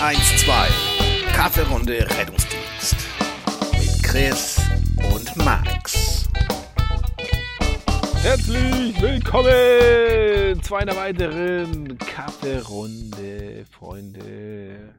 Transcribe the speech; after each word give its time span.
112 0.00 1.32
Kaffeerunde 1.32 1.98
Rettungsdienst 2.18 2.96
mit 3.72 4.02
Chris 4.02 4.60
und 5.14 5.34
Max. 5.44 6.28
Herzlich 8.22 9.00
willkommen 9.00 10.62
zu 10.62 10.74
einer 10.74 10.94
weiteren 10.96 11.96
Kaffeerunde, 11.98 13.64
Freunde. 13.70 14.94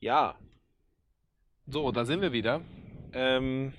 Ja, 0.00 0.34
so, 1.66 1.90
da 1.90 2.04
sind 2.04 2.20
wir 2.20 2.32
wieder. 2.32 2.60
Ähm, 3.14 3.72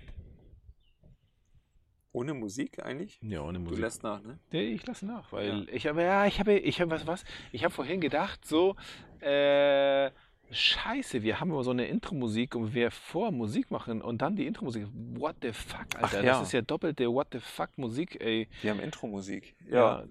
Ohne 2.12 2.34
Musik 2.34 2.84
eigentlich? 2.84 3.20
ja, 3.22 3.42
ohne 3.42 3.60
Du 3.60 3.66
Musik. 3.66 3.80
lässt 3.80 4.04
nach, 4.04 4.22
ne? 4.22 4.40
Nee, 4.52 4.66
ich 4.74 4.86
lasse 4.86 5.06
nach, 5.06 5.32
weil 5.32 5.68
ich 5.72 5.86
habe, 5.88 6.02
ja, 6.04 6.26
ich 6.26 6.40
habe, 6.40 6.54
ich 6.58 6.80
habe 6.82 6.92
was, 6.92 7.06
was, 7.08 7.24
ich 7.52 7.64
habe 7.64 7.74
vorhin 7.74 8.02
gedacht, 8.02 8.46
so, 8.46 8.76
äh, 9.24 10.12
Scheiße, 10.52 11.24
wir 11.24 11.40
haben 11.40 11.52
aber 11.52 11.64
so 11.64 11.72
eine 11.72 11.88
Intro-Musik 11.88 12.56
und 12.56 12.74
wir 12.74 12.92
vor 12.92 13.32
Musik 13.32 13.72
machen 13.72 14.02
und 14.02 14.22
dann 14.22 14.36
die 14.36 14.46
Intro-Musik. 14.46 14.88
What 15.18 15.38
the 15.42 15.52
fuck, 15.52 15.88
Alter? 15.98 16.24
ja. 16.24 16.34
Das 16.34 16.44
ist 16.44 16.52
ja 16.52 16.62
doppelte 16.62 17.12
What 17.12 17.30
the 17.32 17.40
fuck 17.40 17.70
Musik, 17.78 18.22
ey. 18.22 18.48
Die 18.62 18.70
haben 18.70 18.80
Intro-Musik. 18.80 19.56
Ja. 19.70 20.04
Ja. 20.04 20.06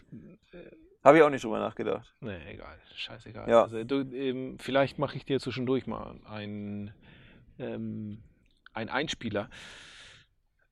Habe 1.04 1.18
ich 1.18 1.22
auch 1.22 1.30
nicht 1.30 1.44
drüber 1.44 1.58
nachgedacht. 1.58 2.14
Nee, 2.20 2.38
egal, 2.48 2.78
scheißegal. 2.94 3.48
Ja. 3.48 3.62
Also, 3.62 3.82
du, 3.82 4.00
ähm, 4.14 4.56
vielleicht 4.58 4.98
mache 4.98 5.16
ich 5.16 5.24
dir 5.24 5.40
zwischendurch 5.40 5.86
mal 5.86 6.16
einen, 6.24 6.92
ähm, 7.58 8.22
einen 8.72 8.90
Einspieler. 8.90 9.50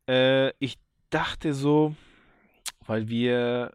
Äh, 0.09 0.51
ich 0.59 0.79
dachte 1.11 1.53
so, 1.53 1.97
weil 2.87 3.09
wir 3.09 3.73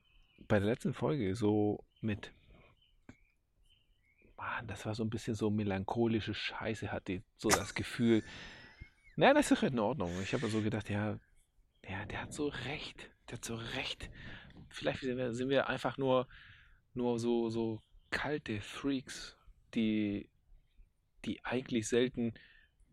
bei 0.47 0.59
der 0.59 0.69
letzten 0.69 0.93
Folge 0.93 1.35
so 1.35 1.83
mit, 2.01 2.31
Mann, 4.45 4.67
das 4.67 4.85
war 4.85 4.93
so 4.93 5.03
ein 5.03 5.09
bisschen 5.09 5.35
so 5.35 5.49
melancholische 5.49 6.33
Scheiße, 6.33 6.91
hatte 6.91 7.23
so 7.37 7.49
das 7.49 7.73
Gefühl, 7.73 8.23
naja, 9.15 9.33
das 9.33 9.49
ist 9.49 9.57
doch 9.57 9.63
in 9.63 9.79
Ordnung. 9.79 10.11
Ich 10.21 10.33
habe 10.33 10.47
so 10.47 10.61
gedacht, 10.61 10.89
ja, 10.89 11.19
ja, 11.87 12.05
der 12.05 12.21
hat 12.21 12.33
so 12.33 12.47
recht, 12.47 13.09
der 13.29 13.37
hat 13.37 13.45
so 13.45 13.55
recht. 13.55 14.09
Vielleicht 14.69 15.01
sind 15.01 15.17
wir, 15.17 15.33
sind 15.33 15.49
wir 15.49 15.67
einfach 15.67 15.97
nur, 15.97 16.27
nur 16.93 17.17
so, 17.19 17.49
so 17.49 17.81
kalte 18.11 18.61
Freaks, 18.61 19.37
die, 19.73 20.29
die 21.25 21.43
eigentlich 21.43 21.87
selten. 21.87 22.33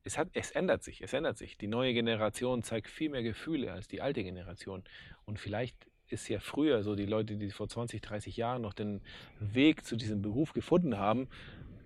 Es, 0.05 0.17
hat, 0.17 0.29
es 0.33 0.53
ändert 0.53 0.83
sich, 0.83 1.03
es 1.03 1.13
ändert 1.13 1.37
sich. 1.37 1.59
Die 1.59 1.69
neue 1.69 1.93
Generation 1.93 2.63
zeigt 2.63 2.89
viel 2.89 3.11
mehr 3.11 3.23
Gefühle 3.23 3.73
als 3.73 3.89
die 3.89 4.01
alte 4.01 4.25
Generation. 4.25 4.85
Und 5.25 5.39
vielleicht 5.39 5.92
ist 6.13 6.29
ja 6.29 6.41
früher 6.41 6.83
so 6.83 6.95
die 6.95 7.07
Leute, 7.07 7.37
die 7.37 7.51
vor 7.51 7.69
20, 7.69 8.01
30 8.01 8.37
Jahren 8.37 8.63
noch 8.63 8.75
den 8.75 9.01
Weg 9.41 9.85
zu 9.85 9.97
diesem 9.97 10.23
Beruf 10.23 10.53
gefunden 10.53 10.99
haben, 10.99 11.29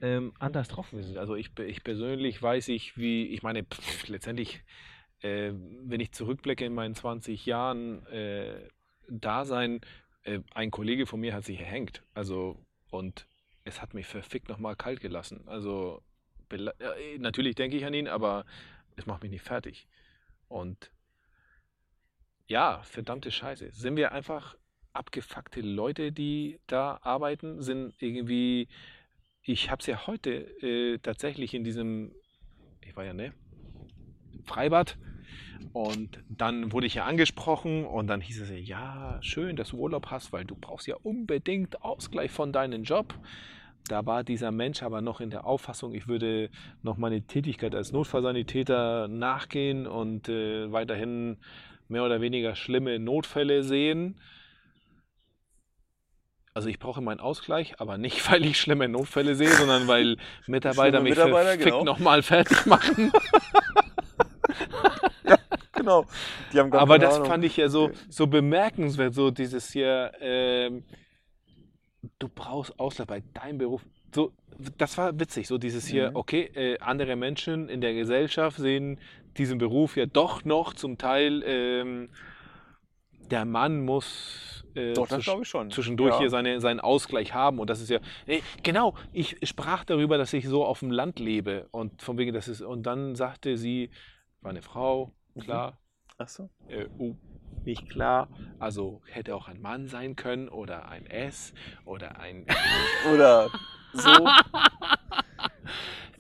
ähm, 0.03 0.33
anders 0.39 0.69
drauf 0.69 0.89
sind. 0.91 1.17
Also 1.17 1.37
ich, 1.37 1.59
ich 1.59 1.83
persönlich 1.83 2.43
weiß 2.43 2.69
ich, 2.69 2.97
wie, 2.97 3.27
ich 3.29 3.43
meine, 3.43 3.65
pff, 3.65 4.09
letztendlich, 4.09 4.63
äh, 5.21 5.53
wenn 5.85 6.01
ich 6.01 6.13
zurückblicke 6.13 6.65
in 6.65 6.75
meinen 6.75 6.95
20 6.95 7.47
Jahren 7.47 8.05
äh, 8.07 8.69
Dasein, 9.09 9.81
äh, 10.25 10.41
ein 10.55 10.71
Kollege 10.71 11.07
von 11.07 11.21
mir 11.21 11.33
hat 11.33 11.45
sich 11.45 11.61
erhängt. 11.61 12.03
Also, 12.13 12.59
und 12.91 13.27
es 13.65 13.81
hat 13.81 13.95
mich 13.95 14.07
verfickt 14.07 14.49
nochmal 14.49 14.77
kalt 14.77 15.01
gelassen. 15.01 15.43
Also, 15.47 16.03
äh, 16.51 17.19
natürlich 17.19 17.55
denke 17.55 17.77
ich 17.77 17.85
an 17.85 17.95
ihn, 17.95 18.09
aber 18.09 18.45
es 18.97 19.07
macht 19.07 19.23
mich 19.23 19.31
nicht 19.31 19.45
fertig. 19.45 19.87
Und 20.49 20.91
ja, 22.47 22.80
verdammte 22.83 23.30
Scheiße. 23.30 23.70
Sind 23.72 23.97
wir 23.97 24.12
einfach 24.12 24.56
abgefuckte 24.92 25.61
Leute, 25.61 26.12
die 26.12 26.61
da 26.66 26.98
arbeiten? 27.02 27.62
Sind 27.62 27.94
irgendwie, 28.00 28.69
ich 29.42 29.70
habe 29.70 29.80
es 29.80 29.86
ja 29.86 30.06
heute 30.06 30.30
äh, 30.62 30.98
tatsächlich 30.98 31.55
in 31.55 31.64
diesem, 31.64 32.12
ich 32.80 32.96
war 32.96 33.05
ja, 33.05 33.12
ne, 33.12 33.33
Freibad. 34.45 34.96
Und 35.73 36.23
dann 36.29 36.73
wurde 36.73 36.86
ich 36.86 36.95
ja 36.95 37.05
angesprochen 37.05 37.85
und 37.85 38.06
dann 38.06 38.20
hieß 38.20 38.40
es 38.40 38.51
ja, 38.51 38.56
ja, 38.56 39.18
schön, 39.20 39.56
dass 39.56 39.70
du 39.70 39.79
Urlaub 39.79 40.06
hast, 40.11 40.33
weil 40.33 40.45
du 40.45 40.55
brauchst 40.55 40.86
ja 40.86 40.96
unbedingt 41.02 41.83
Ausgleich 41.83 42.30
von 42.30 42.52
deinem 42.52 42.85
Job. 42.85 43.14
Da 43.89 44.05
war 44.06 44.24
dieser 44.24 44.51
Mensch 44.51 44.83
aber 44.83 45.01
noch 45.01 45.20
in 45.20 45.30
der 45.30 45.46
Auffassung, 45.46 45.95
ich 45.95 46.08
würde 46.08 46.51
noch 46.83 46.96
meine 46.96 47.23
Tätigkeit 47.23 47.74
als 47.74 47.92
Notfallsanitäter 47.92 49.06
nachgehen 49.08 49.86
und 49.86 50.29
äh, 50.29 50.73
weiterhin 50.73 51.36
mehr 51.89 52.05
oder 52.05 52.20
weniger 52.20 52.55
schlimme 52.55 52.98
Notfälle 52.98 53.63
sehen. 53.63 54.20
Also 56.55 56.69
ich 56.69 56.79
brauche 56.79 57.02
meinen 57.02 57.20
Ausgleich, 57.20 57.80
aber 57.80 57.98
nicht, 57.98 58.30
weil 58.33 58.45
ich 58.45 58.58
schlimme 58.58 58.89
Notfälle 58.89 59.35
sehe, 59.35 59.51
sondern 59.51 59.86
weil 59.89 60.17
Mitarbeiter 60.47 61.01
mich 61.01 61.11
Mitarbeiter, 61.11 61.57
genau. 61.57 61.85
nochmal 61.85 62.23
fertig 62.23 62.67
machen. 62.67 63.13
Genau. 65.73 66.07
Haben 66.52 66.70
gar 66.70 66.80
Aber 66.80 66.98
das 66.98 67.14
Ahnung. 67.14 67.29
fand 67.29 67.45
ich 67.45 67.57
ja 67.58 67.69
so, 67.69 67.91
so 68.08 68.27
bemerkenswert, 68.27 69.14
so 69.14 69.30
dieses 69.30 69.70
hier, 69.70 70.11
ähm, 70.20 70.83
du 72.18 72.29
brauchst 72.29 72.77
Ausgleich 72.80 73.07
bei 73.07 73.23
deinem 73.35 73.58
Beruf. 73.58 73.83
So, 74.13 74.33
das 74.78 74.96
war 74.98 75.18
witzig, 75.18 75.46
so 75.48 75.58
dieses 75.58 75.86
hier, 75.86 76.11
Mhm. 76.11 76.17
okay, 76.17 76.42
äh, 76.55 76.78
andere 76.80 77.17
Menschen 77.17 77.68
in 77.68 77.80
der 77.80 77.94
Gesellschaft 77.94 78.56
sehen 78.58 78.98
diesen 79.36 79.58
Beruf 79.58 79.96
ja 79.96 80.06
doch 80.06 80.44
noch 80.44 80.72
zum 80.74 80.96
Teil, 80.98 81.42
ähm, 81.46 82.08
der 83.30 83.44
Mann 83.44 83.84
muss 83.84 84.64
äh, 84.74 84.92
Doch, 84.92 85.08
zwisch- 85.08 85.24
glaube 85.24 85.42
ich 85.42 85.48
schon. 85.48 85.70
zwischendurch 85.70 86.12
ja. 86.14 86.20
hier 86.20 86.30
seine, 86.30 86.61
seinen 86.61 86.80
Ausgleich 86.80 87.33
haben. 87.33 87.58
Und 87.58 87.70
das 87.70 87.80
ist 87.80 87.89
ja, 87.89 87.98
nee, 88.27 88.42
genau, 88.62 88.94
ich 89.12 89.36
sprach 89.42 89.84
darüber, 89.84 90.18
dass 90.18 90.33
ich 90.34 90.46
so 90.46 90.64
auf 90.67 90.80
dem 90.80 90.90
Land 90.90 91.18
lebe. 91.18 91.67
Und 91.70 92.02
von 92.02 92.18
wegen, 92.18 92.34
das 92.34 92.46
ist, 92.46 92.61
und 92.61 92.83
dann 92.84 93.14
sagte 93.14 93.56
sie, 93.56 93.90
war 94.42 94.50
eine 94.50 94.61
Frau, 94.62 95.12
Mhm. 95.34 95.40
klar, 95.40 95.78
Ach 96.18 96.28
so. 96.28 96.50
äh, 96.68 96.86
oh, 96.98 97.14
nicht 97.64 97.88
klar. 97.88 98.28
Also 98.58 99.00
hätte 99.06 99.34
auch 99.34 99.48
ein 99.48 99.61
Mann 99.61 99.88
sein 99.88 100.14
können 100.14 100.48
oder 100.50 100.88
ein 100.88 101.06
S 101.06 101.52
oder 101.84 102.18
ein. 102.20 102.46
Oder 103.12 103.50
so. 103.96 104.11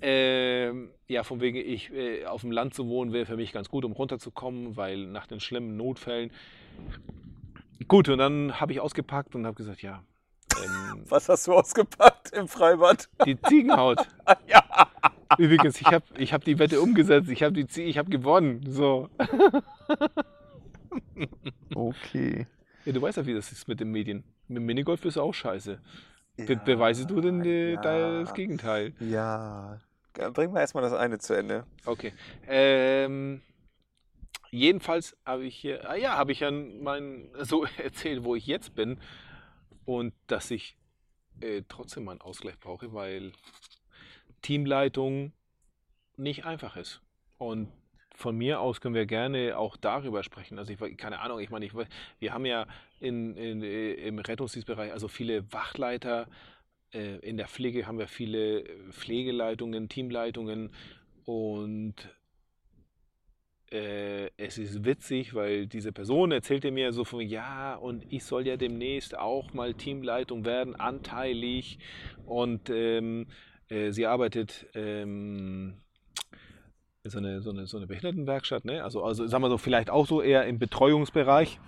ähm, 0.02 0.90
ja, 1.08 1.22
von 1.22 1.40
wegen, 1.40 1.56
ich 1.58 1.92
äh, 1.92 2.26
auf 2.26 2.40
dem 2.42 2.50
Land 2.50 2.74
zu 2.74 2.86
wohnen 2.88 3.12
wäre 3.12 3.26
für 3.26 3.36
mich 3.36 3.52
ganz 3.52 3.68
gut, 3.68 3.84
um 3.84 3.92
runterzukommen, 3.92 4.76
weil 4.76 5.06
nach 5.06 5.26
den 5.26 5.40
schlimmen 5.40 5.76
Notfällen. 5.76 6.30
Gut, 7.88 8.08
und 8.08 8.18
dann 8.18 8.60
habe 8.60 8.72
ich 8.72 8.80
ausgepackt 8.80 9.34
und 9.34 9.46
habe 9.46 9.54
gesagt, 9.56 9.82
ja. 9.82 10.02
Ähm, 10.62 11.02
Was 11.08 11.28
hast 11.28 11.46
du 11.46 11.52
ausgepackt 11.54 12.32
im 12.32 12.48
Freibad? 12.48 13.08
die 13.24 13.40
Ziegenhaut. 13.40 14.06
ja. 14.48 14.62
Übrigens, 15.38 15.80
ich 15.80 15.86
habe 15.86 16.04
ich 16.18 16.32
hab 16.32 16.44
die 16.44 16.58
Wette 16.58 16.80
umgesetzt. 16.80 17.28
Ich 17.30 17.42
habe 17.42 17.52
die 17.52 17.64
Zie- 17.66 17.84
ich 17.84 17.98
habe 17.98 18.08
gewonnen. 18.10 18.64
So. 18.68 19.08
Okay. 21.74 22.46
Ja, 22.84 22.92
du 22.92 23.02
weißt 23.02 23.18
ja, 23.18 23.26
wie 23.26 23.34
das 23.34 23.50
ist 23.52 23.66
mit 23.68 23.80
den 23.80 23.90
Medien. 23.90 24.22
Mit 24.48 24.58
dem 24.58 24.66
Minigolf 24.66 25.04
ist 25.04 25.18
auch 25.18 25.34
scheiße. 25.34 25.80
Be 26.36 26.56
beweise 26.56 27.06
du 27.06 27.20
denn 27.20 27.44
äh, 27.44 27.72
ja. 27.72 28.20
das 28.20 28.34
Gegenteil? 28.34 28.92
Ja. 29.00 29.80
Bring 30.32 30.52
mal 30.52 30.60
erstmal 30.60 30.82
das 30.82 30.92
eine 30.92 31.18
zu 31.18 31.34
Ende. 31.34 31.66
Okay. 31.84 32.12
Ähm, 32.46 33.42
jedenfalls 34.50 35.16
habe 35.24 35.44
ich 35.44 35.56
hier, 35.56 35.88
ah 35.88 35.94
ja, 35.94 36.16
habe 36.16 36.32
ich 36.32 36.40
ja 36.40 36.50
mein, 36.50 37.28
so 37.40 37.64
erzählt, 37.82 38.24
wo 38.24 38.34
ich 38.34 38.46
jetzt 38.46 38.74
bin 38.74 38.98
und 39.84 40.14
dass 40.26 40.50
ich 40.50 40.76
äh, 41.40 41.62
trotzdem 41.68 42.08
einen 42.08 42.20
Ausgleich 42.20 42.58
brauche, 42.58 42.92
weil 42.92 43.32
Teamleitung 44.42 45.32
nicht 46.16 46.44
einfach 46.44 46.76
ist. 46.76 47.02
Und 47.38 47.68
von 48.16 48.36
mir 48.36 48.60
aus 48.60 48.80
können 48.80 48.94
wir 48.94 49.06
gerne 49.06 49.56
auch 49.56 49.76
darüber 49.76 50.22
sprechen. 50.22 50.58
Also 50.58 50.72
ich 50.72 50.96
keine 50.96 51.20
Ahnung, 51.20 51.38
ich 51.40 51.50
meine, 51.50 51.66
ich, 51.66 51.72
wir 52.18 52.32
haben 52.32 52.46
ja 52.46 52.66
in, 53.00 53.36
in, 53.36 53.62
äh, 53.62 53.92
im 53.92 54.18
Rettungsdienstbereich 54.18 54.92
also 54.92 55.08
viele 55.08 55.52
Wachleiter, 55.52 56.26
äh, 56.92 57.16
in 57.18 57.36
der 57.36 57.48
Pflege 57.48 57.86
haben 57.86 57.98
wir 57.98 58.08
viele 58.08 58.64
Pflegeleitungen, 58.90 59.88
Teamleitungen 59.88 60.70
und 61.24 61.94
äh, 63.70 64.30
es 64.36 64.58
ist 64.58 64.84
witzig, 64.84 65.34
weil 65.34 65.66
diese 65.66 65.92
Person 65.92 66.30
erzählte 66.30 66.70
mir 66.70 66.92
so 66.92 67.04
von, 67.04 67.20
ja, 67.20 67.74
und 67.74 68.04
ich 68.10 68.24
soll 68.24 68.46
ja 68.46 68.56
demnächst 68.56 69.18
auch 69.18 69.52
mal 69.54 69.74
Teamleitung 69.74 70.44
werden, 70.44 70.76
anteilig. 70.76 71.78
Und 72.24 72.70
ähm, 72.70 73.26
äh, 73.68 73.90
sie 73.90 74.06
arbeitet 74.06 74.66
ähm, 74.74 75.74
so 77.10 77.18
eine, 77.18 77.40
so 77.42 77.50
eine, 77.50 77.66
so 77.66 77.76
eine 77.76 77.86
Behindertenwerkstatt, 77.86 78.64
ne? 78.64 78.82
Also, 78.84 79.02
also 79.02 79.26
sagen 79.26 79.42
wir 79.42 79.48
so, 79.50 79.58
vielleicht 79.58 79.90
auch 79.90 80.06
so 80.06 80.22
eher 80.22 80.46
im 80.46 80.58
Betreuungsbereich. 80.58 81.58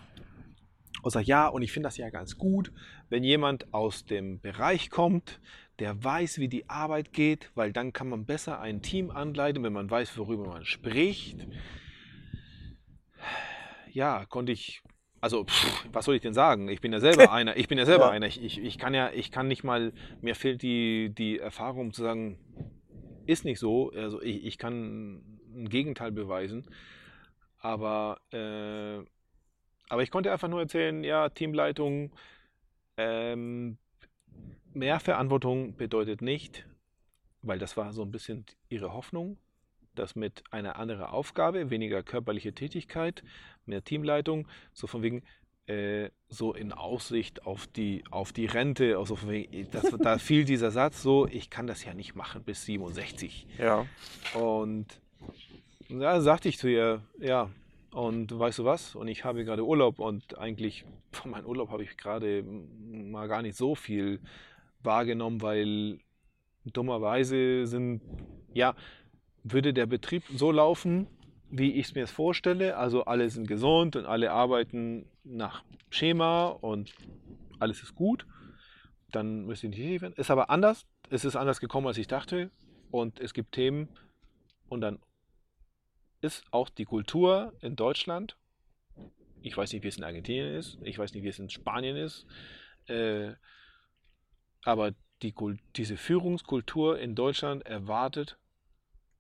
Und 1.03 1.11
sagt, 1.13 1.27
ja, 1.29 1.47
und 1.47 1.63
ich 1.63 1.71
finde 1.71 1.87
das 1.87 1.97
ja 1.97 2.11
ganz 2.11 2.39
gut, 2.39 2.73
wenn 3.09 3.23
jemand 3.23 3.73
aus 3.73 4.05
dem 4.05 4.41
Bereich 4.41 4.91
kommt, 4.91 5.39
der 5.79 6.03
weiß, 6.03 6.39
wie 6.39 6.49
die 6.49 6.69
Arbeit 6.69 7.13
geht, 7.13 7.53
weil 7.55 7.73
dann 7.73 7.93
kann 7.93 8.09
man 8.09 8.27
besser 8.27 8.61
ein 8.61 8.83
Team 8.83 9.13
anleiten, 9.13 9.63
wenn 9.63 9.73
man 9.73 9.89
weiß, 9.89 10.19
worüber 10.19 10.49
man 10.49 10.65
spricht. 10.65 11.47
Ja, 13.93 14.25
konnte 14.27 14.51
ich, 14.53 14.83
also 15.21 15.45
pff, 15.45 15.87
was 15.93 16.05
soll 16.05 16.17
ich 16.17 16.23
denn 16.23 16.35
sagen? 16.35 16.69
Ich 16.69 16.81
bin 16.81 16.93
ja 16.93 16.99
selber 16.99 17.31
einer. 17.33 17.57
Ich 17.57 17.69
bin 17.69 17.79
ja 17.79 17.87
selber 17.87 18.07
Ja. 18.07 18.11
einer. 18.11 18.27
Ich, 18.27 18.43
ich, 18.43 18.59
ich 18.61 18.77
kann 18.77 18.93
ja, 18.93 19.11
ich 19.13 19.31
kann 19.31 19.47
nicht 19.47 19.63
mal, 19.63 19.93
mir 20.21 20.35
fehlt 20.35 20.63
die, 20.63 21.15
die 21.17 21.39
Erfahrung 21.39 21.87
um 21.87 21.93
zu 21.93 22.03
sagen, 22.03 22.39
ist 23.29 23.45
nicht 23.45 23.59
so. 23.59 23.91
Also 23.93 24.23
ich, 24.23 24.45
ich 24.45 24.59
kann 24.59 25.23
ein 25.55 25.69
Gegenteil 25.69 26.11
beweisen. 26.13 26.65
Aber, 27.59 28.21
äh, 28.33 29.05
aber 29.89 30.03
ich 30.03 30.11
konnte 30.11 30.33
einfach 30.33 30.49
nur 30.49 30.61
erzählen, 30.61 31.05
ja, 31.05 31.29
Teamleitung, 31.29 32.13
ähm, 32.97 33.79
mehr 34.73 35.01
Verantwortung 35.01 35.77
bedeutet 35.77 36.23
nicht, 36.23 36.67
weil 37.43 37.59
das 37.59 37.77
war 37.77 37.93
so 37.93 38.03
ein 38.03 38.11
bisschen 38.11 38.47
ihre 38.69 38.93
Hoffnung, 38.93 39.39
dass 39.95 40.15
mit 40.15 40.45
einer 40.51 40.77
anderen 40.77 41.05
Aufgabe, 41.05 41.71
weniger 41.71 42.03
körperliche 42.03 42.55
Tätigkeit, 42.55 43.23
mehr 43.67 43.85
Teamleitung, 43.85 44.49
so 44.73 44.87
von 44.87 45.03
wegen, 45.03 45.23
äh, 45.69 46.11
so 46.29 46.55
in 46.55 46.73
Aussicht 46.73 47.47
auf 47.47 47.67
die, 47.67 48.03
auf 48.11 48.33
die 48.33 48.47
Rente, 48.47 48.99
also 48.99 49.19
wegen, 49.29 49.71
das, 49.71 49.95
da 49.99 50.19
fiel 50.19 50.45
dieser 50.45 50.71
Satz 50.71 51.03
so, 51.03 51.27
ich 51.27 51.51
kann 51.51 51.67
das 51.67 51.85
ja 51.85 51.95
nicht 51.95 52.15
machen 52.15 52.43
bis 52.43 52.65
67. 52.65 53.47
Ja. 53.59 53.87
Und 54.35 54.87
da 55.89 56.21
sagte 56.21 56.49
ich 56.49 56.59
zu 56.59 56.69
ihr, 56.69 57.03
ja, 57.19 57.51
und 57.93 58.39
weißt 58.39 58.59
du 58.59 58.65
was? 58.65 58.95
Und 58.95 59.09
ich 59.09 59.25
habe 59.25 59.45
gerade 59.45 59.65
Urlaub 59.65 59.99
und 59.99 60.39
eigentlich 60.39 60.85
von 61.11 61.31
meinem 61.31 61.47
Urlaub 61.47 61.71
habe 61.71 61.83
ich 61.83 61.97
gerade 61.97 62.43
mal 62.43 63.29
gar 63.29 63.43
nicht 63.43 63.57
so 63.57 63.75
viel 63.75 64.21
wahrgenommen, 64.83 65.41
weil 65.41 65.99
dummerweise 66.65 67.67
sind, 67.67 68.03
ja, 68.53 68.75
würde 69.43 69.73
der 69.73 69.87
Betrieb 69.87 70.23
so 70.35 70.51
laufen, 70.51 71.07
wie 71.51 71.73
ich 71.73 71.87
es 71.87 71.95
mir 71.95 72.07
vorstelle. 72.07 72.77
Also 72.77 73.05
alle 73.05 73.31
sind 73.31 73.49
gesund 73.49 73.97
und 73.97 74.05
alle 74.05 74.33
arbeiten 74.33 75.07
nach 75.29 75.63
Schema 75.91 76.49
und 76.49 76.95
alles 77.59 77.83
ist 77.83 77.95
gut. 77.95 78.27
Dann 79.11 79.47
müsste 79.47 79.69
ich 79.69 79.77
nicht 79.77 80.01
werden. 80.01 80.15
Ist 80.15 80.31
aber 80.31 80.51
anders. 80.51 80.87
Es 81.11 81.25
ist 81.25 81.37
anders 81.37 81.61
gekommen, 81.61 81.87
als 81.87 81.99
ich 81.99 82.07
dachte. 82.07 82.51
Und 82.91 83.21
es 83.21 83.35
gibt 83.35 83.53
Themen. 83.53 83.89
Und 84.69 84.81
dann 84.81 84.99
ist 86.21 86.45
auch 86.51 86.69
die 86.69 86.85
Kultur 86.85 87.55
in 87.61 87.77
Deutschland. 87.77 88.37
Ich 89.41 89.57
weiß 89.57 89.73
nicht, 89.73 89.83
wie 89.83 89.89
es 89.89 89.97
in 89.97 90.05
Argentinien 90.05 90.55
ist. 90.55 90.79
Ich 90.83 90.99
weiß 90.99 91.15
nicht, 91.15 91.23
wie 91.23 91.29
es 91.29 91.39
in 91.39 91.49
Spanien 91.49 91.97
ist. 91.97 92.27
Äh, 92.87 93.35
aber 94.65 94.93
die, 95.23 95.35
diese 95.77 95.97
Führungskultur 95.97 96.99
in 96.99 97.15
Deutschland 97.15 97.65
erwartet, 97.67 98.39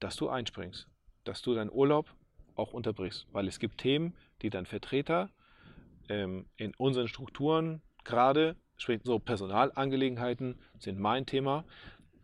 dass 0.00 0.16
du 0.16 0.28
einspringst, 0.28 0.88
dass 1.24 1.42
du 1.42 1.54
deinen 1.54 1.70
Urlaub 1.70 2.14
auch 2.54 2.72
unterbrichst, 2.72 3.26
weil 3.32 3.48
es 3.48 3.58
gibt 3.58 3.78
Themen, 3.78 4.14
die 4.42 4.50
dann 4.50 4.66
Vertreter 4.66 5.30
ähm, 6.08 6.46
in 6.56 6.74
unseren 6.76 7.08
Strukturen 7.08 7.82
gerade, 8.04 8.56
sprich 8.76 9.00
so 9.04 9.18
Personalangelegenheiten 9.18 10.58
sind 10.78 10.98
mein 10.98 11.26
Thema, 11.26 11.64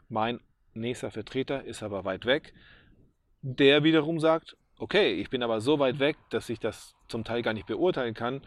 mein 0.09 0.41
nächster 0.75 1.11
Vertreter 1.11 1.65
ist 1.65 1.83
aber 1.83 2.05
weit 2.05 2.27
weg, 2.27 2.55
der 3.43 3.85
wiederum 3.85 4.21
sagt, 4.21 4.57
okay, 4.79 5.15
ich 5.15 5.31
bin 5.31 5.43
aber 5.43 5.61
so 5.61 5.79
weit 5.79 5.99
weg, 5.99 6.17
dass 6.31 6.49
ich 6.49 6.59
das 6.59 6.95
zum 7.09 7.25
Teil 7.25 7.43
gar 7.43 7.53
nicht 7.53 7.67
beurteilen 7.67 8.15
kann. 8.15 8.43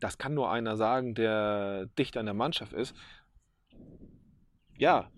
Das 0.00 0.18
kann 0.18 0.34
nur 0.34 0.50
einer 0.50 0.76
sagen, 0.76 1.14
der 1.14 1.86
dicht 1.98 2.16
an 2.16 2.26
der 2.26 2.34
Mannschaft 2.34 2.72
ist. 2.72 2.94
Ja, 4.76 5.10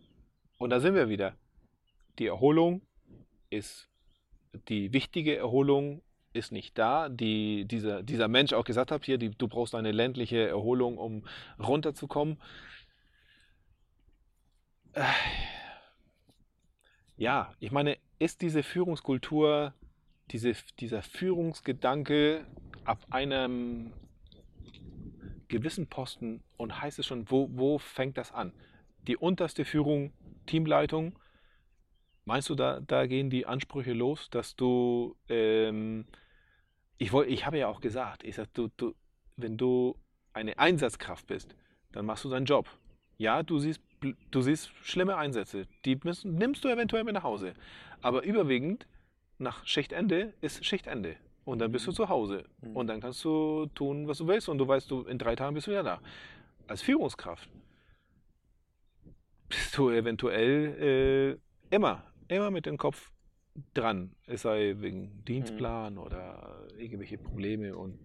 und 0.58 0.70
da 0.70 0.80
sind 0.80 0.94
wir 0.94 1.08
wieder. 1.08 1.36
Die 2.18 2.26
Erholung 2.26 2.82
ist, 3.50 3.88
die 4.68 4.92
wichtige 4.92 5.36
Erholung 5.36 6.02
ist 6.36 6.52
nicht 6.52 6.78
da. 6.78 7.08
Die, 7.08 7.64
dieser, 7.64 8.02
dieser 8.02 8.28
Mensch 8.28 8.52
auch 8.52 8.64
gesagt 8.64 8.90
hat, 8.90 9.04
hier, 9.04 9.18
die, 9.18 9.30
du 9.30 9.48
brauchst 9.48 9.74
eine 9.74 9.92
ländliche 9.92 10.46
Erholung, 10.46 10.98
um 10.98 11.24
runterzukommen. 11.58 12.38
Ja, 17.16 17.54
ich 17.60 17.70
meine, 17.72 17.98
ist 18.18 18.42
diese 18.42 18.62
Führungskultur, 18.62 19.74
diese, 20.30 20.52
dieser 20.78 21.02
Führungsgedanke 21.02 22.46
ab 22.84 23.04
einem 23.10 23.92
gewissen 25.48 25.86
Posten 25.86 26.42
und 26.56 26.80
heißt 26.80 26.98
es 26.98 27.06
schon, 27.06 27.30
wo, 27.30 27.48
wo 27.52 27.78
fängt 27.78 28.18
das 28.18 28.32
an? 28.32 28.52
Die 29.06 29.16
unterste 29.16 29.64
Führung, 29.64 30.12
Teamleitung, 30.46 31.18
meinst 32.24 32.48
du, 32.48 32.54
da, 32.54 32.80
da 32.80 33.06
gehen 33.06 33.30
die 33.30 33.46
Ansprüche 33.46 33.92
los, 33.92 34.28
dass 34.30 34.56
du 34.56 35.16
ähm, 35.28 36.06
ich, 36.98 37.12
wollt, 37.12 37.28
ich 37.28 37.46
habe 37.46 37.58
ja 37.58 37.68
auch 37.68 37.80
gesagt, 37.80 38.24
ich 38.24 38.36
sag, 38.36 38.52
du, 38.54 38.68
du, 38.76 38.94
wenn 39.36 39.56
du 39.56 39.96
eine 40.32 40.58
Einsatzkraft 40.58 41.26
bist, 41.26 41.54
dann 41.92 42.06
machst 42.06 42.24
du 42.24 42.30
deinen 42.30 42.46
Job. 42.46 42.68
Ja, 43.18 43.42
du 43.42 43.58
siehst, 43.58 43.80
du 44.30 44.40
siehst 44.40 44.70
schlimme 44.82 45.16
Einsätze, 45.16 45.66
die 45.84 45.98
müssen, 46.04 46.34
nimmst 46.34 46.64
du 46.64 46.68
eventuell 46.68 47.04
mit 47.04 47.14
nach 47.14 47.22
Hause. 47.22 47.54
Aber 48.02 48.24
überwiegend 48.24 48.86
nach 49.38 49.66
Schichtende 49.66 50.34
ist 50.40 50.64
Schichtende. 50.64 51.16
Und 51.44 51.60
dann 51.60 51.70
bist 51.70 51.86
du 51.86 51.92
zu 51.92 52.08
Hause. 52.08 52.44
Mhm. 52.60 52.76
Und 52.76 52.86
dann 52.88 53.00
kannst 53.00 53.24
du 53.24 53.66
tun, 53.74 54.08
was 54.08 54.18
du 54.18 54.26
willst. 54.26 54.48
Und 54.48 54.58
du 54.58 54.66
weißt, 54.66 54.90
du 54.90 55.02
in 55.02 55.16
drei 55.16 55.36
Tagen 55.36 55.54
bist 55.54 55.68
du 55.68 55.70
wieder 55.70 55.84
da. 55.84 56.00
Als 56.66 56.82
Führungskraft 56.82 57.48
bist 59.48 59.78
du 59.78 59.90
eventuell 59.90 61.38
äh, 61.70 61.74
immer, 61.74 62.02
immer 62.28 62.50
mit 62.50 62.66
dem 62.66 62.76
Kopf 62.76 63.12
dran. 63.74 64.12
Es 64.26 64.42
sei 64.42 64.76
wegen 64.78 65.24
Dienstplan 65.24 65.94
mhm. 65.94 66.00
oder 66.00 66.66
irgendwelche 66.78 67.18
Probleme 67.18 67.76
und 67.76 67.98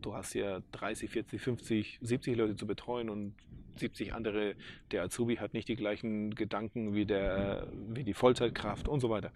du 0.00 0.14
hast 0.14 0.34
ja 0.34 0.60
30, 0.72 1.10
40, 1.10 1.40
50, 1.40 1.98
70 2.02 2.36
Leute 2.36 2.56
zu 2.56 2.66
betreuen 2.66 3.08
und 3.08 3.34
70 3.76 4.14
andere, 4.14 4.54
der 4.90 5.02
Azubi 5.02 5.36
hat 5.36 5.54
nicht 5.54 5.68
die 5.68 5.76
gleichen 5.76 6.34
Gedanken 6.34 6.94
wie, 6.94 7.06
der, 7.06 7.68
wie 7.72 8.04
die 8.04 8.14
Vollzeitkraft 8.14 8.88
und 8.88 9.00
so 9.00 9.10
weiter. 9.10 9.32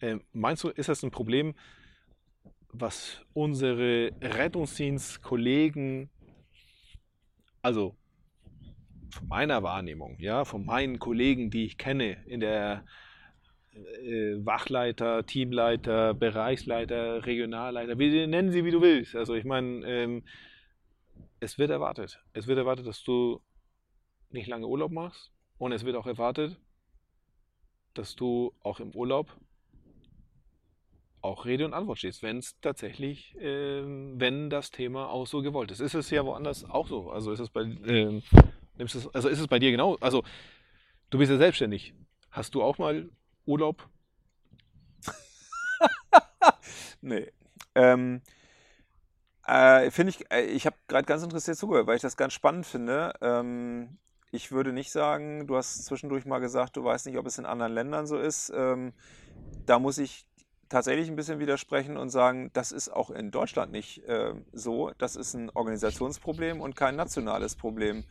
Ähm, 0.00 0.22
meinst 0.32 0.64
du, 0.64 0.68
ist 0.68 0.88
das 0.88 1.02
ein 1.02 1.10
Problem, 1.10 1.54
was 2.68 3.24
unsere 3.32 4.10
Rettungsdienstkollegen, 4.20 6.10
also 7.62 7.96
von 9.10 9.28
meiner 9.28 9.62
Wahrnehmung, 9.62 10.18
ja, 10.18 10.44
von 10.44 10.64
meinen 10.64 10.98
Kollegen, 10.98 11.50
die 11.50 11.64
ich 11.64 11.78
kenne 11.78 12.24
in 12.26 12.40
der 12.40 12.84
Wachleiter, 14.44 15.26
Teamleiter, 15.26 16.14
Bereichsleiter, 16.14 17.26
Regionalleiter, 17.26 17.98
wie, 17.98 18.26
nennen 18.26 18.50
sie, 18.50 18.64
wie 18.64 18.70
du 18.70 18.80
willst. 18.80 19.14
Also 19.16 19.34
ich 19.34 19.44
meine, 19.44 19.86
ähm, 19.86 20.24
es 21.40 21.58
wird 21.58 21.70
erwartet. 21.70 22.20
Es 22.32 22.46
wird 22.46 22.58
erwartet, 22.58 22.86
dass 22.86 23.02
du 23.02 23.40
nicht 24.30 24.48
lange 24.48 24.66
Urlaub 24.66 24.92
machst 24.92 25.32
und 25.58 25.72
es 25.72 25.84
wird 25.84 25.96
auch 25.96 26.06
erwartet, 26.06 26.56
dass 27.94 28.14
du 28.14 28.52
auch 28.62 28.80
im 28.80 28.94
Urlaub 28.94 29.36
auch 31.22 31.44
Rede 31.44 31.64
und 31.64 31.74
Antwort 31.74 31.98
stehst, 31.98 32.22
wenn 32.22 32.38
es 32.38 32.58
tatsächlich, 32.60 33.34
äh, 33.36 33.82
wenn 33.82 34.48
das 34.48 34.70
Thema 34.70 35.08
auch 35.10 35.26
so 35.26 35.42
gewollt 35.42 35.70
ist. 35.70 35.80
Ist 35.80 35.94
es 35.94 36.10
ja 36.10 36.24
woanders 36.24 36.64
auch 36.64 36.86
so? 36.86 37.10
Also 37.10 37.32
ist 37.32 37.40
es 37.40 37.50
bei, 37.50 37.62
äh, 37.62 38.22
es, 38.78 39.08
also 39.14 39.28
ist 39.28 39.40
es 39.40 39.48
bei 39.48 39.58
dir 39.58 39.70
genau? 39.70 39.96
Also 40.00 40.22
du 41.10 41.18
bist 41.18 41.30
ja 41.30 41.38
selbstständig. 41.38 41.94
Hast 42.30 42.54
du 42.54 42.62
auch 42.62 42.78
mal 42.78 43.08
Urlaub? 43.46 43.88
nee. 47.00 47.32
Ähm, 47.74 48.22
äh, 49.46 49.90
finde 49.90 50.10
ich, 50.10 50.30
äh, 50.30 50.42
ich 50.42 50.66
habe 50.66 50.76
gerade 50.88 51.04
ganz 51.06 51.22
interessiert 51.22 51.56
zugehört, 51.56 51.86
weil 51.86 51.96
ich 51.96 52.02
das 52.02 52.16
ganz 52.16 52.32
spannend 52.32 52.66
finde. 52.66 53.12
Ähm, 53.20 53.98
ich 54.32 54.50
würde 54.50 54.72
nicht 54.72 54.90
sagen, 54.90 55.46
du 55.46 55.56
hast 55.56 55.84
zwischendurch 55.84 56.26
mal 56.26 56.40
gesagt, 56.40 56.76
du 56.76 56.84
weißt 56.84 57.06
nicht, 57.06 57.18
ob 57.18 57.26
es 57.26 57.38
in 57.38 57.46
anderen 57.46 57.72
Ländern 57.72 58.06
so 58.06 58.18
ist. 58.18 58.52
Ähm, 58.54 58.92
da 59.66 59.78
muss 59.78 59.98
ich 59.98 60.26
tatsächlich 60.68 61.08
ein 61.08 61.16
bisschen 61.16 61.38
widersprechen 61.38 61.96
und 61.96 62.10
sagen, 62.10 62.50
das 62.52 62.72
ist 62.72 62.88
auch 62.88 63.10
in 63.10 63.30
Deutschland 63.30 63.70
nicht 63.70 64.04
äh, 64.08 64.34
so. 64.52 64.90
Das 64.98 65.14
ist 65.16 65.34
ein 65.34 65.50
Organisationsproblem 65.50 66.60
und 66.60 66.74
kein 66.74 66.96
nationales 66.96 67.54
Problem. 67.54 68.04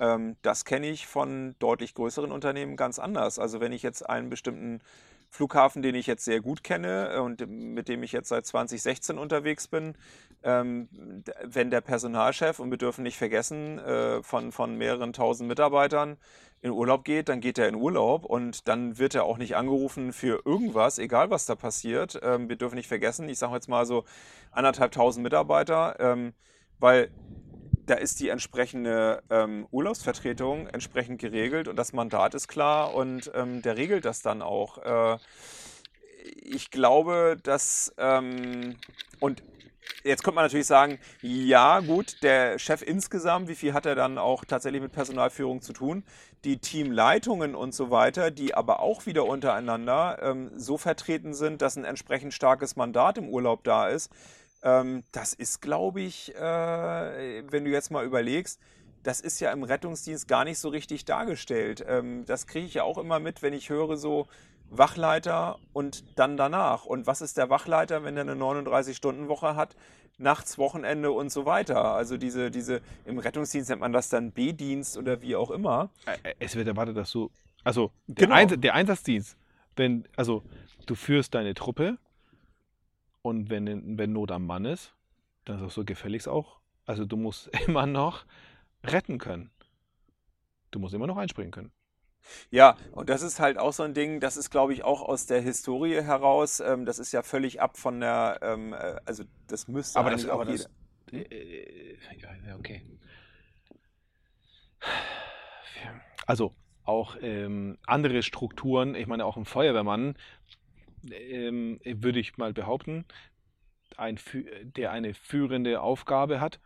Ähm, 0.00 0.36
das 0.42 0.64
kenne 0.64 0.88
ich 0.88 1.06
von 1.06 1.54
deutlich 1.58 1.94
größeren 1.94 2.32
Unternehmen 2.32 2.76
ganz 2.76 2.98
anders. 2.98 3.38
Also 3.38 3.60
wenn 3.60 3.72
ich 3.72 3.82
jetzt 3.82 4.08
einen 4.08 4.30
bestimmten 4.30 4.80
Flughafen, 5.30 5.82
den 5.82 5.94
ich 5.94 6.06
jetzt 6.06 6.24
sehr 6.24 6.40
gut 6.40 6.64
kenne 6.64 7.22
und 7.22 7.46
mit 7.48 7.88
dem 7.88 8.02
ich 8.02 8.12
jetzt 8.12 8.28
seit 8.28 8.46
2016 8.46 9.18
unterwegs 9.18 9.68
bin, 9.68 9.94
ähm, 10.42 10.88
wenn 11.44 11.70
der 11.70 11.80
Personalchef, 11.80 12.60
und 12.60 12.70
wir 12.70 12.78
dürfen 12.78 13.02
nicht 13.02 13.18
vergessen, 13.18 13.78
äh, 13.78 14.22
von, 14.22 14.52
von 14.52 14.76
mehreren 14.76 15.12
tausend 15.12 15.48
Mitarbeitern 15.48 16.16
in 16.60 16.70
Urlaub 16.70 17.04
geht, 17.04 17.28
dann 17.28 17.40
geht 17.40 17.58
er 17.58 17.68
in 17.68 17.74
Urlaub 17.74 18.24
und 18.24 18.68
dann 18.68 18.98
wird 18.98 19.14
er 19.14 19.24
auch 19.24 19.38
nicht 19.38 19.56
angerufen 19.56 20.12
für 20.12 20.42
irgendwas, 20.44 20.98
egal 20.98 21.30
was 21.30 21.46
da 21.46 21.54
passiert. 21.54 22.18
Ähm, 22.22 22.48
wir 22.48 22.56
dürfen 22.56 22.76
nicht 22.76 22.88
vergessen, 22.88 23.28
ich 23.28 23.38
sage 23.38 23.54
jetzt 23.54 23.68
mal 23.68 23.84
so 23.84 24.04
anderthalb 24.50 24.92
tausend 24.92 25.22
Mitarbeiter, 25.22 25.96
ähm, 26.00 26.32
weil 26.78 27.10
da 27.88 27.94
ist 27.94 28.20
die 28.20 28.28
entsprechende 28.28 29.22
ähm, 29.30 29.66
Urlaubsvertretung 29.70 30.66
entsprechend 30.68 31.20
geregelt 31.20 31.68
und 31.68 31.76
das 31.76 31.92
Mandat 31.92 32.34
ist 32.34 32.48
klar 32.48 32.94
und 32.94 33.30
ähm, 33.34 33.62
der 33.62 33.76
regelt 33.76 34.04
das 34.04 34.22
dann 34.22 34.42
auch. 34.42 34.78
Äh, 34.78 35.18
ich 36.42 36.70
glaube, 36.70 37.36
dass 37.42 37.94
ähm, 37.98 38.76
und 39.20 39.42
Jetzt 40.04 40.22
könnte 40.22 40.36
man 40.36 40.44
natürlich 40.44 40.66
sagen, 40.66 40.98
ja 41.22 41.80
gut, 41.80 42.22
der 42.22 42.58
Chef 42.58 42.82
insgesamt, 42.82 43.48
wie 43.48 43.54
viel 43.54 43.72
hat 43.72 43.84
er 43.84 43.94
dann 43.94 44.16
auch 44.16 44.44
tatsächlich 44.44 44.82
mit 44.82 44.92
Personalführung 44.92 45.60
zu 45.60 45.72
tun? 45.72 46.04
Die 46.44 46.58
Teamleitungen 46.58 47.54
und 47.54 47.74
so 47.74 47.90
weiter, 47.90 48.30
die 48.30 48.54
aber 48.54 48.80
auch 48.80 49.06
wieder 49.06 49.24
untereinander 49.24 50.18
ähm, 50.22 50.50
so 50.56 50.78
vertreten 50.78 51.34
sind, 51.34 51.62
dass 51.62 51.76
ein 51.76 51.84
entsprechend 51.84 52.32
starkes 52.32 52.76
Mandat 52.76 53.18
im 53.18 53.28
Urlaub 53.28 53.64
da 53.64 53.88
ist. 53.88 54.12
Ähm, 54.62 55.04
das 55.12 55.34
ist, 55.34 55.60
glaube 55.60 56.00
ich, 56.00 56.34
äh, 56.34 56.40
wenn 57.50 57.64
du 57.64 57.70
jetzt 57.70 57.90
mal 57.90 58.04
überlegst, 58.04 58.60
das 59.02 59.20
ist 59.20 59.40
ja 59.40 59.52
im 59.52 59.62
Rettungsdienst 59.62 60.26
gar 60.26 60.44
nicht 60.44 60.58
so 60.58 60.68
richtig 60.68 61.04
dargestellt. 61.04 61.84
Ähm, 61.86 62.24
das 62.26 62.46
kriege 62.46 62.66
ich 62.66 62.74
ja 62.74 62.82
auch 62.82 62.98
immer 62.98 63.20
mit, 63.20 63.42
wenn 63.42 63.52
ich 63.52 63.70
höre 63.70 63.96
so, 63.96 64.26
Wachleiter 64.70 65.58
und 65.72 66.18
dann 66.18 66.36
danach. 66.36 66.84
Und 66.84 67.06
was 67.06 67.20
ist 67.20 67.36
der 67.36 67.50
Wachleiter, 67.50 68.04
wenn 68.04 68.16
er 68.16 68.22
eine 68.22 68.34
39-Stunden-Woche 68.34 69.56
hat? 69.56 69.76
Nachts, 70.18 70.58
Wochenende 70.58 71.12
und 71.12 71.30
so 71.30 71.46
weiter. 71.46 71.94
Also 71.94 72.16
diese, 72.16 72.50
diese, 72.50 72.80
im 73.04 73.18
Rettungsdienst 73.18 73.70
nennt 73.70 73.80
man 73.80 73.92
das 73.92 74.08
dann 74.08 74.32
B-Dienst 74.32 74.96
oder 74.96 75.22
wie 75.22 75.36
auch 75.36 75.50
immer. 75.50 75.90
Es 76.38 76.56
wird 76.56 76.66
erwartet, 76.66 76.96
dass 76.96 77.12
du, 77.12 77.30
also 77.62 77.92
der, 78.06 78.26
genau. 78.26 78.36
Einsatz, 78.36 78.60
der 78.60 78.74
Einsatzdienst, 78.74 79.36
wenn, 79.76 80.08
also 80.16 80.42
du 80.86 80.94
führst 80.96 81.34
deine 81.34 81.54
Truppe 81.54 81.98
und 83.22 83.50
wenn, 83.50 83.98
wenn 83.98 84.12
Not 84.12 84.30
am 84.30 84.46
Mann 84.46 84.64
ist, 84.64 84.94
dann 85.44 85.58
ist 85.58 85.64
auch 85.64 85.70
so 85.70 85.84
gefälligst 85.84 86.28
auch. 86.28 86.60
Also 86.86 87.04
du 87.04 87.16
musst 87.16 87.48
immer 87.66 87.86
noch 87.86 88.24
retten 88.84 89.18
können. 89.18 89.50
Du 90.70 90.78
musst 90.78 90.94
immer 90.94 91.06
noch 91.06 91.16
einspringen 91.16 91.50
können. 91.50 91.72
Ja, 92.50 92.76
und 92.92 93.08
das 93.08 93.22
ist 93.22 93.40
halt 93.40 93.58
auch 93.58 93.72
so 93.72 93.84
ein 93.84 93.94
Ding, 93.94 94.20
das 94.20 94.36
ist, 94.36 94.50
glaube 94.50 94.74
ich, 94.74 94.84
auch 94.84 95.02
aus 95.02 95.26
der 95.26 95.40
Historie 95.40 96.02
heraus, 96.02 96.60
ähm, 96.60 96.84
das 96.84 96.98
ist 96.98 97.12
ja 97.12 97.22
völlig 97.22 97.60
ab 97.62 97.78
von 97.78 98.00
der, 98.00 98.40
ähm, 98.42 98.74
äh, 98.74 98.96
also 99.06 99.24
das 99.46 99.68
müsste 99.68 99.98
aber 99.98 100.10
das, 100.10 100.28
aber 100.28 100.44
das, 100.44 100.68
äh, 101.12 101.20
äh, 101.20 101.98
ja, 102.46 102.56
okay. 102.56 102.84
Also 106.26 106.54
auch 106.84 107.16
ähm, 107.20 107.78
andere 107.86 108.22
Strukturen, 108.22 108.94
ich 108.94 109.06
meine 109.06 109.24
auch 109.24 109.36
ein 109.36 109.44
Feuerwehrmann, 109.44 110.16
ähm, 111.12 111.80
würde 111.84 112.20
ich 112.20 112.36
mal 112.36 112.52
behaupten, 112.52 113.04
ein, 113.96 114.18
der 114.76 114.92
eine 114.92 115.14
führende 115.14 115.80
Aufgabe 115.80 116.40
hat, 116.40 116.60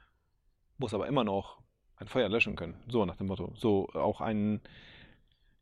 muss 0.78 0.94
aber 0.94 1.06
immer 1.06 1.24
noch 1.24 1.60
ein 1.96 2.08
Feuer 2.08 2.28
löschen 2.28 2.56
können. 2.56 2.74
So 2.88 3.04
nach 3.04 3.16
dem 3.16 3.28
Motto. 3.28 3.52
So 3.56 3.88
auch 3.94 4.20
ein 4.20 4.60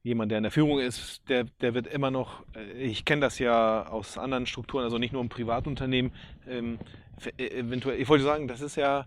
jemand, 0.02 0.30
der 0.30 0.38
in 0.38 0.44
der 0.44 0.50
Führung 0.50 0.78
ist, 0.78 1.28
der, 1.28 1.44
der 1.60 1.74
wird 1.74 1.86
immer 1.86 2.10
noch, 2.10 2.42
äh, 2.54 2.72
ich 2.82 3.04
kenne 3.04 3.20
das 3.20 3.38
ja 3.38 3.86
aus 3.86 4.18
anderen 4.18 4.46
Strukturen, 4.46 4.84
also 4.84 4.98
nicht 4.98 5.12
nur 5.12 5.22
im 5.22 5.28
Privatunternehmen, 5.28 6.12
ähm, 6.48 6.78
äh, 7.36 7.48
eventuell, 7.48 8.00
ich 8.00 8.08
wollte 8.08 8.24
sagen, 8.24 8.48
das 8.48 8.60
ist 8.60 8.76
ja, 8.76 9.06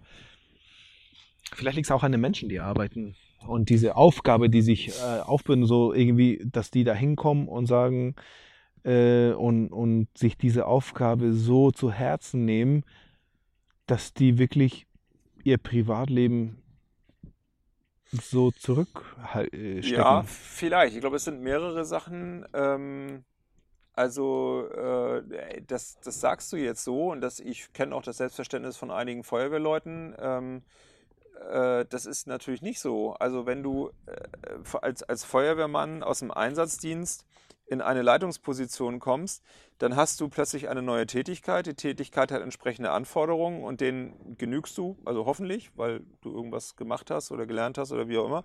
vielleicht 1.51 1.77
liegt 1.77 1.87
es 1.87 1.91
auch 1.91 2.03
an 2.03 2.11
den 2.11 2.21
Menschen, 2.21 2.49
die 2.49 2.59
arbeiten. 2.59 3.15
Und 3.47 3.69
diese 3.69 3.95
Aufgabe, 3.95 4.49
die 4.49 4.61
sich 4.61 4.89
äh, 4.89 5.19
aufbürden, 5.21 5.65
so 5.65 5.93
irgendwie, 5.93 6.41
dass 6.45 6.71
die 6.71 6.83
da 6.83 6.93
hinkommen 6.93 7.47
und 7.47 7.65
sagen 7.65 8.15
äh, 8.83 9.31
und, 9.31 9.69
und 9.69 10.07
sich 10.17 10.37
diese 10.37 10.65
Aufgabe 10.65 11.33
so 11.33 11.71
zu 11.71 11.91
Herzen 11.91 12.45
nehmen, 12.45 12.83
dass 13.87 14.13
die 14.13 14.37
wirklich 14.37 14.87
ihr 15.43 15.57
Privatleben 15.57 16.61
so 18.11 18.51
zurückstecken? 18.51 19.81
Ja, 19.83 20.23
vielleicht. 20.23 20.95
Ich 20.95 21.01
glaube, 21.01 21.17
es 21.17 21.25
sind 21.25 21.41
mehrere 21.41 21.85
Sachen. 21.85 22.45
Ähm, 22.53 23.23
also, 23.93 24.67
äh, 24.69 25.61
das, 25.67 25.99
das 26.03 26.19
sagst 26.19 26.51
du 26.51 26.57
jetzt 26.57 26.83
so 26.83 27.11
und 27.11 27.21
das, 27.21 27.39
ich 27.39 27.71
kenne 27.73 27.95
auch 27.95 28.01
das 28.01 28.17
Selbstverständnis 28.17 28.77
von 28.77 28.91
einigen 28.91 29.23
Feuerwehrleuten. 29.23 30.15
Ähm, 30.19 30.63
äh, 31.51 31.85
das 31.89 32.05
ist 32.05 32.27
natürlich 32.27 32.61
nicht 32.61 32.79
so. 32.79 33.13
Also, 33.13 33.45
wenn 33.45 33.61
du 33.61 33.91
äh, 34.07 34.77
als, 34.81 35.03
als 35.03 35.23
Feuerwehrmann 35.23 36.01
aus 36.01 36.19
dem 36.19 36.31
Einsatzdienst 36.31 37.25
in 37.65 37.81
eine 37.81 38.01
Leitungsposition 38.01 38.99
kommst, 38.99 39.43
dann 39.79 39.95
hast 39.95 40.19
du 40.21 40.29
plötzlich 40.29 40.69
eine 40.69 40.81
neue 40.81 41.07
Tätigkeit. 41.07 41.65
Die 41.65 41.73
Tätigkeit 41.73 42.31
hat 42.31 42.41
entsprechende 42.41 42.91
Anforderungen 42.91 43.63
und 43.63 43.81
denen 43.81 44.35
genügst 44.37 44.77
du, 44.77 44.97
also 45.05 45.25
hoffentlich, 45.25 45.71
weil 45.75 46.01
du 46.21 46.31
irgendwas 46.33 46.75
gemacht 46.75 47.09
hast 47.09 47.31
oder 47.31 47.45
gelernt 47.45 47.77
hast 47.77 47.91
oder 47.91 48.07
wie 48.07 48.17
auch 48.17 48.25
immer, 48.25 48.43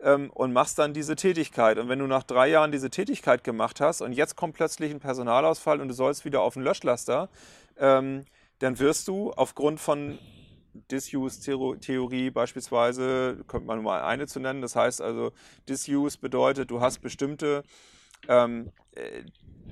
ähm, 0.00 0.30
und 0.30 0.52
machst 0.52 0.78
dann 0.78 0.94
diese 0.94 1.16
Tätigkeit. 1.16 1.78
Und 1.78 1.88
wenn 1.88 1.98
du 1.98 2.06
nach 2.06 2.22
drei 2.22 2.48
Jahren 2.48 2.72
diese 2.72 2.90
Tätigkeit 2.90 3.42
gemacht 3.44 3.80
hast 3.80 4.00
und 4.00 4.12
jetzt 4.12 4.36
kommt 4.36 4.54
plötzlich 4.54 4.90
ein 4.90 5.00
Personalausfall 5.00 5.80
und 5.80 5.88
du 5.88 5.94
sollst 5.94 6.24
wieder 6.24 6.42
auf 6.42 6.54
den 6.54 6.62
Löschlaster, 6.62 7.28
ähm, 7.78 8.24
dann 8.58 8.78
wirst 8.78 9.08
du 9.08 9.32
aufgrund 9.32 9.80
von 9.80 10.18
Disuse-Theorie 10.90 12.30
beispielsweise, 12.30 13.44
könnte 13.48 13.66
man 13.66 13.82
mal 13.82 14.02
eine 14.02 14.26
zu 14.26 14.40
nennen, 14.40 14.62
das 14.62 14.76
heißt 14.76 15.00
also, 15.00 15.32
Disuse 15.68 16.18
bedeutet, 16.18 16.70
du 16.70 16.80
hast 16.80 17.00
bestimmte 17.00 17.62
ähm, 18.28 18.72
äh, 18.92 19.22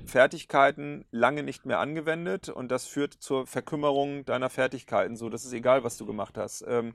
Fertigkeiten 0.07 1.05
lange 1.11 1.43
nicht 1.43 1.65
mehr 1.65 1.79
angewendet 1.79 2.49
und 2.49 2.71
das 2.71 2.87
führt 2.87 3.13
zur 3.13 3.45
Verkümmerung 3.45 4.25
deiner 4.25 4.49
Fertigkeiten. 4.49 5.15
So, 5.15 5.29
das 5.29 5.45
ist 5.45 5.53
egal, 5.53 5.83
was 5.83 5.97
du 5.97 6.05
gemacht 6.05 6.37
hast. 6.37 6.63
Ähm, 6.67 6.93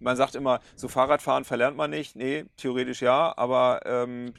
man 0.00 0.16
sagt 0.16 0.34
immer, 0.34 0.60
so 0.74 0.88
Fahrradfahren 0.88 1.44
verlernt 1.44 1.76
man 1.76 1.90
nicht. 1.90 2.16
Nee, 2.16 2.46
theoretisch 2.56 3.02
ja, 3.02 3.36
aber 3.36 3.80
ähm, 3.84 4.32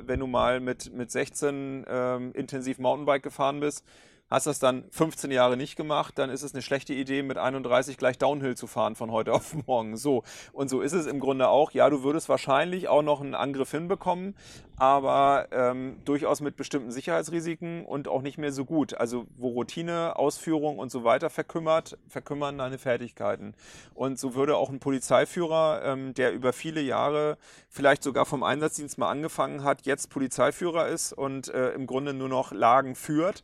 wenn 0.00 0.20
du 0.20 0.26
mal 0.26 0.60
mit, 0.60 0.92
mit 0.92 1.10
16 1.10 1.86
ähm, 1.88 2.32
intensiv 2.32 2.78
Mountainbike 2.78 3.22
gefahren 3.22 3.60
bist, 3.60 3.84
Hast 4.30 4.46
das 4.46 4.60
dann 4.60 4.84
15 4.92 5.32
Jahre 5.32 5.56
nicht 5.56 5.74
gemacht, 5.74 6.16
dann 6.16 6.30
ist 6.30 6.44
es 6.44 6.54
eine 6.54 6.62
schlechte 6.62 6.94
Idee, 6.94 7.24
mit 7.24 7.36
31 7.36 7.96
gleich 7.96 8.16
Downhill 8.16 8.56
zu 8.56 8.68
fahren 8.68 8.94
von 8.94 9.10
heute 9.10 9.32
auf 9.34 9.56
morgen. 9.66 9.96
So. 9.96 10.22
Und 10.52 10.70
so 10.70 10.80
ist 10.82 10.92
es 10.92 11.06
im 11.06 11.18
Grunde 11.18 11.48
auch. 11.48 11.72
Ja, 11.72 11.90
du 11.90 12.04
würdest 12.04 12.28
wahrscheinlich 12.28 12.86
auch 12.86 13.02
noch 13.02 13.20
einen 13.20 13.34
Angriff 13.34 13.72
hinbekommen, 13.72 14.36
aber 14.76 15.48
ähm, 15.50 15.98
durchaus 16.04 16.40
mit 16.40 16.56
bestimmten 16.56 16.92
Sicherheitsrisiken 16.92 17.84
und 17.84 18.06
auch 18.06 18.22
nicht 18.22 18.38
mehr 18.38 18.52
so 18.52 18.64
gut. 18.64 18.94
Also 18.94 19.26
wo 19.36 19.48
Routine, 19.48 20.16
Ausführung 20.16 20.78
und 20.78 20.92
so 20.92 21.02
weiter 21.02 21.28
verkümmert, 21.28 21.98
verkümmern 22.06 22.56
deine 22.56 22.78
Fertigkeiten. 22.78 23.54
Und 23.94 24.20
so 24.20 24.36
würde 24.36 24.56
auch 24.56 24.70
ein 24.70 24.78
Polizeiführer, 24.78 25.82
ähm, 25.84 26.14
der 26.14 26.32
über 26.32 26.52
viele 26.52 26.82
Jahre 26.82 27.36
vielleicht 27.68 28.04
sogar 28.04 28.26
vom 28.26 28.44
Einsatzdienst 28.44 28.96
mal 28.96 29.10
angefangen 29.10 29.64
hat, 29.64 29.86
jetzt 29.86 30.08
Polizeiführer 30.08 30.86
ist 30.86 31.12
und 31.12 31.48
äh, 31.48 31.70
im 31.70 31.88
Grunde 31.88 32.14
nur 32.14 32.28
noch 32.28 32.52
Lagen 32.52 32.94
führt, 32.94 33.42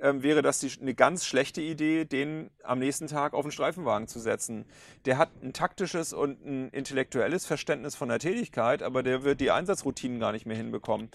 ähm, 0.00 0.22
wäre 0.22 0.42
das 0.42 0.60
die, 0.60 0.70
eine 0.80 0.94
ganz 0.94 1.24
schlechte 1.24 1.60
Idee, 1.60 2.04
den 2.04 2.50
am 2.62 2.78
nächsten 2.78 3.06
Tag 3.06 3.34
auf 3.34 3.42
den 3.42 3.52
Streifenwagen 3.52 4.08
zu 4.08 4.18
setzen. 4.18 4.66
Der 5.04 5.18
hat 5.18 5.30
ein 5.42 5.52
taktisches 5.52 6.12
und 6.12 6.44
ein 6.44 6.68
intellektuelles 6.70 7.46
Verständnis 7.46 7.94
von 7.94 8.08
der 8.08 8.18
Tätigkeit, 8.18 8.82
aber 8.82 9.02
der 9.02 9.24
wird 9.24 9.40
die 9.40 9.50
Einsatzroutinen 9.50 10.20
gar 10.20 10.32
nicht 10.32 10.46
mehr 10.46 10.56
hinbekommen. 10.56 11.10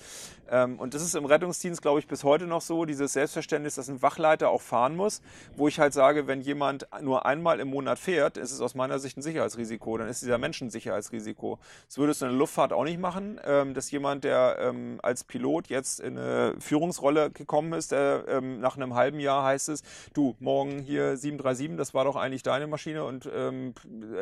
Ähm, 0.50 0.80
und 0.80 0.94
das 0.94 1.02
ist 1.02 1.16
im 1.16 1.26
Rettungsdienst, 1.26 1.82
glaube 1.82 2.00
ich, 2.00 2.08
bis 2.08 2.24
heute 2.24 2.48
noch 2.48 2.62
so, 2.62 2.86
dieses 2.86 3.14
Selbstverständnis, 3.14 3.76
dass 3.76 3.90
ein 3.90 4.02
Wachleiter 4.02 4.50
auch 4.50 4.62
fahren 4.62 4.96
muss, 4.96 5.22
wo 5.56 5.68
ich 5.68 5.80
halt 5.80 5.94
sage, 5.94 6.28
wenn 6.28 6.42
jemand 6.42 6.88
nur 7.02 7.26
einmal 7.26 7.60
im 7.60 7.70
Monat 7.70 8.00
fährt, 8.00 8.38
ist 8.38 8.52
es 8.52 8.62
aus 8.62 8.76
meiner 8.76 9.00
Sicht 9.00 9.18
ein 9.18 9.22
Sicherheitsrisiko, 9.22 9.98
dann 9.98 10.08
ist 10.08 10.22
dieser 10.22 10.38
Mensch 10.38 10.62
ein 10.62 10.70
Sicherheitsrisiko. 10.70 11.60
Das 11.88 11.98
würdest 11.98 12.22
du 12.22 12.26
in 12.26 12.32
der 12.32 12.40
Luftfahrt 12.40 12.74
auch 12.74 12.84
nicht 12.84 13.00
machen, 13.00 13.40
ähm, 13.46 13.74
dass 13.74 13.92
jemand, 13.92 14.24
der 14.24 14.58
ähm, 14.60 15.00
als 15.04 15.24
Pilot 15.24 15.68
jetzt 15.68 16.00
in 16.00 16.18
eine 16.18 16.56
Führungsrolle 16.60 17.32
gekommen 17.32 17.74
ist, 17.74 17.92
der 17.92 18.26
ähm, 18.28 18.60
nach 18.60 18.71
nach 18.76 18.84
einem 18.84 18.96
halben 18.96 19.20
Jahr 19.20 19.44
heißt 19.44 19.70
es, 19.70 19.84
du, 20.14 20.36
morgen 20.40 20.80
hier 20.80 21.18
737, 21.18 21.78
das 21.78 21.94
war 21.94 22.06
doch 22.06 22.16
eigentlich 22.16 22.44
deine 22.44 22.68
Maschine 22.68 23.04
und 23.04 23.30
ähm, 23.34 23.74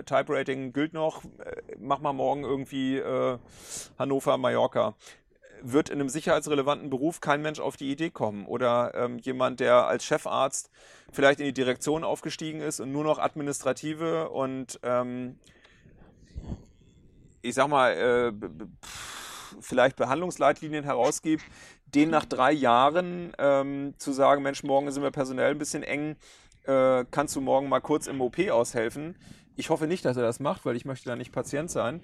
Type 0.06 0.26
Rating 0.30 0.74
gilt 0.74 0.94
noch, 0.94 1.24
äh, 1.24 1.62
mach 1.80 2.00
mal 2.00 2.14
morgen 2.14 2.44
irgendwie 2.44 2.98
äh, 2.98 3.38
Hannover, 3.98 4.38
Mallorca 4.38 4.96
wird 5.62 5.90
in 5.90 6.00
einem 6.00 6.08
sicherheitsrelevanten 6.08 6.90
Beruf 6.90 7.20
kein 7.20 7.42
Mensch 7.42 7.60
auf 7.60 7.76
die 7.76 7.92
Idee 7.92 8.10
kommen. 8.10 8.46
Oder 8.46 8.94
ähm, 8.96 9.18
jemand, 9.20 9.60
der 9.60 9.88
als 9.88 10.06
Chefarzt 10.06 10.72
vielleicht 11.12 11.42
in 11.42 11.48
die 11.48 11.54
Direktion 11.54 12.06
aufgestiegen 12.06 12.62
ist 12.62 12.80
und 12.80 12.94
nur 12.94 13.04
noch 13.04 13.20
administrative 13.20 14.30
und 14.30 14.80
ähm, 14.84 15.38
ich 17.42 17.56
sag 17.56 17.68
mal, 17.68 17.92
äh, 17.92 18.32
vielleicht 19.60 19.96
Behandlungsleitlinien 19.96 20.84
herausgibt, 20.84 21.44
den 21.86 22.10
nach 22.10 22.26
drei 22.26 22.52
Jahren 22.52 23.34
ähm, 23.38 23.94
zu 23.98 24.12
sagen, 24.12 24.44
Mensch, 24.44 24.64
morgen 24.64 24.92
sind 24.92 25.04
wir 25.04 25.12
personell 25.12 25.52
ein 25.52 25.58
bisschen 25.58 25.84
eng, 25.84 26.16
äh, 26.66 27.06
kannst 27.12 27.36
du 27.36 27.42
morgen 27.42 27.70
mal 27.70 27.80
kurz 27.80 28.08
im 28.08 28.22
OP 28.22 28.40
aushelfen? 28.50 29.16
Ich 29.56 29.70
hoffe 29.70 29.88
nicht, 29.88 30.06
dass 30.06 30.16
er 30.18 30.24
das 30.24 30.40
macht, 30.40 30.66
weil 30.66 30.76
ich 30.76 30.86
möchte 30.86 31.10
da 31.10 31.16
nicht 31.16 31.32
Patient 31.32 31.70
sein. 31.70 32.02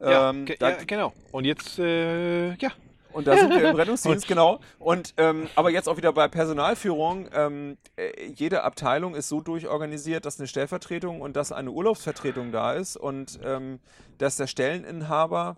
Ja, 0.00 0.30
ähm, 0.30 0.46
ja 0.60 0.76
genau. 0.86 1.12
Und 1.32 1.44
jetzt, 1.44 1.78
äh, 1.78 2.54
ja. 2.54 2.70
Und 3.12 3.26
da 3.26 3.36
sind 3.36 3.50
wir 3.50 3.70
im 3.70 3.76
Rettungsdienst, 3.76 4.28
genau. 4.28 4.60
Und 4.78 5.14
ähm, 5.16 5.48
aber 5.56 5.70
jetzt 5.70 5.88
auch 5.88 5.96
wieder 5.96 6.12
bei 6.12 6.28
Personalführung. 6.28 7.30
Ähm, 7.34 7.78
äh, 7.96 8.26
jede 8.26 8.62
Abteilung 8.62 9.14
ist 9.14 9.28
so 9.28 9.40
durchorganisiert, 9.40 10.26
dass 10.26 10.38
eine 10.38 10.46
Stellvertretung 10.46 11.22
und 11.22 11.34
dass 11.34 11.50
eine 11.50 11.70
Urlaubsvertretung 11.70 12.52
da 12.52 12.74
ist 12.74 12.96
und 12.96 13.40
ähm, 13.42 13.80
dass 14.18 14.36
der 14.36 14.46
Stelleninhaber 14.46 15.56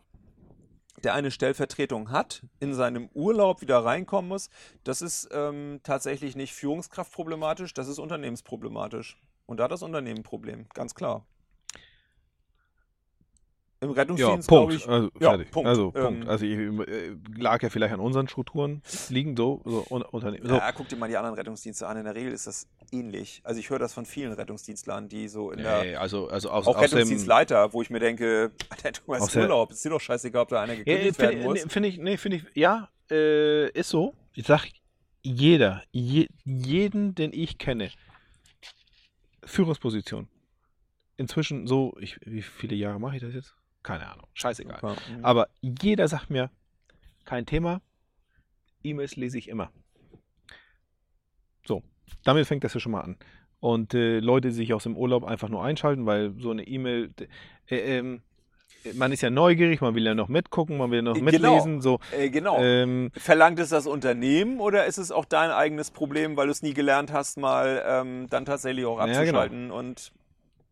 der 1.05 1.15
eine 1.15 1.31
Stellvertretung 1.31 2.11
hat, 2.11 2.45
in 2.61 2.75
seinem 2.75 3.09
Urlaub 3.15 3.61
wieder 3.61 3.85
reinkommen 3.85 4.29
muss, 4.29 4.51
das 4.85 5.03
ist 5.03 5.29
ähm, 5.33 5.81
tatsächlich 5.83 6.37
nicht 6.37 6.55
Führungskraftproblematisch, 6.55 7.75
das 7.75 7.89
ist 7.89 7.99
unternehmensproblematisch. 7.99 9.21
Und 9.47 9.59
da 9.59 9.65
hat 9.65 9.73
das 9.73 9.83
Unternehmen 9.83 10.19
ein 10.21 10.25
Problem, 10.25 10.67
ganz 10.75 10.95
klar. 10.95 11.27
Im 13.81 13.91
Ja, 13.91 13.95
Rettungsdienst, 13.95 14.49
Punkt. 14.49 14.71
glaube 14.71 14.75
ich. 14.75 14.89
also, 14.89 15.11
ja, 15.21 15.29
fertig. 15.31 15.51
Punkt. 15.53 15.69
Also, 15.69 15.93
Ähm, 15.95 16.03
Punkt. 16.03 16.29
Also, 16.29 16.45
ich, 16.45 16.59
äh, 16.59 17.17
lag 17.37 17.63
ja 17.63 17.71
vielleicht 17.71 17.95
an 17.95 18.01
unseren 18.01 18.27
Strukturen, 18.27 18.83
liegen 19.09 19.37
so, 19.37 19.63
so 19.65 19.87
un, 19.89 20.03
Unternehmen. 20.03 20.49
So. 20.49 20.57
Ja, 20.57 20.73
guck 20.73 20.89
dir 20.89 20.97
mal 20.97 21.09
die 21.09 21.17
anderen 21.17 21.37
Rettungsdienste 21.37 21.87
an. 21.87 21.97
In 21.97 22.05
der 22.05 22.17
Regel 22.17 22.33
ist 22.33 22.49
das 22.49 22.67
ähnlich. 22.91 23.41
Also 23.45 23.61
ich 23.61 23.71
höre 23.71 23.79
das 23.79 23.95
von 23.95 24.05
vielen 24.05 24.33
Rettungsdienstlern, 24.33 25.09
die 25.09 25.29
so 25.29 25.53
in 25.53 25.59
der 25.63 25.85
Nee, 25.85 25.95
also, 25.95 26.27
also 26.29 26.51
aus, 26.51 26.67
auch 26.67 26.75
aus 26.77 26.91
dem. 26.91 26.97
Rettungsdienstleiter, 26.99 27.73
wo 27.73 27.81
ich 27.83 27.91
mir 27.91 28.01
denke, 28.01 28.51
Alter, 28.71 28.91
du 28.91 29.15
hast 29.15 29.33
der- 29.35 29.43
Urlaub, 29.43 29.71
ist 29.71 29.85
dir 29.85 29.91
doch 29.91 30.01
scheißegal, 30.01 30.43
ob 30.43 30.49
da 30.49 30.61
einer 30.63 30.73
Ja, 30.73 30.83
gekündigt 30.83 31.17
finde 31.17 31.33
werden 31.35 31.45
muss. 31.45 31.63
nee, 31.65 31.71
find 31.71 31.87
ich, 31.87 31.99
nee, 31.99 32.17
finde 32.17 32.37
ich, 32.39 32.45
ja, 32.55 32.89
äh, 33.13 33.69
ist 33.71 33.91
so. 33.91 34.13
Ich 34.35 34.47
sag, 34.47 34.67
jeder, 35.23 35.85
je, 35.93 36.27
jeden, 36.45 37.15
den 37.15 37.33
ich 37.33 37.59
kenne, 37.59 37.91
Führungsposition. 39.45 40.29
Inzwischen 41.17 41.67
so, 41.67 41.97
ich, 42.01 42.19
wie 42.25 42.43
viele 42.43 42.77
Jahre 42.77 43.01
mache 43.01 43.17
ich 43.17 43.23
das 43.23 43.35
jetzt? 43.35 43.55
Keine 43.89 44.07
Ahnung, 44.07 44.27
scheißegal. 44.35 44.81
Super. 44.83 44.97
Mhm. 45.11 45.25
Aber 45.25 45.49
jeder 45.63 46.07
sagt 46.09 46.29
mir, 46.29 46.51
kein 47.25 47.47
Thema, 47.47 47.81
E-Mails 48.85 49.17
lese 49.17 49.39
ich 49.39 49.49
immer. 49.49 49.71
So, 51.67 51.83
damit 52.23 52.47
fängt 52.47 52.65
das 52.65 52.75
ja 52.75 52.81
schon 52.81 52.93
mal 52.93 53.01
an. 53.01 53.17
Und 53.61 53.95
äh, 53.95 54.21
Leute, 54.21 54.49
die 54.49 54.55
sich 54.55 54.75
aus 54.75 54.83
dem 54.83 54.95
Urlaub 54.95 55.25
einfach 55.25 55.49
nur 55.49 55.65
einschalten, 55.65 56.05
weil 56.05 56.35
so 56.39 56.51
eine 56.51 56.65
E-Mail, 56.65 57.15
äh, 57.67 57.77
ähm, 57.99 58.21
man 58.93 59.11
ist 59.11 59.23
ja 59.23 59.31
neugierig, 59.31 59.81
man 59.81 59.95
will 59.95 60.05
ja 60.05 60.15
noch 60.15 60.29
mitgucken, 60.29 60.77
man 60.77 60.91
will 60.91 61.01
noch 61.01 61.15
Genau. 61.15 61.25
mitlesen, 61.31 61.81
so. 61.81 61.99
Äh, 62.13 62.29
genau. 62.29 62.61
Ähm, 62.61 63.11
Verlangt 63.17 63.59
es 63.59 63.71
das 63.71 63.87
Unternehmen 63.87 64.61
oder 64.61 64.85
ist 64.85 64.99
es 64.99 65.11
auch 65.11 65.25
dein 65.25 65.51
eigenes 65.51 65.91
Problem, 65.91 66.37
weil 66.37 66.47
du 66.47 66.53
es 66.53 66.61
nie 66.63 66.75
gelernt 66.75 67.11
hast, 67.11 67.39
mal 67.39 67.83
ähm, 67.87 68.27
dann 68.29 68.45
tatsächlich 68.45 68.85
auch 68.85 68.99
Ja, 68.99 69.07
genau. 69.07 69.19
abzuschalten 69.21 69.71
und 69.71 70.13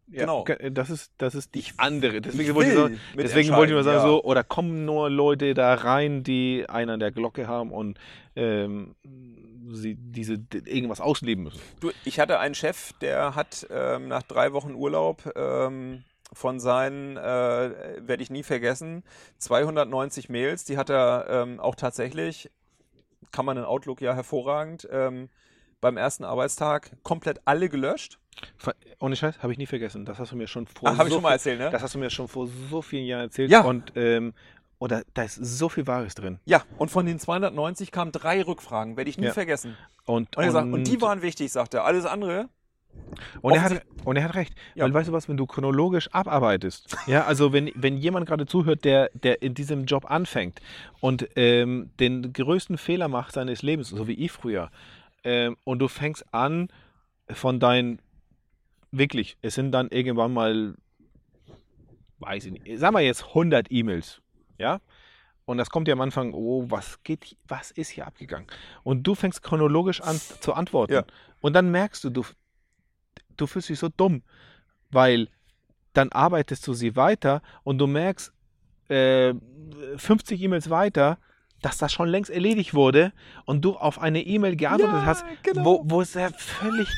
ja, 0.09 0.21
Genau. 0.21 0.45
ge- 0.45 0.71
Das 0.71 0.91
ist, 0.91 1.13
das 1.19 1.35
ist 1.35 1.55
die 1.55 1.65
andere. 1.77 2.21
Deswegen 2.21 2.55
wollte 2.55 2.71
ich, 2.71 2.77
sagen, 2.77 3.01
deswegen 3.17 3.51
wollte 3.57 3.73
ich 3.73 3.77
mal 3.77 3.85
sagen, 3.85 3.97
mitentscheiden, 3.97 4.23
so, 4.23 4.25
oder 4.25 4.45
kommen 4.45 4.85
nur 4.85 5.11
Leute 5.11 5.55
da 5.55 5.75
rein, 5.75 6.23
die 6.23 6.65
einen 6.69 6.91
an 6.91 7.01
der 7.01 7.11
Glocke 7.13 7.49
haben 7.49 7.73
und 7.73 7.99
ähm, 8.37 8.95
sie 9.73 9.97
diese 9.97 10.35
irgendwas 10.65 11.01
ausleben 11.01 11.45
müssen. 11.45 11.61
Du, 11.81 11.91
ich 12.05 12.21
hatte 12.21 12.39
einen 12.39 12.55
Chef, 12.55 12.93
der 13.01 13.35
hat 13.35 13.67
ähm, 13.71 14.09
nach 14.09 14.23
drei 14.23 14.53
Wochen 14.53 14.75
Urlaub 14.75 15.29
ähm, 15.35 16.05
von 16.33 16.61
seinen, 16.61 17.17
äh, 17.17 17.21
werde 18.01 18.23
ich 18.23 18.31
nie 18.31 18.43
vergessen, 18.43 19.03
290 19.39 20.29
Mails, 20.29 20.65
die 20.65 20.77
hat 20.77 20.91
er 20.91 21.27
ähm, 21.29 21.61
auch 21.61 21.75
tatsächlich, 21.75 22.51
kann 23.33 23.45
man 23.45 23.57
in 23.57 23.65
Outlook 23.65 24.01
ja 24.01 24.15
hervorragend, 24.15 24.89
ähm, 24.91 25.29
beim 25.81 25.97
ersten 25.97 26.25
Arbeitstag 26.25 26.91
komplett 27.03 27.41
alle 27.45 27.69
gelöscht. 27.69 28.19
Ohne 28.99 29.17
Scheiß, 29.17 29.43
habe 29.43 29.53
ich 29.53 29.59
nie 29.59 29.67
vergessen. 29.67 30.05
Das 30.05 30.19
hast 30.19 30.33
du 30.33 30.37
mir 30.37 30.47
schon 30.47 30.67
vor 30.67 30.89
Ah, 30.89 30.93
habe 30.97 31.05
ich 31.05 31.09
so 31.11 31.17
schon 31.17 31.23
mal 31.23 31.33
erzählt, 31.33 31.59
ne? 31.59 31.71
Das 31.71 31.83
hast 31.83 31.95
du 31.95 31.99
mir 31.99 32.11
schon 32.11 32.29
vor 32.29 32.47
so 32.71 32.83
vielen 32.83 33.07
Jahren 33.07 33.23
erzählt. 33.23 33.51
Ja. 33.51 33.63
Und 33.63 33.93
ähm, 33.97 34.35
oder 34.79 35.03
da 35.15 35.23
ist 35.23 35.37
so 35.37 35.69
viel 35.71 35.87
Wahres 35.87 36.15
drin. 36.15 36.39
Ja, 36.45 36.63
und 36.77 36.91
von 36.91 37.07
den 37.07 37.19
290 37.19 37.91
kamen 37.93 38.13
drei 38.13 38.43
Rückfragen, 38.43 38.97
werde 38.97 39.09
ich 39.09 39.17
nie 39.19 39.27
Ja. 39.27 39.33
vergessen. 39.33 39.77
Und, 40.05 40.37
Und, 40.37 40.45
er 40.45 40.51
sagt, 40.53 40.71
und 40.73 40.85
die 40.87 41.01
waren 41.01 41.23
wichtig, 41.23 41.51
sagt 41.51 41.73
er. 41.75 41.85
Alles 41.85 42.05
andere, 42.05 42.49
Und 43.41 43.55
er, 43.55 43.63
hat, 43.63 43.83
und 44.05 44.17
er 44.17 44.25
hat 44.25 44.35
recht. 44.35 44.55
Ja. 44.75 44.85
Weil 44.85 44.93
weißt 44.95 45.09
du 45.09 45.13
was, 45.13 45.29
wenn 45.31 45.37
du 45.39 45.47
chronologisch 45.47 46.09
abarbeitest, 46.13 46.95
ja, 47.07 47.25
also 47.25 47.53
wenn, 47.55 47.71
wenn 47.75 47.97
jemand 47.97 48.27
gerade 48.27 48.45
zuhört, 48.47 48.85
der, 48.85 49.11
der 49.15 49.41
in 49.43 49.55
diesem 49.55 49.87
Job 49.87 50.11
anfängt 50.11 50.61
und 51.01 51.27
ähm, 51.37 51.91
den 51.99 52.33
größten 52.35 52.77
Fehler 52.79 53.09
macht 53.09 53.33
seines 53.33 53.63
Lebens, 53.63 53.89
so 53.89 54.07
wie 54.09 54.15
ich 54.15 54.31
früher, 54.33 54.71
ähm, 55.25 55.57
und 55.65 55.79
du 55.79 55.89
fängst 55.89 56.25
an 56.35 56.69
von 57.31 57.59
deinen, 57.61 57.99
wirklich, 58.91 59.37
es 59.43 59.55
sind 59.55 59.73
dann 59.73 59.89
irgendwann 59.89 60.33
mal, 60.33 60.75
weiß 62.19 62.47
ich 62.47 62.53
nicht, 62.53 62.79
sagen 62.79 62.95
wir 62.95 63.03
jetzt 63.03 63.25
100 63.29 63.71
E-Mails, 63.71 64.21
ja, 64.59 64.81
und 65.47 65.59
das 65.59 65.71
kommt 65.71 65.87
ja 65.87 65.95
am 65.95 66.01
Anfang, 66.01 66.35
oh, 66.35 66.65
was 66.69 67.03
geht, 67.05 67.37
was 67.47 67.71
ist 67.71 67.91
hier 67.91 68.07
abgegangen? 68.07 68.49
Und 68.83 69.05
du 69.05 69.15
fängst 69.15 69.43
chronologisch 69.43 70.01
an 70.01 70.21
zu 70.41 70.53
antworten. 70.55 70.93
Ja. 70.93 71.05
Und 71.41 71.53
dann 71.53 71.71
merkst 71.71 72.03
du, 72.03 72.11
du, 72.11 72.25
du 73.37 73.47
fühlst 73.47 73.69
dich 73.69 73.79
so 73.79 73.89
dumm, 73.89 74.23
weil 74.91 75.29
dann 75.93 76.11
arbeitest 76.11 76.67
du 76.67 76.75
sie 76.75 76.97
weiter 76.97 77.43
und 77.63 77.79
du 77.79 77.87
merkst 77.87 78.33
äh, 78.89 79.35
50 79.97 80.43
E-Mails 80.43 80.69
weiter, 80.69 81.19
dass 81.63 81.79
das 81.79 81.93
schon 81.93 82.09
längst 82.09 82.31
erledigt 82.31 82.75
wurde 82.75 83.13
und 83.45 83.65
du 83.65 83.77
auf 83.77 84.01
eine 84.01 84.23
E-Mail 84.23 84.57
geantwortet 84.57 85.07
hast, 85.07 85.25
genau. 85.43 85.65
wo, 85.65 85.83
wo 85.85 86.01
es 86.01 86.15
ja 86.15 86.29
völlig 86.31 86.89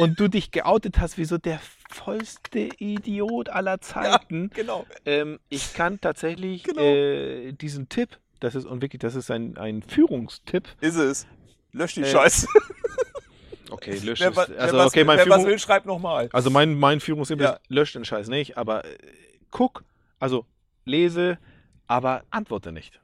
und 0.00 0.18
du 0.20 0.28
dich 0.28 0.50
geoutet 0.50 0.98
hast 0.98 1.18
wie 1.18 1.24
so 1.24 1.38
der 1.38 1.60
vollste 1.90 2.58
Idiot 2.78 3.48
aller 3.48 3.80
Zeiten. 3.80 4.50
genau. 4.54 4.86
Ähm, 5.04 5.38
ich 5.48 5.74
kann 5.74 6.00
tatsächlich 6.00 6.64
Genau. 6.64 6.80
äh, 6.80 7.52
diesen 7.52 7.88
Tipp, 7.88 8.18
das 8.40 8.54
ist 8.54 8.64
und 8.66 8.82
wirklich, 8.82 9.00
das 9.00 9.14
ist 9.14 9.30
ein, 9.30 9.56
ein 9.58 9.82
Führungstipp. 9.82 10.68
Ist 10.80 10.96
es. 10.96 11.26
Lösch 11.72 11.94
die 11.94 12.02
Äh, 12.02 12.06
Scheiße. 12.10 12.46
Okay, 13.72 13.98
löscht 13.98 14.20
Wer, 14.20 14.36
Also 14.36 14.48
wer, 14.56 14.72
was, 14.74 14.86
okay, 14.88 15.04
mein 15.04 15.18
wer 15.18 15.26
was 15.26 15.34
Führung, 15.36 15.46
will, 15.46 15.58
schreibt 15.60 15.86
nochmal. 15.86 16.28
also 16.32 16.50
mein, 16.50 16.74
mein 16.74 16.98
Führungstipp 16.98 17.40
Ja. 17.40 17.50
ist, 17.52 17.60
löscht 17.68 17.94
den 17.94 18.04
Scheiß 18.04 18.26
nicht, 18.26 18.58
aber 18.58 18.84
äh, 18.84 18.98
guck, 19.52 19.84
also 20.18 20.44
lese, 20.84 21.38
aber 21.86 22.24
antworte 22.30 22.72
nicht. 22.72 23.00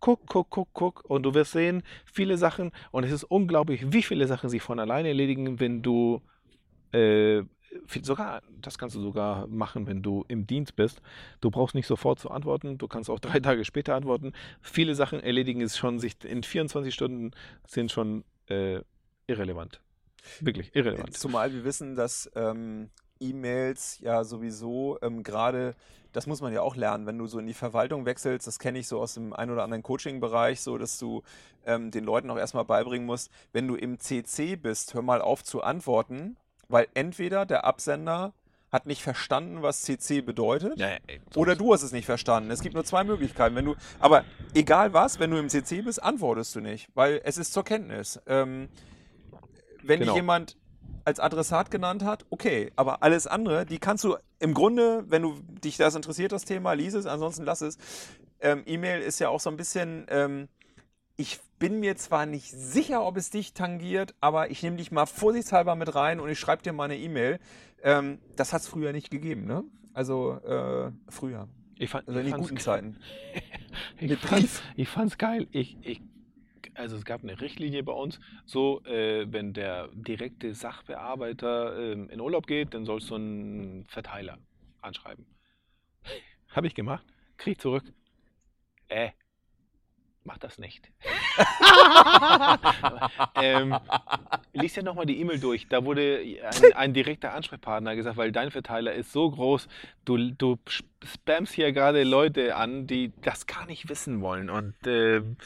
Guck, 0.00 0.26
guck, 0.26 0.50
guck, 0.50 0.68
guck 0.72 1.04
und 1.08 1.22
du 1.24 1.34
wirst 1.34 1.52
sehen, 1.52 1.82
viele 2.04 2.38
Sachen 2.38 2.70
und 2.90 3.04
es 3.04 3.12
ist 3.12 3.24
unglaublich, 3.24 3.92
wie 3.92 4.02
viele 4.02 4.26
Sachen 4.26 4.48
sich 4.48 4.62
von 4.62 4.78
alleine 4.78 5.08
erledigen, 5.08 5.60
wenn 5.60 5.82
du 5.82 6.22
äh, 6.92 7.42
sogar, 8.02 8.42
das 8.60 8.78
kannst 8.78 8.96
du 8.96 9.00
sogar 9.00 9.46
machen, 9.46 9.86
wenn 9.86 10.02
du 10.02 10.24
im 10.28 10.46
Dienst 10.46 10.76
bist. 10.76 11.02
Du 11.40 11.50
brauchst 11.50 11.74
nicht 11.74 11.86
sofort 11.86 12.18
zu 12.18 12.30
antworten, 12.30 12.78
du 12.78 12.88
kannst 12.88 13.10
auch 13.10 13.20
drei 13.20 13.40
Tage 13.40 13.64
später 13.64 13.94
antworten. 13.94 14.32
Viele 14.60 14.94
Sachen 14.94 15.20
erledigen 15.20 15.60
es 15.60 15.76
schon 15.76 15.98
sich 15.98 16.24
in 16.24 16.42
24 16.42 16.92
Stunden 16.94 17.32
sind 17.66 17.90
schon 17.90 18.24
äh, 18.46 18.80
irrelevant. 19.26 19.80
Wirklich 20.40 20.74
irrelevant. 20.74 21.16
Zumal 21.16 21.52
wir 21.52 21.64
wissen, 21.64 21.94
dass 21.94 22.30
ähm, 22.34 22.90
E-Mails 23.20 23.98
ja 24.00 24.24
sowieso 24.24 24.98
ähm, 25.02 25.22
gerade, 25.22 25.74
das 26.12 26.26
muss 26.26 26.40
man 26.40 26.52
ja 26.52 26.62
auch 26.62 26.76
lernen, 26.76 27.06
wenn 27.06 27.18
du 27.18 27.26
so 27.26 27.38
in 27.38 27.46
die 27.46 27.54
Verwaltung 27.54 28.06
wechselst, 28.06 28.46
das 28.46 28.58
kenne 28.58 28.78
ich 28.78 28.88
so 28.88 29.00
aus 29.00 29.14
dem 29.14 29.32
ein 29.32 29.50
oder 29.50 29.62
anderen 29.64 29.82
Coaching-Bereich, 29.82 30.60
so 30.60 30.78
dass 30.78 30.98
du 30.98 31.22
ähm, 31.66 31.90
den 31.90 32.04
Leuten 32.04 32.30
auch 32.30 32.38
erstmal 32.38 32.64
beibringen 32.64 33.06
musst, 33.06 33.30
wenn 33.52 33.68
du 33.68 33.74
im 33.74 33.98
CC 33.98 34.56
bist, 34.56 34.94
hör 34.94 35.02
mal 35.02 35.20
auf 35.20 35.44
zu 35.44 35.62
antworten, 35.62 36.36
weil 36.68 36.86
entweder 36.94 37.46
der 37.46 37.64
Absender 37.64 38.32
hat 38.70 38.84
nicht 38.86 39.02
verstanden, 39.02 39.62
was 39.62 39.80
CC 39.80 40.20
bedeutet, 40.20 40.78
Ja, 40.78 40.88
ey, 41.06 41.20
oder 41.36 41.56
du 41.56 41.72
hast 41.72 41.82
es 41.82 41.92
nicht 41.92 42.04
verstanden. 42.04 42.50
Es 42.50 42.60
gibt 42.60 42.74
nur 42.74 42.84
zwei 42.84 43.02
Möglichkeiten. 43.02 43.54
Wenn 43.56 43.64
du, 43.64 43.76
aber 43.98 44.24
egal 44.52 44.92
was, 44.92 45.18
wenn 45.18 45.30
du 45.30 45.38
im 45.38 45.48
CC 45.48 45.80
bist, 45.80 46.02
antwortest 46.02 46.54
du 46.54 46.60
nicht, 46.60 46.88
weil 46.94 47.20
es 47.24 47.38
ist 47.38 47.54
zur 47.54 47.64
Kenntnis. 47.64 48.20
Ähm, 48.26 48.68
wenn 49.82 50.00
Genau. 50.00 50.12
dich 50.12 50.16
jemand 50.16 50.56
als 51.04 51.20
Adressat 51.20 51.70
genannt 51.70 52.04
hat, 52.04 52.26
okay, 52.30 52.72
aber 52.76 53.02
alles 53.02 53.26
andere, 53.26 53.66
die 53.66 53.78
kannst 53.78 54.04
du 54.04 54.16
im 54.38 54.54
Grunde, 54.54 55.04
wenn 55.08 55.22
du 55.22 55.40
dich 55.64 55.76
das 55.76 55.94
interessiert, 55.94 56.32
das 56.32 56.44
Thema, 56.44 56.72
lies 56.72 56.94
es, 56.94 57.06
ansonsten 57.06 57.44
lass 57.44 57.60
es. 57.60 57.78
Ähm, 58.40 58.62
E-Mail 58.66 59.00
ist 59.00 59.18
ja 59.18 59.28
auch 59.28 59.40
so 59.40 59.50
ein 59.50 59.56
bisschen, 59.56 60.06
ähm, 60.08 60.48
ich 61.16 61.40
bin 61.58 61.80
mir 61.80 61.96
zwar 61.96 62.26
nicht 62.26 62.50
sicher, 62.50 63.04
ob 63.04 63.16
es 63.16 63.30
dich 63.30 63.52
tangiert, 63.52 64.14
aber 64.20 64.50
ich 64.50 64.62
nehme 64.62 64.76
dich 64.76 64.92
mal 64.92 65.06
vorsichtshalber 65.06 65.74
mit 65.74 65.94
rein 65.94 66.20
und 66.20 66.28
ich 66.28 66.38
schreibe 66.38 66.62
dir 66.62 66.72
mal 66.72 66.84
eine 66.84 66.96
E-Mail. 66.96 67.40
Ähm, 67.82 68.18
das 68.36 68.52
hat 68.52 68.62
es 68.62 68.68
früher 68.68 68.92
nicht 68.92 69.10
gegeben, 69.10 69.44
ne? 69.44 69.64
Also 69.92 70.34
äh, 70.44 70.92
früher. 71.08 71.48
Ich 71.76 71.90
fand, 71.90 72.08
Also 72.08 72.20
in 72.20 72.26
den 72.26 72.36
guten 72.36 72.58
Zeiten. 72.58 72.96
Ich, 74.00 74.18
fand, 74.18 74.48
ich 74.76 74.88
fand's 74.88 75.18
geil. 75.18 75.46
Ich, 75.52 75.76
ich, 75.82 76.00
also 76.78 76.96
es 76.96 77.04
gab 77.04 77.22
eine 77.22 77.40
Richtlinie 77.40 77.82
bei 77.82 77.92
uns, 77.92 78.20
so 78.46 78.82
äh, 78.84 79.26
wenn 79.30 79.52
der 79.52 79.88
direkte 79.92 80.54
Sachbearbeiter 80.54 81.92
ähm, 81.92 82.08
in 82.08 82.20
Urlaub 82.20 82.46
geht, 82.46 82.74
dann 82.74 82.84
sollst 82.84 83.10
du 83.10 83.16
einen 83.16 83.84
Verteiler 83.86 84.38
anschreiben. 84.80 85.26
Habe 86.50 86.68
ich 86.68 86.74
gemacht, 86.74 87.04
krieg 87.36 87.60
zurück. 87.60 87.84
Äh, 88.88 89.10
mach 90.24 90.38
das 90.38 90.58
nicht. 90.58 90.90
ähm, 93.34 93.76
lies 94.52 94.76
ja 94.76 94.82
nochmal 94.82 95.06
die 95.06 95.20
E-Mail 95.20 95.40
durch. 95.40 95.68
Da 95.68 95.84
wurde 95.84 96.20
ein, 96.42 96.72
ein 96.74 96.94
direkter 96.94 97.34
Ansprechpartner 97.34 97.96
gesagt, 97.96 98.16
weil 98.16 98.30
dein 98.30 98.50
Verteiler 98.50 98.92
ist 98.92 99.12
so 99.12 99.30
groß, 99.30 99.68
du, 100.04 100.16
du 100.16 100.58
spammst 101.02 101.54
hier 101.54 101.72
gerade 101.72 102.04
Leute 102.04 102.56
an, 102.56 102.86
die 102.86 103.12
das 103.22 103.46
gar 103.46 103.66
nicht 103.66 103.88
wissen 103.88 104.20
wollen. 104.20 104.48
Und 104.48 104.74
ähm, 104.86 105.36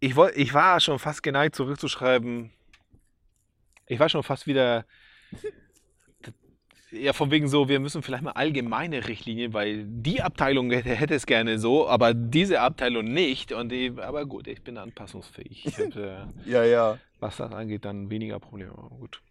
ich, 0.00 0.16
woll, 0.16 0.32
ich 0.34 0.54
war 0.54 0.80
schon 0.80 0.98
fast 0.98 1.22
geneigt 1.22 1.54
zurückzuschreiben. 1.54 2.50
Ich 3.86 4.00
war 4.00 4.08
schon 4.08 4.22
fast 4.22 4.46
wieder. 4.46 4.84
Ja, 6.90 7.12
von 7.12 7.30
wegen 7.30 7.46
so, 7.46 7.68
wir 7.68 7.78
müssen 7.78 8.02
vielleicht 8.02 8.24
mal 8.24 8.32
allgemeine 8.32 9.06
Richtlinien, 9.06 9.52
weil 9.52 9.84
die 9.86 10.22
Abteilung 10.22 10.72
hätte, 10.72 10.88
hätte 10.88 11.14
es 11.14 11.24
gerne 11.24 11.60
so, 11.60 11.88
aber 11.88 12.14
diese 12.14 12.60
Abteilung 12.60 13.04
nicht. 13.04 13.52
Und 13.52 13.68
die, 13.70 13.92
aber 13.96 14.26
gut, 14.26 14.48
ich 14.48 14.62
bin 14.64 14.76
anpassungsfähig. 14.76 15.66
Ich 15.66 15.78
hab, 15.78 15.94
äh, 15.94 16.26
Ja, 16.46 16.64
ja. 16.64 16.98
was 17.20 17.36
das 17.36 17.52
angeht, 17.52 17.84
dann 17.84 18.10
weniger 18.10 18.40
Probleme. 18.40 18.72
Gut. 18.72 19.22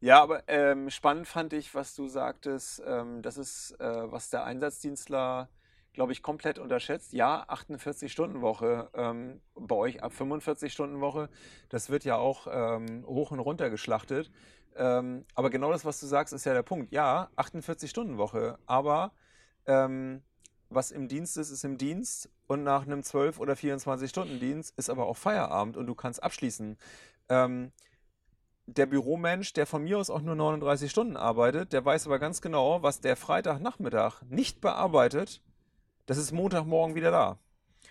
Ja, 0.00 0.22
aber 0.22 0.42
ähm, 0.48 0.90
spannend 0.90 1.26
fand 1.28 1.52
ich, 1.52 1.74
was 1.74 1.94
du 1.94 2.06
sagtest. 2.08 2.82
Ähm, 2.86 3.22
das 3.22 3.38
ist, 3.38 3.72
äh, 3.80 4.12
was 4.12 4.28
der 4.30 4.44
Einsatzdienstler, 4.44 5.48
glaube 5.92 6.12
ich, 6.12 6.22
komplett 6.22 6.58
unterschätzt. 6.58 7.12
Ja, 7.12 7.44
48-Stunden-Woche, 7.48 8.90
ähm, 8.94 9.40
bei 9.54 9.74
euch 9.74 10.02
ab 10.02 10.12
45-Stunden-Woche. 10.18 11.28
Das 11.68 11.90
wird 11.90 12.04
ja 12.04 12.16
auch 12.16 12.46
ähm, 12.50 13.04
hoch 13.06 13.30
und 13.32 13.40
runter 13.40 13.70
geschlachtet. 13.70 14.30
Ähm, 14.76 15.24
aber 15.34 15.50
genau 15.50 15.72
das, 15.72 15.84
was 15.84 16.00
du 16.00 16.06
sagst, 16.06 16.32
ist 16.32 16.44
ja 16.44 16.54
der 16.54 16.62
Punkt. 16.62 16.92
Ja, 16.92 17.30
48-Stunden-Woche, 17.36 18.58
aber 18.66 19.12
ähm, 19.66 20.22
was 20.68 20.92
im 20.92 21.08
Dienst 21.08 21.36
ist, 21.36 21.50
ist 21.50 21.64
im 21.64 21.76
Dienst 21.76 22.30
und 22.46 22.62
nach 22.62 22.86
einem 22.86 23.00
12- 23.00 23.38
oder 23.38 23.54
24-Stunden-Dienst 23.54 24.78
ist 24.78 24.88
aber 24.88 25.06
auch 25.06 25.16
Feierabend 25.16 25.76
und 25.76 25.86
du 25.86 25.94
kannst 25.94 26.22
abschließen. 26.22 26.78
Ähm, 27.28 27.72
der 28.66 28.86
Büromensch, 28.86 29.52
der 29.52 29.66
von 29.66 29.82
mir 29.82 29.98
aus 29.98 30.10
auch 30.10 30.22
nur 30.22 30.36
39 30.36 30.90
Stunden 30.90 31.16
arbeitet, 31.16 31.72
der 31.72 31.84
weiß 31.84 32.06
aber 32.06 32.20
ganz 32.20 32.40
genau, 32.40 32.82
was 32.82 33.00
der 33.00 33.16
Freitagnachmittag 33.16 34.22
nicht 34.28 34.60
bearbeitet, 34.60 35.42
das 36.10 36.18
ist 36.18 36.32
Montagmorgen 36.32 36.96
wieder 36.96 37.12
da. 37.12 37.38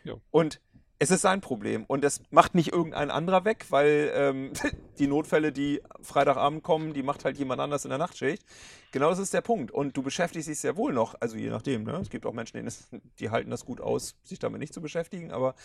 Ja. 0.03 0.15
Und 0.29 0.59
es 1.01 1.09
ist 1.09 1.21
sein 1.21 1.39
Problem. 1.39 1.85
Und 1.85 2.03
das 2.03 2.21
macht 2.31 2.53
nicht 2.53 2.73
irgendein 2.73 3.11
anderer 3.11 3.45
weg, 3.45 3.67
weil 3.69 4.11
ähm, 4.13 4.51
die 4.99 5.07
Notfälle, 5.07 5.53
die 5.53 5.81
Freitagabend 6.01 6.61
kommen, 6.61 6.93
die 6.93 7.01
macht 7.01 7.23
halt 7.23 7.37
jemand 7.37 7.61
anders 7.61 7.85
in 7.85 7.89
der 7.91 7.97
Nachtschicht. 7.97 8.43
Genau 8.91 9.09
das 9.09 9.19
ist 9.19 9.33
der 9.33 9.39
Punkt. 9.39 9.71
Und 9.71 9.95
du 9.95 10.03
beschäftigst 10.03 10.49
dich 10.49 10.59
sehr 10.59 10.75
wohl 10.75 10.91
noch, 10.91 11.15
also 11.21 11.37
je 11.37 11.49
nachdem, 11.49 11.85
ne? 11.85 11.93
Es 11.93 12.09
gibt 12.09 12.25
auch 12.25 12.33
Menschen, 12.33 12.67
es, 12.67 12.89
die 13.19 13.29
halten 13.29 13.51
das 13.51 13.63
gut 13.63 13.79
aus, 13.79 14.17
sich 14.21 14.37
damit 14.37 14.59
nicht 14.59 14.73
zu 14.73 14.81
beschäftigen, 14.81 15.31
aber 15.31 15.55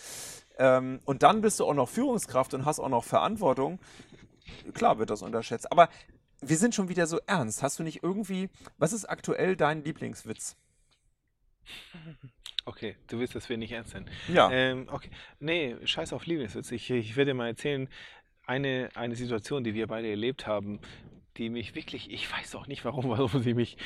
ähm, 0.57 1.01
und 1.03 1.23
dann 1.23 1.41
bist 1.41 1.59
du 1.59 1.65
auch 1.65 1.73
noch 1.73 1.89
Führungskraft 1.89 2.53
und 2.53 2.63
hast 2.63 2.79
auch 2.79 2.87
noch 2.87 3.03
Verantwortung. 3.03 3.79
Klar 4.73 4.97
wird 4.97 5.09
das 5.09 5.21
unterschätzt. 5.21 5.69
Aber 5.73 5.89
wir 6.39 6.57
sind 6.57 6.73
schon 6.73 6.87
wieder 6.87 7.05
so 7.05 7.19
ernst. 7.27 7.61
Hast 7.63 7.79
du 7.79 7.83
nicht 7.83 8.01
irgendwie, 8.01 8.49
was 8.77 8.93
ist 8.93 9.03
aktuell 9.03 9.57
dein 9.57 9.83
Lieblingswitz? 9.83 10.55
Okay, 12.65 12.95
du 13.07 13.19
willst, 13.19 13.35
dass 13.35 13.47
wir 13.47 13.57
nicht 13.57 13.71
ernst 13.71 13.91
sind. 13.91 14.09
Ja. 14.27 14.49
Ähm, 14.51 14.87
okay. 14.91 15.09
Nee, 15.39 15.75
scheiß 15.83 16.13
auf 16.13 16.25
Lieblingswitz. 16.25 16.71
Ich, 16.71 16.89
ich 16.89 17.15
werde 17.15 17.31
dir 17.31 17.35
mal 17.35 17.47
erzählen, 17.47 17.87
eine, 18.47 18.89
eine 18.95 19.15
Situation, 19.15 19.63
die 19.63 19.75
wir 19.75 19.87
beide 19.87 20.09
erlebt 20.09 20.47
haben, 20.47 20.79
die 21.37 21.49
mich 21.49 21.75
wirklich, 21.75 22.11
ich 22.11 22.31
weiß 22.31 22.55
auch 22.55 22.67
nicht 22.67 22.83
warum, 22.83 23.09
warum 23.09 23.41
sie 23.43 23.53
mich. 23.53 23.77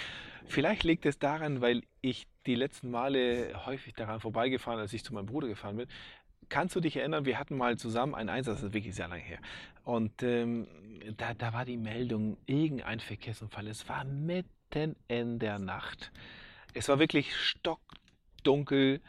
Vielleicht 0.47 0.83
liegt 0.83 1.05
es 1.05 1.19
daran, 1.19 1.61
weil 1.61 1.83
ich 2.01 2.25
die 2.45 2.55
letzten 2.55 2.89
Male 2.89 3.65
häufig 3.65 3.93
daran 3.93 4.19
vorbeigefahren, 4.19 4.79
als 4.79 4.93
ich 4.93 5.03
zu 5.03 5.13
meinem 5.13 5.27
Bruder 5.27 5.47
gefahren 5.47 5.75
bin. 5.75 5.87
Kannst 6.47 6.75
du 6.75 6.79
dich 6.79 6.95
erinnern, 6.95 7.25
wir 7.25 7.37
hatten 7.37 7.57
mal 7.57 7.77
zusammen 7.77 8.15
einen 8.15 8.29
Einsatz, 8.29 8.61
das 8.61 8.69
ist 8.69 8.73
wirklich 8.73 8.95
sehr 8.95 9.07
lange 9.07 9.21
her. 9.21 9.39
Und 9.83 10.23
ähm, 10.23 10.67
da, 11.17 11.33
da 11.33 11.53
war 11.53 11.65
die 11.65 11.77
Meldung, 11.77 12.37
irgendein 12.47 12.99
Verkehrsunfall. 12.99 13.67
Es 13.67 13.87
war 13.87 14.03
mitten 14.05 14.95
in 15.07 15.37
der 15.37 15.59
Nacht. 15.59 16.11
Es 16.73 16.89
war 16.89 16.97
wirklich 16.97 17.35
stockdunkel 18.39 19.01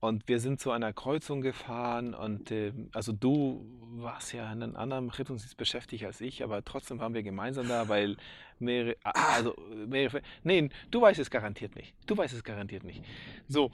und 0.00 0.26
wir 0.28 0.40
sind 0.40 0.60
zu 0.60 0.70
einer 0.70 0.92
Kreuzung 0.92 1.42
gefahren 1.42 2.14
und 2.14 2.50
äh, 2.50 2.72
also 2.92 3.12
du 3.12 3.66
warst 3.96 4.32
ja 4.32 4.50
in 4.50 4.62
einem 4.62 4.76
anderen 4.76 5.10
Rettungsdienst 5.10 5.56
beschäftigt 5.56 6.04
als 6.04 6.20
ich, 6.20 6.42
aber 6.42 6.64
trotzdem 6.64 6.98
waren 6.98 7.12
wir 7.12 7.22
gemeinsam 7.22 7.68
da, 7.68 7.88
weil 7.88 8.16
mehrere, 8.58 8.96
also 9.02 9.54
mehrere, 9.86 10.22
nee, 10.42 10.70
du 10.90 11.02
weißt 11.02 11.20
es 11.20 11.30
garantiert 11.30 11.76
nicht. 11.76 11.94
Du 12.06 12.16
weißt 12.16 12.34
es 12.34 12.44
garantiert 12.44 12.82
nicht. 12.82 13.04
So, 13.46 13.70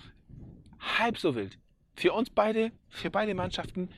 halb 0.80 1.18
so 1.18 1.36
wild. 1.36 1.58
Für 1.94 2.12
uns 2.12 2.28
beide, 2.28 2.72
für 2.88 3.10
beide 3.10 3.34
Mannschaften 3.34 3.88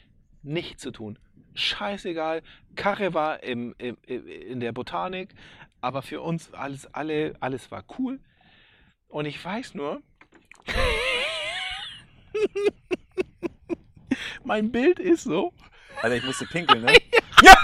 nichts 0.43 0.83
zu 0.83 0.91
tun. 0.91 1.19
Scheißegal. 1.55 2.43
Karre 2.77 3.15
war 3.15 3.43
im, 3.43 3.75
im, 3.79 3.97
in 4.07 4.61
der 4.61 4.73
Botanik, 4.73 5.35
aber 5.81 6.03
für 6.03 6.21
uns 6.21 6.53
alles, 6.53 6.87
alle, 6.95 7.35
alles 7.41 7.71
war 7.71 7.85
cool. 7.99 8.21
Und 9.09 9.25
ich 9.25 9.43
weiß 9.43 9.75
nur, 9.75 10.03
mein 14.45 14.71
Bild 14.71 14.99
ist 14.99 15.25
so. 15.25 15.53
Alter, 16.03 16.17
ich 16.17 16.25
musste 16.25 16.47
pinkeln, 16.47 16.83
ne? 16.83 16.93
ja! 17.43 17.57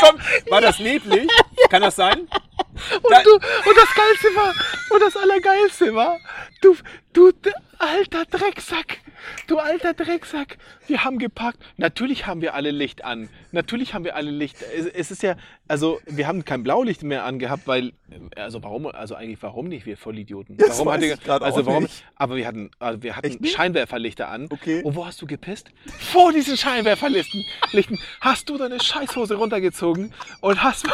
Komm, 0.00 0.18
war 0.50 0.60
das 0.60 0.78
neblig? 0.78 1.28
Kann 1.70 1.82
das 1.82 1.96
sein? 1.96 2.20
Und, 2.20 3.10
Da- 3.10 3.22
du, 3.22 3.34
und 3.34 3.76
das 3.76 3.94
Geilste 3.94 4.28
war, 4.34 4.52
und 4.90 5.00
das 5.00 5.16
Allergeilste 5.16 5.94
war, 5.94 6.18
du, 6.60 6.76
du, 7.12 7.32
alter 7.78 8.24
Drecksack, 8.26 8.98
du 9.46 9.58
alter 9.58 9.94
Drecksack, 9.94 10.58
wir 10.86 11.04
haben 11.04 11.18
geparkt. 11.18 11.58
Natürlich 11.76 12.26
haben 12.26 12.40
wir 12.40 12.54
alle 12.54 12.70
Licht 12.70 13.04
an. 13.04 13.28
Natürlich 13.52 13.94
haben 13.94 14.04
wir 14.04 14.16
alle 14.16 14.30
Licht. 14.30 14.56
Es, 14.76 14.86
es 14.86 15.10
ist 15.10 15.22
ja, 15.22 15.36
also 15.68 16.00
wir 16.06 16.26
haben 16.26 16.44
kein 16.44 16.62
Blaulicht 16.62 17.02
mehr 17.02 17.24
angehabt, 17.24 17.66
weil, 17.66 17.92
also 18.36 18.62
warum, 18.62 18.86
also 18.86 19.14
eigentlich 19.14 19.42
warum 19.42 19.68
nicht, 19.68 19.86
wir 19.86 19.96
Vollidioten? 19.96 20.56
Das 20.56 20.70
warum 20.70 20.86
weiß 20.86 21.12
hatte, 21.12 21.22
ich 21.22 21.28
also 21.28 21.66
warum, 21.66 21.84
nicht. 21.84 22.04
aber 22.16 22.36
wir 22.36 22.46
hatten, 22.46 22.70
also 22.78 23.02
wir 23.02 23.16
hatten? 23.16 23.44
Scheinwerferlichter 23.44 24.28
an. 24.28 24.48
Okay. 24.50 24.82
Und 24.82 24.94
wo 24.94 25.06
hast 25.06 25.20
du 25.22 25.26
gepisst? 25.26 25.70
Vor 25.86 26.32
diesen 26.32 26.56
Scheinwerferlichten 26.56 27.44
Lichten 27.72 27.98
hast 28.20 28.48
du 28.48 28.58
deine 28.58 28.80
Scheißhose 28.80 29.34
runtergezogen 29.34 30.12
und 30.40 30.62
hast 30.62 30.86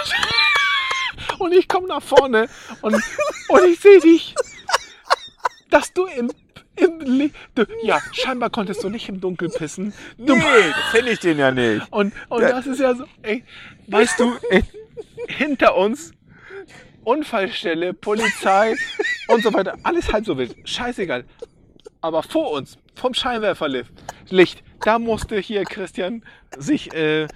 und 1.39 1.53
ich 1.53 1.69
komme 1.69 1.89
nach 1.89 2.03
vorne 2.03 2.49
und, 2.83 2.95
und 2.95 3.65
ich 3.71 3.81
sehe 3.81 4.01
dich, 4.01 4.35
dass 5.71 5.93
du 5.93 6.07
im, 6.07 6.31
du, 7.55 7.67
ja, 7.83 7.99
scheinbar 8.13 8.51
konntest 8.51 8.83
du 8.83 8.89
nicht 8.91 9.09
im 9.09 9.21
Dunkeln 9.21 9.51
pissen. 9.53 9.93
Du, 10.19 10.35
Nee, 10.35 10.43
das 10.71 10.93
kenne 10.93 11.11
ich 11.11 11.21
den 11.21 11.39
ja 11.39 11.51
nicht. 11.51 11.87
und 11.93 12.13
und 12.29 12.43
Da- 12.43 12.49
das 12.51 12.67
ist 12.67 12.81
ja 12.81 12.95
so, 12.95 13.05
ey, 13.23 13.45
weißt 13.89 14.19
du, 14.21 14.35
ey, 14.51 14.63
hinter 15.29 15.77
uns 15.77 16.13
Unfallstelle, 17.05 17.95
Polizei 17.95 18.75
und 19.29 19.43
so 19.43 19.53
weiter, 19.53 19.77
alles 19.83 20.13
halb 20.13 20.25
so 20.27 20.37
wild, 20.37 20.55
scheißegal. 20.69 21.25
Aber 22.03 22.23
vor 22.23 22.53
uns, 22.53 22.79
vom 22.95 23.15
Scheinwerferlicht, 23.15 23.91
Licht, 24.31 24.63
da 24.83 24.99
musste 24.99 25.39
hier 25.39 25.65
Christian 25.65 26.23
sich 26.57 26.93
äh, 26.95 27.27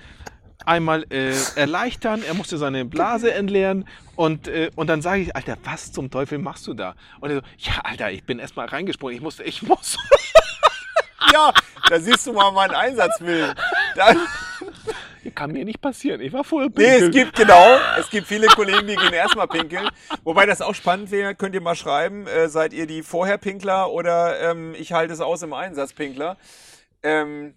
einmal 0.64 1.05
äh, 1.11 1.33
erleichtern, 1.57 2.23
er 2.27 2.35
musste 2.35 2.59
seine 2.59 2.85
Blase 2.85 3.33
entleeren 3.33 3.87
und, 4.17 4.49
äh, 4.49 4.71
und 4.77 4.88
dann 4.88 5.03
sage 5.03 5.23
ich, 5.23 5.37
Alter, 5.37 5.57
was 5.64 5.93
zum 5.93 6.11
Teufel 6.11 6.38
machst 6.38 6.67
du 6.67 6.75
da? 6.75 6.95
Und 7.21 7.31
er 7.31 7.37
so, 7.37 7.43
ja, 7.59 7.81
Alter, 7.83 8.11
ich 8.11 8.25
bin 8.25 8.38
erstmal 8.38 8.67
reingesprungen, 8.67 9.17
ich 9.17 9.23
musste, 9.23 9.43
ich 9.45 9.62
muss. 9.62 9.97
Ja, 11.33 11.53
da 11.88 11.99
siehst 11.99 12.27
du 12.29 12.33
mal 12.33 12.53
meinen 12.53 12.75
Einsatzwillen. 12.75 13.55
Da, 13.97 14.14
Kann 15.35 15.53
mir 15.53 15.64
nicht 15.64 15.81
passieren, 15.81 16.21
ich 16.21 16.33
war 16.33 16.45
vorher 16.45 16.71
nee, 16.77 16.85
es 16.85 17.01
pinkeln. 17.01 17.12
gibt 17.12 17.37
genau, 17.37 17.79
es 17.99 18.09
gibt 18.11 18.27
viele 18.27 18.47
Kollegen, 18.47 18.87
die 18.87 18.95
gehen 18.95 19.12
erstmal 19.12 19.49
pinkeln. 19.49 19.88
Wobei 20.23 20.47
das 20.47 20.61
auch 20.61 20.75
spannend 20.75 21.11
wäre, 21.11 21.35
könnt 21.35 21.55
ihr 21.55 21.61
mal 21.61 21.75
schreiben, 21.75 22.27
äh, 22.27 22.49
seid 22.49 22.73
ihr 22.73 22.87
die 22.87 23.03
Vorher-Pinkler 23.03 23.90
oder 23.90 24.38
ähm, 24.51 24.75
ich 24.79 24.93
halte 24.93 25.12
es 25.14 25.21
aus 25.21 25.43
im 25.43 25.53
Einsatz-Pinkler. 25.53 26.37
Ähm, 27.03 27.55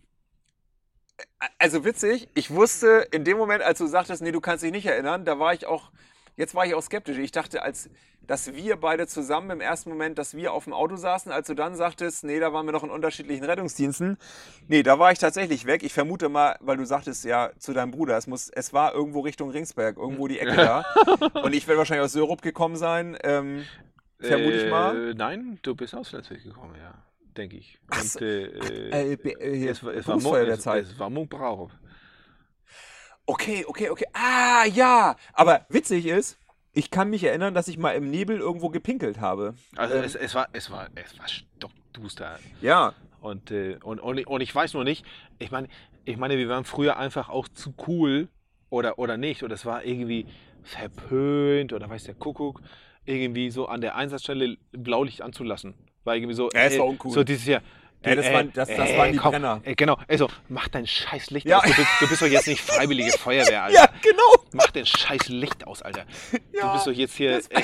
also 1.59 1.85
witzig, 1.85 2.29
ich 2.33 2.51
wusste 2.51 3.07
in 3.11 3.23
dem 3.23 3.37
Moment, 3.37 3.63
als 3.63 3.79
du 3.79 3.87
sagtest, 3.87 4.21
nee, 4.21 4.31
du 4.31 4.41
kannst 4.41 4.63
dich 4.63 4.71
nicht 4.71 4.85
erinnern, 4.85 5.25
da 5.25 5.39
war 5.39 5.53
ich 5.53 5.65
auch, 5.65 5.91
jetzt 6.35 6.55
war 6.55 6.65
ich 6.65 6.73
auch 6.73 6.81
skeptisch. 6.81 7.17
Ich 7.17 7.31
dachte, 7.31 7.61
als 7.61 7.89
dass 8.27 8.53
wir 8.53 8.75
beide 8.75 9.07
zusammen 9.07 9.51
im 9.51 9.61
ersten 9.61 9.89
Moment, 9.89 10.17
dass 10.17 10.35
wir 10.35 10.51
auf 10.51 10.65
dem 10.65 10.73
Auto 10.73 10.97
saßen, 10.97 11.31
als 11.31 11.47
du 11.47 11.53
dann 11.53 11.75
sagtest, 11.75 12.25
nee, 12.25 12.39
da 12.39 12.51
waren 12.51 12.65
wir 12.65 12.73
noch 12.73 12.83
in 12.83 12.89
unterschiedlichen 12.89 13.45
Rettungsdiensten. 13.45 14.17
Nee, 14.67 14.83
da 14.83 14.99
war 14.99 15.13
ich 15.13 15.19
tatsächlich 15.19 15.65
weg. 15.65 15.81
Ich 15.81 15.93
vermute 15.93 16.27
mal, 16.27 16.57
weil 16.59 16.77
du 16.77 16.85
sagtest 16.85 17.23
ja 17.23 17.51
zu 17.57 17.73
deinem 17.73 17.91
Bruder, 17.91 18.17
es 18.17 18.27
muss, 18.27 18.49
es 18.49 18.73
war 18.73 18.93
irgendwo 18.93 19.21
Richtung 19.21 19.49
Ringsberg, 19.49 19.97
irgendwo 19.97 20.27
die 20.27 20.39
Ecke 20.39 20.57
da. 20.57 20.85
Und 21.41 21.53
ich 21.53 21.67
werde 21.67 21.79
wahrscheinlich 21.79 22.03
aus 22.03 22.11
Syrup 22.11 22.41
gekommen 22.41 22.75
sein. 22.75 23.17
Ähm, 23.23 23.63
vermute 24.19 24.57
ich 24.57 24.69
mal. 24.69 25.11
Äh, 25.11 25.13
nein, 25.13 25.59
du 25.61 25.73
bist 25.73 25.95
aus 25.95 26.09
Flensburg 26.09 26.43
gekommen, 26.43 26.75
ja, 26.77 26.93
denke 27.37 27.57
ich. 27.57 27.79
Ach 27.89 28.01
Und, 28.01 28.07
so. 28.09 28.19
äh, 28.19 28.45
Äh, 28.89 29.13
äh, 29.13 29.57
hier, 29.57 29.71
es, 29.71 29.83
war- 29.83 29.93
es 29.93 30.07
war 30.07 30.15
Mo- 30.19 30.35
es, 30.35 30.65
war. 30.65 31.69
Okay, 33.25 33.65
okay, 33.67 33.89
okay. 33.89 34.05
Ah, 34.13 34.65
ja. 34.65 35.15
Aber 35.33 35.65
witzig 35.69 36.05
ist, 36.05 36.37
ich 36.73 36.91
kann 36.91 37.09
mich 37.09 37.23
erinnern, 37.23 37.53
dass 37.53 37.67
ich 37.67 37.77
mal 37.77 37.91
im 37.91 38.09
Nebel 38.09 38.39
irgendwo 38.39 38.69
gepinkelt 38.69 39.19
habe. 39.19 39.55
Also 39.75 39.95
Ähm. 39.95 40.03
es, 40.03 40.15
es 40.15 40.33
war 40.35 40.47
es 40.53 40.71
war 40.71 40.87
es 40.95 41.17
war 41.19 41.27
stockduster. 41.27 42.39
Ja. 42.61 42.93
Und, 43.19 43.51
äh, 43.51 43.77
und, 43.83 43.99
und, 43.99 44.17
ich- 44.19 44.27
und 44.27 44.41
ich 44.41 44.53
weiß 44.53 44.73
nur 44.75 44.83
nicht, 44.83 45.05
ich 45.39 45.51
meine, 45.51 45.67
ich 46.05 46.17
meine, 46.17 46.37
wir 46.37 46.47
waren 46.47 46.63
früher 46.63 46.97
einfach 46.97 47.29
auch 47.29 47.47
zu 47.47 47.73
cool 47.87 48.29
oder, 48.69 48.99
oder 48.99 49.17
nicht. 49.17 49.43
Oder 49.43 49.55
es 49.55 49.65
war 49.65 49.83
irgendwie 49.83 50.27
verpönt 50.63 51.73
oder 51.73 51.89
weiß 51.89 52.03
der 52.05 52.13
Kuckuck, 52.15 52.61
irgendwie 53.05 53.49
so 53.51 53.67
an 53.67 53.81
der 53.81 53.95
Einsatzstelle 53.95 54.57
Blaulicht 54.71 55.21
anzulassen. 55.21 55.73
War 56.07 56.15
irgendwie 56.15 56.33
so. 56.33 56.49
Ja, 56.53 56.61
es 56.61 56.73
ey, 56.73 56.79
war 56.79 56.87
uncool. 56.87 57.11
So 57.11 57.23
dieses 57.23 57.45
Jahr. 57.45 57.61
Ja, 58.05 58.15
das 58.15 58.31
waren- 58.31 58.53
das- 58.53 58.69
das 58.69 58.95
waren 58.97 59.11
die 59.11 59.17
Brenner. 59.17 59.59
Ey, 59.63 59.75
genau, 59.75 59.97
also 60.07 60.29
mach 60.47 60.67
dein 60.69 60.87
scheiß 60.87 61.31
Licht 61.31 61.45
Ja. 61.47 61.57
aus. 61.57 61.63
Du 61.65 61.75
bist, 61.75 61.87
du 61.99 62.07
bist 62.07 62.21
doch 62.21 62.27
jetzt 62.27 62.47
nicht 62.47 62.61
freiwillige 62.61 63.11
Feuerwehr, 63.17 63.63
Alter. 63.63 63.75
Ja, 63.75 63.89
genau. 64.01 64.45
Mach 64.53 64.71
dein 64.71 64.85
scheiß 64.85 65.27
Licht 65.29 65.67
aus, 65.67 65.81
Alter. 65.81 66.05
Du 66.31 66.57
Ja, 66.59 66.73
bist 66.73 66.87
doch 66.87 66.91
jetzt 66.93 67.15
hier. 67.15 67.31
Äh, 67.49 67.61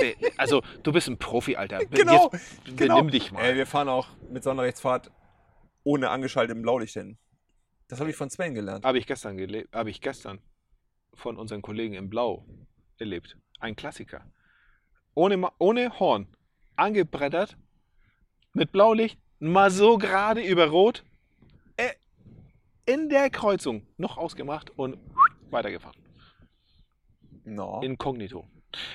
äh, 0.00 0.14
also, 0.38 0.62
du 0.82 0.92
bist 0.92 1.08
ein 1.08 1.18
Profi, 1.18 1.56
Alter. 1.56 1.80
Genau. 1.90 2.30
Jetzt 2.32 2.76
genau. 2.76 2.96
benimm 2.96 3.10
dich 3.10 3.30
mal. 3.32 3.44
Ey, 3.44 3.56
wir 3.56 3.66
fahren 3.66 3.88
auch 3.90 4.06
mit 4.30 4.42
Sonderrechtsfahrt 4.44 5.10
ohne 5.84 6.08
angeschaltetem 6.08 6.62
Blaulicht 6.62 6.94
hin. 6.94 7.18
Das 7.88 8.00
habe 8.00 8.08
ich 8.10 8.16
von 8.16 8.30
Sven 8.30 8.54
gelernt. 8.54 8.84
Habe 8.86 8.96
ich 8.98 9.06
gestern 9.06 9.36
gelebt. 9.36 9.74
Habe 9.74 9.90
ich 9.90 10.00
gestern 10.00 10.38
von 11.14 11.36
unseren 11.36 11.60
Kollegen 11.62 11.94
in 11.94 12.08
Blau 12.08 12.46
erlebt. 12.98 13.36
Ein 13.60 13.76
Klassiker. 13.76 14.24
Ohne, 15.14 15.48
ohne 15.58 15.98
Horn. 15.98 16.28
Angebrettert. 16.78 17.56
Mit 18.52 18.72
Blaulicht. 18.72 19.18
Mal 19.40 19.70
so 19.70 19.98
gerade 19.98 20.40
über 20.40 20.66
Rot. 20.66 21.04
Äh, 21.76 21.90
in 22.86 23.08
der 23.08 23.30
Kreuzung 23.30 23.86
noch 23.96 24.16
ausgemacht 24.16 24.70
und 24.76 24.98
weitergefahren. 25.50 26.00
No. 27.44 27.80
Inkognito. 27.82 28.46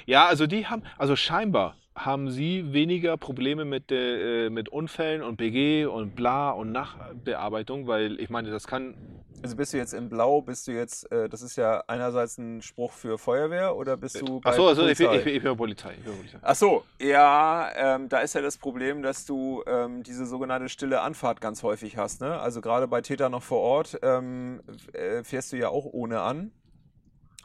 Ja, 0.06 0.26
also 0.26 0.48
die 0.48 0.68
haben, 0.68 0.84
also 0.98 1.16
scheinbar 1.16 1.78
haben 1.96 2.32
sie 2.32 2.74
weniger 2.74 3.18
Probleme 3.18 3.66
mit, 3.66 3.92
äh, 3.92 4.50
mit 4.50 4.70
Unfällen 4.70 5.22
und 5.22 5.38
BG 5.38 5.86
und 5.86 6.16
bla 6.16 6.52
und 6.52 6.72
Nachbearbeitung, 6.72 7.88
weil 7.88 8.20
ich 8.20 8.30
meine, 8.30 8.50
das 8.52 8.68
kann. 8.68 8.96
Also 9.44 9.58
bist 9.58 9.74
du 9.74 9.78
jetzt 9.78 9.94
in 9.94 10.08
Blau, 10.08 10.42
bist 10.42 10.68
du 10.68 10.72
jetzt, 10.72 11.12
äh, 11.12 11.28
das 11.28 11.42
ist 11.42 11.58
ja 11.58 11.84
einerseits 11.88 12.38
ein 12.38 12.62
Spruch 12.62 12.94
für 12.94 13.18
Feuerwehr 13.18 13.76
oder 13.76 13.98
bist 13.98 14.22
du 14.22 14.40
bei 14.40 14.52
Achso, 14.52 14.70
also 14.70 14.88
ich, 14.88 14.98
bin- 14.98 15.08
Polizei? 15.08 15.18
ich, 15.20 15.24
bin- 15.26 15.36
ich 15.36 15.44
bin 15.44 15.58
Polizei. 15.58 15.94
Ich 15.98 16.04
bin 16.06 16.16
Polizei. 16.16 16.38
Ach 16.42 16.56
so, 16.56 16.84
ja, 17.02 17.70
ähm, 17.76 18.08
da 18.08 18.20
ist 18.20 18.36
ja 18.36 18.42
das 18.42 18.58
Problem, 18.58 19.04
dass 19.04 19.26
du 19.26 19.62
ähm, 19.68 20.02
diese 20.04 20.26
sogenannte 20.26 20.70
stille 20.70 21.02
Anfahrt 21.02 21.42
ganz 21.42 21.62
häufig 21.62 21.98
hast. 21.98 22.22
Ne? 22.22 22.40
Also 22.40 22.62
gerade 22.62 22.88
bei 22.88 23.02
Täter 23.02 23.28
noch 23.30 23.44
vor 23.44 23.60
Ort 23.60 24.00
ähm, 24.02 24.62
äh, 24.94 25.24
fährst 25.26 25.52
du 25.52 25.58
ja 25.58 25.68
auch 25.68 25.86
ohne 25.92 26.22
an. 26.22 26.52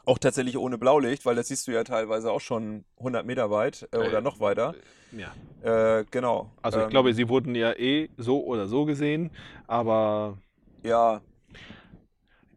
Auch 0.05 0.17
tatsächlich 0.17 0.57
ohne 0.57 0.77
Blaulicht, 0.77 1.25
weil 1.25 1.35
das 1.35 1.47
siehst 1.49 1.67
du 1.67 1.71
ja 1.71 1.83
teilweise 1.83 2.31
auch 2.31 2.41
schon 2.41 2.83
100 2.97 3.25
Meter 3.25 3.51
weit 3.51 3.87
äh, 3.91 3.97
Äh, 3.97 4.07
oder 4.07 4.21
noch 4.21 4.39
weiter. 4.39 4.73
Ja. 5.11 5.33
Äh, 5.99 6.05
genau. 6.09 6.51
Also 6.61 6.79
ich 6.79 6.85
Ähm, 6.85 6.89
glaube, 6.89 7.13
sie 7.13 7.29
wurden 7.29 7.53
ja 7.55 7.73
eh 7.73 8.09
so 8.17 8.43
oder 8.43 8.67
so 8.67 8.85
gesehen, 8.85 9.31
aber 9.67 10.37
Ja, 10.83 11.21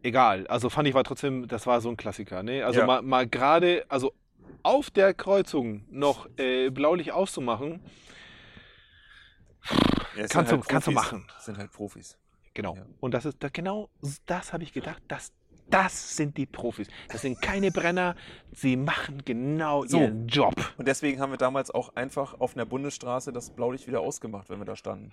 egal. 0.01 0.47
Also 0.47 0.69
fand 0.69 0.87
ich 0.87 0.93
war 0.93 1.03
trotzdem, 1.03 1.47
das 1.47 1.67
war 1.67 1.81
so 1.81 1.89
ein 1.89 1.97
Klassiker. 1.97 2.41
Ne? 2.43 2.63
Also 2.63 2.79
Ja. 2.79 2.85
mal, 2.85 3.01
mal 3.01 3.27
gerade, 3.27 3.85
also 3.89 4.13
auf 4.63 4.89
der 4.91 5.13
Kreuzung 5.13 5.83
noch 5.89 6.27
äh, 6.37 6.69
Blaulicht 6.69 7.11
auszumachen, 7.11 7.81
ja, 10.15 10.27
Kannst 10.27 10.49
sind 10.49 10.63
du- 10.63 10.67
kannst 10.67 10.87
du 10.87 10.91
Profis. 10.91 11.11
machen. 11.11 11.27
Sind 11.39 11.57
halt 11.57 11.71
Profis. 11.71 12.17
Genau. 12.53 12.75
Ja. 12.75 12.85
Und 12.99 13.13
das 13.13 13.25
ist 13.25 13.37
da, 13.41 13.49
genau 13.49 13.89
das 14.25 14.53
habe 14.53 14.63
ich 14.63 14.73
gedacht, 14.73 15.01
das, 15.07 15.31
das 15.69 16.15
sind 16.15 16.37
die 16.37 16.45
Profis. 16.45 16.87
Das 17.09 17.21
sind 17.21 17.41
keine 17.41 17.71
Brenner, 17.71 18.15
sie 18.51 18.75
machen 18.77 19.23
genau 19.25 19.85
So. 19.85 19.99
ihren 19.99 20.27
Job. 20.27 20.55
Und 20.77 20.87
deswegen 20.87 21.19
haben 21.19 21.31
wir 21.31 21.37
damals 21.37 21.71
auch 21.71 21.95
einfach 21.95 22.39
auf 22.39 22.55
einer 22.55 22.65
Bundesstraße 22.65 23.31
das 23.33 23.49
Blaulicht 23.51 23.87
wieder 23.87 24.01
ausgemacht, 24.01 24.49
wenn 24.49 24.59
wir 24.59 24.65
da 24.65 24.75
standen. 24.75 25.11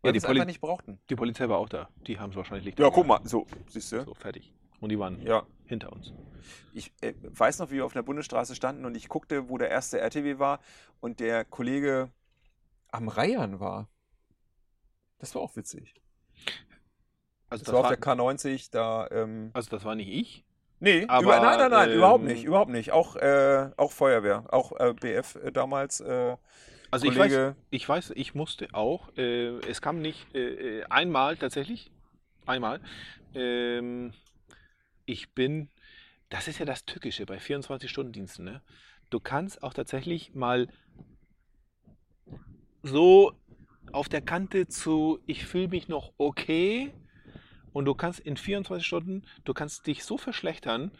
Weil 0.00 0.08
Ja, 0.08 0.12
die 0.12 0.14
wir 0.14 0.16
es 0.18 0.24
Poli- 0.24 0.40
einfach 0.40 0.46
nicht 0.46 0.60
brauchten. 0.60 0.98
Die 1.10 1.16
Polizei 1.16 1.48
war 1.48 1.58
auch 1.58 1.68
da. 1.68 1.88
Die 2.06 2.18
haben 2.18 2.30
es 2.30 2.36
wahrscheinlich 2.36 2.64
Licht 2.66 2.78
Ja, 2.80 2.90
guck 2.90 3.06
mal, 3.06 3.20
so, 3.24 3.46
siehst 3.68 3.92
du? 3.92 4.04
So, 4.04 4.14
fertig. 4.14 4.52
Und 4.80 4.88
die 4.88 4.98
waren 4.98 5.20
Ja, 5.24 5.46
hinter 5.66 5.92
uns. 5.92 6.12
ich 6.72 6.92
äh, 7.02 7.14
weiß 7.22 7.60
noch, 7.60 7.70
wie 7.70 7.76
wir 7.76 7.84
auf 7.86 7.92
der 7.92 8.02
Bundesstraße 8.02 8.56
standen 8.56 8.84
und 8.84 8.96
ich 8.96 9.08
guckte, 9.08 9.48
wo 9.48 9.58
der 9.58 9.70
erste 9.70 10.00
RTW 10.00 10.38
war 10.40 10.58
und 11.00 11.20
der 11.20 11.44
Kollege 11.44 12.10
am 12.90 13.08
Reihern 13.08 13.60
war. 13.60 13.88
Das 15.18 15.34
war 15.36 15.42
auch 15.42 15.54
witzig. 15.54 15.94
Also 17.52 17.64
Das, 17.64 17.66
das, 17.66 17.74
war 17.74 17.80
auf 17.82 17.88
der 17.88 18.00
K90, 18.00 18.70
da. 18.70 19.08
Ähm, 19.10 19.50
also 19.52 19.68
das 19.68 19.84
war 19.84 19.94
nicht 19.94 20.08
ich. 20.08 20.44
nee, 20.80 21.04
aber, 21.06 21.22
über, 21.22 21.40
nein, 21.40 21.58
nein, 21.58 21.70
nein, 21.70 21.90
ähm, 21.90 21.96
überhaupt 21.98 22.24
nicht, 22.24 22.44
überhaupt 22.44 22.70
nicht. 22.70 22.92
Auch, 22.92 23.16
äh, 23.16 23.70
auch 23.76 23.92
Feuerwehr, 23.92 24.44
auch 24.48 24.72
äh, 24.80 24.94
BF 24.94 25.36
äh, 25.36 25.52
damals. 25.52 26.00
Äh, 26.00 26.36
Also 26.90 27.06
ich 27.06 27.18
weiß, 27.18 27.54
ich 27.68 27.86
weiß, 27.86 28.12
ich 28.16 28.34
musste 28.34 28.68
auch, 28.72 29.14
äh, 29.18 29.58
es 29.68 29.82
kam 29.82 30.00
nicht 30.00 30.34
äh, 30.34 30.82
einmal 30.84 31.36
tatsächlich, 31.36 31.92
einmal. 32.46 32.80
Ähm, 33.34 34.14
ich 35.04 35.34
bin, 35.34 35.68
das 36.30 36.48
ist 36.48 36.58
ja 36.58 36.64
das 36.64 36.86
Tückische 36.86 37.26
bei 37.26 37.36
24-Stunden-Diensten, 37.36 38.44
ne? 38.44 38.62
Du 39.10 39.20
kannst 39.20 39.62
auch 39.62 39.74
tatsächlich 39.74 40.34
mal 40.34 40.68
so 42.82 43.34
auf 43.92 44.08
der 44.08 44.22
Kante 44.22 44.68
zu, 44.68 45.20
ich 45.26 45.44
fühle 45.44 45.68
mich 45.68 45.88
noch 45.88 46.14
okay 46.16 46.94
und 47.72 47.84
du 47.84 47.94
kannst 47.94 48.20
in 48.20 48.36
24 48.36 48.86
Stunden, 48.86 49.22
du 49.44 49.54
kannst 49.54 49.86
dich 49.86 50.04
so 50.04 50.18
verschlechtern, 50.18 50.90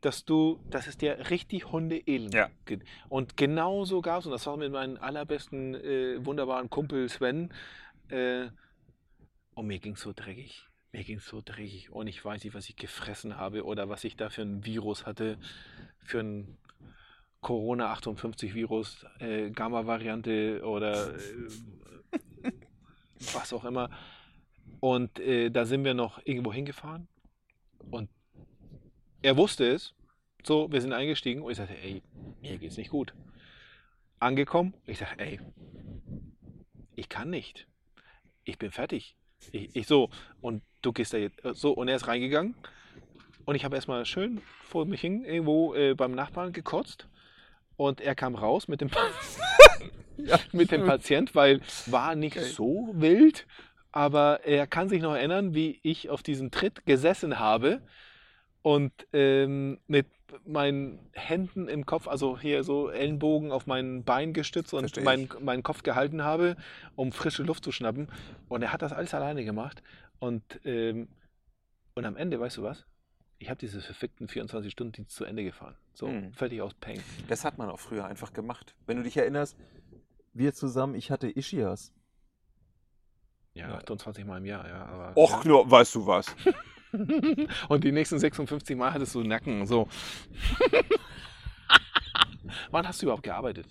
dass 0.00 0.24
du, 0.24 0.60
dass 0.70 0.86
es 0.86 0.98
dir 0.98 1.30
richtig 1.30 1.72
Hundeelend 1.72 2.34
Ja. 2.34 2.50
geht. 2.66 2.82
Und 3.08 3.36
genauso 3.36 4.02
gab 4.02 4.20
es, 4.20 4.26
und 4.26 4.32
das 4.32 4.46
war 4.46 4.56
mit 4.56 4.70
meinem 4.70 4.98
allerbesten, 4.98 5.74
äh, 5.74 6.24
wunderbaren 6.24 6.68
Kumpel 6.68 7.08
Sven, 7.08 7.52
äh, 8.08 8.48
und 9.54 9.66
mir 9.66 9.78
ging 9.78 9.94
es 9.94 10.00
so 10.00 10.12
dreckig. 10.14 10.66
Mir 10.92 11.04
ging 11.04 11.18
es 11.18 11.26
so 11.26 11.40
dreckig. 11.42 11.90
Und 11.90 12.06
ich 12.06 12.24
weiß 12.24 12.44
nicht, 12.44 12.54
was 12.54 12.68
ich 12.68 12.76
gefressen 12.76 13.36
habe 13.36 13.64
oder 13.64 13.88
was 13.88 14.04
ich 14.04 14.16
da 14.16 14.28
für 14.28 14.42
ein 14.42 14.64
Virus 14.64 15.06
hatte, 15.06 15.38
für 16.02 16.20
ein 16.20 16.58
Corona 17.40 17.92
58 17.92 18.54
Virus, 18.54 19.06
äh, 19.20 19.50
Gamma-Variante 19.50 20.62
oder 20.64 21.14
äh, 21.14 21.20
was 23.32 23.52
auch 23.52 23.64
immer. 23.64 23.90
Und 24.84 25.18
äh, 25.18 25.48
da 25.48 25.64
sind 25.64 25.82
wir 25.82 25.94
noch 25.94 26.20
irgendwo 26.26 26.52
hingefahren 26.52 27.08
und 27.90 28.10
er 29.22 29.38
wusste 29.38 29.66
es. 29.66 29.94
So, 30.42 30.70
wir 30.70 30.82
sind 30.82 30.92
eingestiegen 30.92 31.40
und 31.40 31.50
ich 31.52 31.56
sagte, 31.56 31.74
ey, 31.82 32.02
mir 32.42 32.58
geht's 32.58 32.76
nicht 32.76 32.90
gut. 32.90 33.14
Angekommen, 34.18 34.74
ich 34.84 34.98
sage, 34.98 35.14
ey, 35.16 35.40
ich 36.96 37.08
kann 37.08 37.30
nicht. 37.30 37.66
Ich 38.44 38.58
bin 38.58 38.70
fertig. 38.70 39.16
Ich, 39.52 39.74
ich 39.74 39.86
so, 39.86 40.10
und 40.42 40.62
du 40.82 40.92
gehst 40.92 41.14
da 41.14 41.16
jetzt, 41.16 41.40
so, 41.54 41.72
und 41.72 41.88
er 41.88 41.96
ist 41.96 42.06
reingegangen 42.06 42.54
und 43.46 43.54
ich 43.54 43.64
habe 43.64 43.76
erstmal 43.76 44.04
schön 44.04 44.42
vor 44.64 44.84
mich 44.84 45.00
hin, 45.00 45.24
irgendwo 45.24 45.72
äh, 45.74 45.94
beim 45.94 46.12
Nachbarn 46.12 46.52
gekotzt 46.52 47.08
und 47.78 48.02
er 48.02 48.14
kam 48.14 48.34
raus 48.34 48.68
mit 48.68 48.82
dem, 48.82 48.90
mit 50.52 50.70
dem 50.72 50.84
Patient, 50.84 51.34
weil 51.34 51.62
war 51.86 52.14
nicht 52.14 52.36
Okay. 52.36 52.50
so 52.50 52.90
wild, 52.92 53.46
aber 53.94 54.40
er 54.44 54.66
kann 54.66 54.88
sich 54.88 55.00
noch 55.00 55.14
erinnern, 55.14 55.54
wie 55.54 55.78
ich 55.84 56.10
auf 56.10 56.24
diesem 56.24 56.50
Tritt 56.50 56.84
gesessen 56.84 57.38
habe 57.38 57.80
und 58.62 58.92
ähm, 59.12 59.78
mit 59.86 60.06
meinen 60.44 60.98
Händen 61.12 61.68
im 61.68 61.86
Kopf, 61.86 62.08
also 62.08 62.36
hier 62.36 62.64
so 62.64 62.90
Ellenbogen 62.90 63.52
auf 63.52 63.68
mein 63.68 64.02
Bein 64.02 64.32
gestützt 64.32 64.74
und 64.74 65.00
meinen, 65.04 65.28
meinen 65.40 65.62
Kopf 65.62 65.84
gehalten 65.84 66.24
habe, 66.24 66.56
um 66.96 67.12
frische 67.12 67.44
Luft 67.44 67.62
zu 67.62 67.70
schnappen. 67.70 68.08
Und 68.48 68.62
er 68.62 68.72
hat 68.72 68.82
das 68.82 68.92
alles 68.92 69.14
alleine 69.14 69.44
gemacht. 69.44 69.80
Und, 70.18 70.42
ähm, 70.64 71.06
und 71.94 72.04
am 72.04 72.16
Ende, 72.16 72.40
weißt 72.40 72.56
du 72.56 72.62
was? 72.64 72.84
Ich 73.38 73.48
habe 73.48 73.60
diese 73.60 73.80
verfickten 73.80 74.26
24-Stunden-Dienst 74.26 75.14
zu 75.14 75.24
Ende 75.24 75.44
gefahren. 75.44 75.76
So, 75.92 76.08
Mhm. 76.08 76.32
fertig 76.32 76.62
aus 76.62 76.74
Peng. 76.74 77.00
das 77.28 77.44
hat 77.44 77.58
man 77.58 77.70
auch 77.70 77.78
früher 77.78 78.06
einfach 78.06 78.32
gemacht. 78.32 78.74
Wenn 78.86 78.96
du 78.96 79.04
dich 79.04 79.16
erinnerst, 79.16 79.56
wir 80.32 80.52
zusammen, 80.52 80.96
ich 80.96 81.12
hatte 81.12 81.28
Ischias. 81.28 81.92
Ja, 83.54 83.68
Ja. 83.68 83.74
28 83.76 84.24
Mal 84.24 84.38
im 84.38 84.46
Jahr, 84.46 84.66
ja. 84.68 84.84
Aber, 84.86 85.16
Och, 85.16 85.44
nur, 85.44 85.70
weißt 85.70 85.94
du 85.94 86.06
was. 86.06 86.34
Und 87.68 87.84
die 87.84 87.92
nächsten 87.92 88.18
56 88.18 88.76
Mal 88.76 88.92
hattest 88.92 89.14
du 89.14 89.22
Nacken. 89.22 89.66
So. 89.66 89.88
Wann 92.70 92.86
hast 92.86 93.00
du 93.02 93.06
überhaupt 93.06 93.22
gearbeitet? 93.22 93.66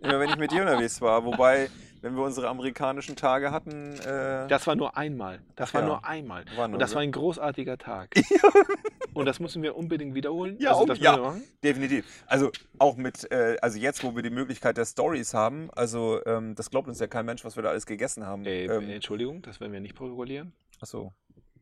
Immer 0.00 0.18
wenn 0.18 0.30
ich 0.30 0.36
mit 0.36 0.50
dir 0.50 0.62
unterwegs 0.62 1.00
war. 1.00 1.24
Wobei, 1.24 1.70
wenn 2.02 2.14
wir 2.16 2.22
unsere 2.22 2.48
amerikanischen 2.48 3.16
Tage 3.16 3.50
hatten, 3.50 3.94
äh, 4.00 4.46
Das 4.48 4.66
war 4.66 4.74
nur 4.74 4.96
einmal. 4.96 5.40
Das 5.56 5.72
war 5.72 5.80
Ja. 5.80 5.86
nur 5.86 6.04
einmal. 6.04 6.44
war 6.56 6.68
nur 6.68 6.74
Und 6.74 6.80
das 6.80 6.90
so. 6.90 6.96
war 6.96 7.02
ein 7.02 7.12
großartiger 7.12 7.78
Tag. 7.78 8.10
Und 9.14 9.26
das 9.26 9.40
müssen 9.40 9.62
wir 9.62 9.76
unbedingt 9.76 10.14
wiederholen. 10.14 10.56
Ja, 10.58 10.70
also 10.72 10.86
das 10.86 10.98
ja. 10.98 11.36
definitiv. 11.62 12.06
Also 12.26 12.50
auch 12.78 12.96
mit, 12.96 13.30
äh, 13.30 13.56
also 13.62 13.78
jetzt, 13.78 14.02
wo 14.04 14.14
wir 14.16 14.22
die 14.22 14.30
Möglichkeit 14.30 14.76
der 14.78 14.84
Stories 14.86 15.32
haben, 15.34 15.70
also 15.72 16.20
ähm, 16.26 16.54
das 16.54 16.70
glaubt 16.70 16.88
uns 16.88 16.98
ja 16.98 17.06
kein 17.06 17.26
Mensch, 17.26 17.44
was 17.44 17.56
wir 17.56 17.62
da 17.62 17.68
alles 17.70 17.86
gegessen 17.86 18.26
haben. 18.26 18.44
Äh, 18.46 18.64
ähm, 18.64 18.88
Entschuldigung, 18.88 19.42
das 19.42 19.60
werden 19.60 19.72
wir 19.72 19.80
nicht 19.80 19.94
protokollieren. 19.94 20.52
achso, 20.80 21.12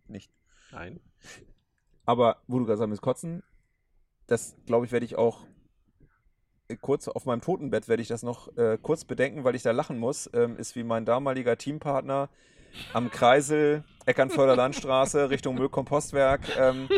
nicht. 0.07 0.31
Nein. 0.73 1.01
Aber 2.07 2.39
wo 2.47 2.59
du 2.61 2.67
gerade 2.67 2.79
sagst, 2.79 2.91
mit 2.91 3.01
Kotzen, 3.03 3.43
das 4.27 4.57
glaube 4.67 4.87
ich, 4.87 4.93
werde 4.93 5.05
ich 5.05 5.17
auch 5.17 5.45
kurz 6.77 7.09
auf 7.09 7.25
meinem 7.25 7.41
Totenbett 7.41 7.89
werde 7.89 8.03
ich 8.03 8.09
das 8.09 8.23
noch 8.23 8.57
äh, 8.57 8.79
kurz 8.81 9.05
bedenken, 9.05 9.45
weil 9.45 9.55
ich 9.55 9.63
da 9.63 9.71
lachen 9.71 9.99
muss, 9.99 10.31
ähm, 10.35 10.57
ist 10.57 10.77
wie 10.77 10.85
mein 10.85 11.05
damaliger 11.05 11.57
Teampartner 11.57 12.29
am 12.93 13.11
Kreisel, 13.11 13.85
Eckernförder 14.07 14.57
Landstraße, 14.57 15.31
Richtung 15.31 15.57
Müllkompostwerk, 15.57 16.43
ähm, 16.59 16.89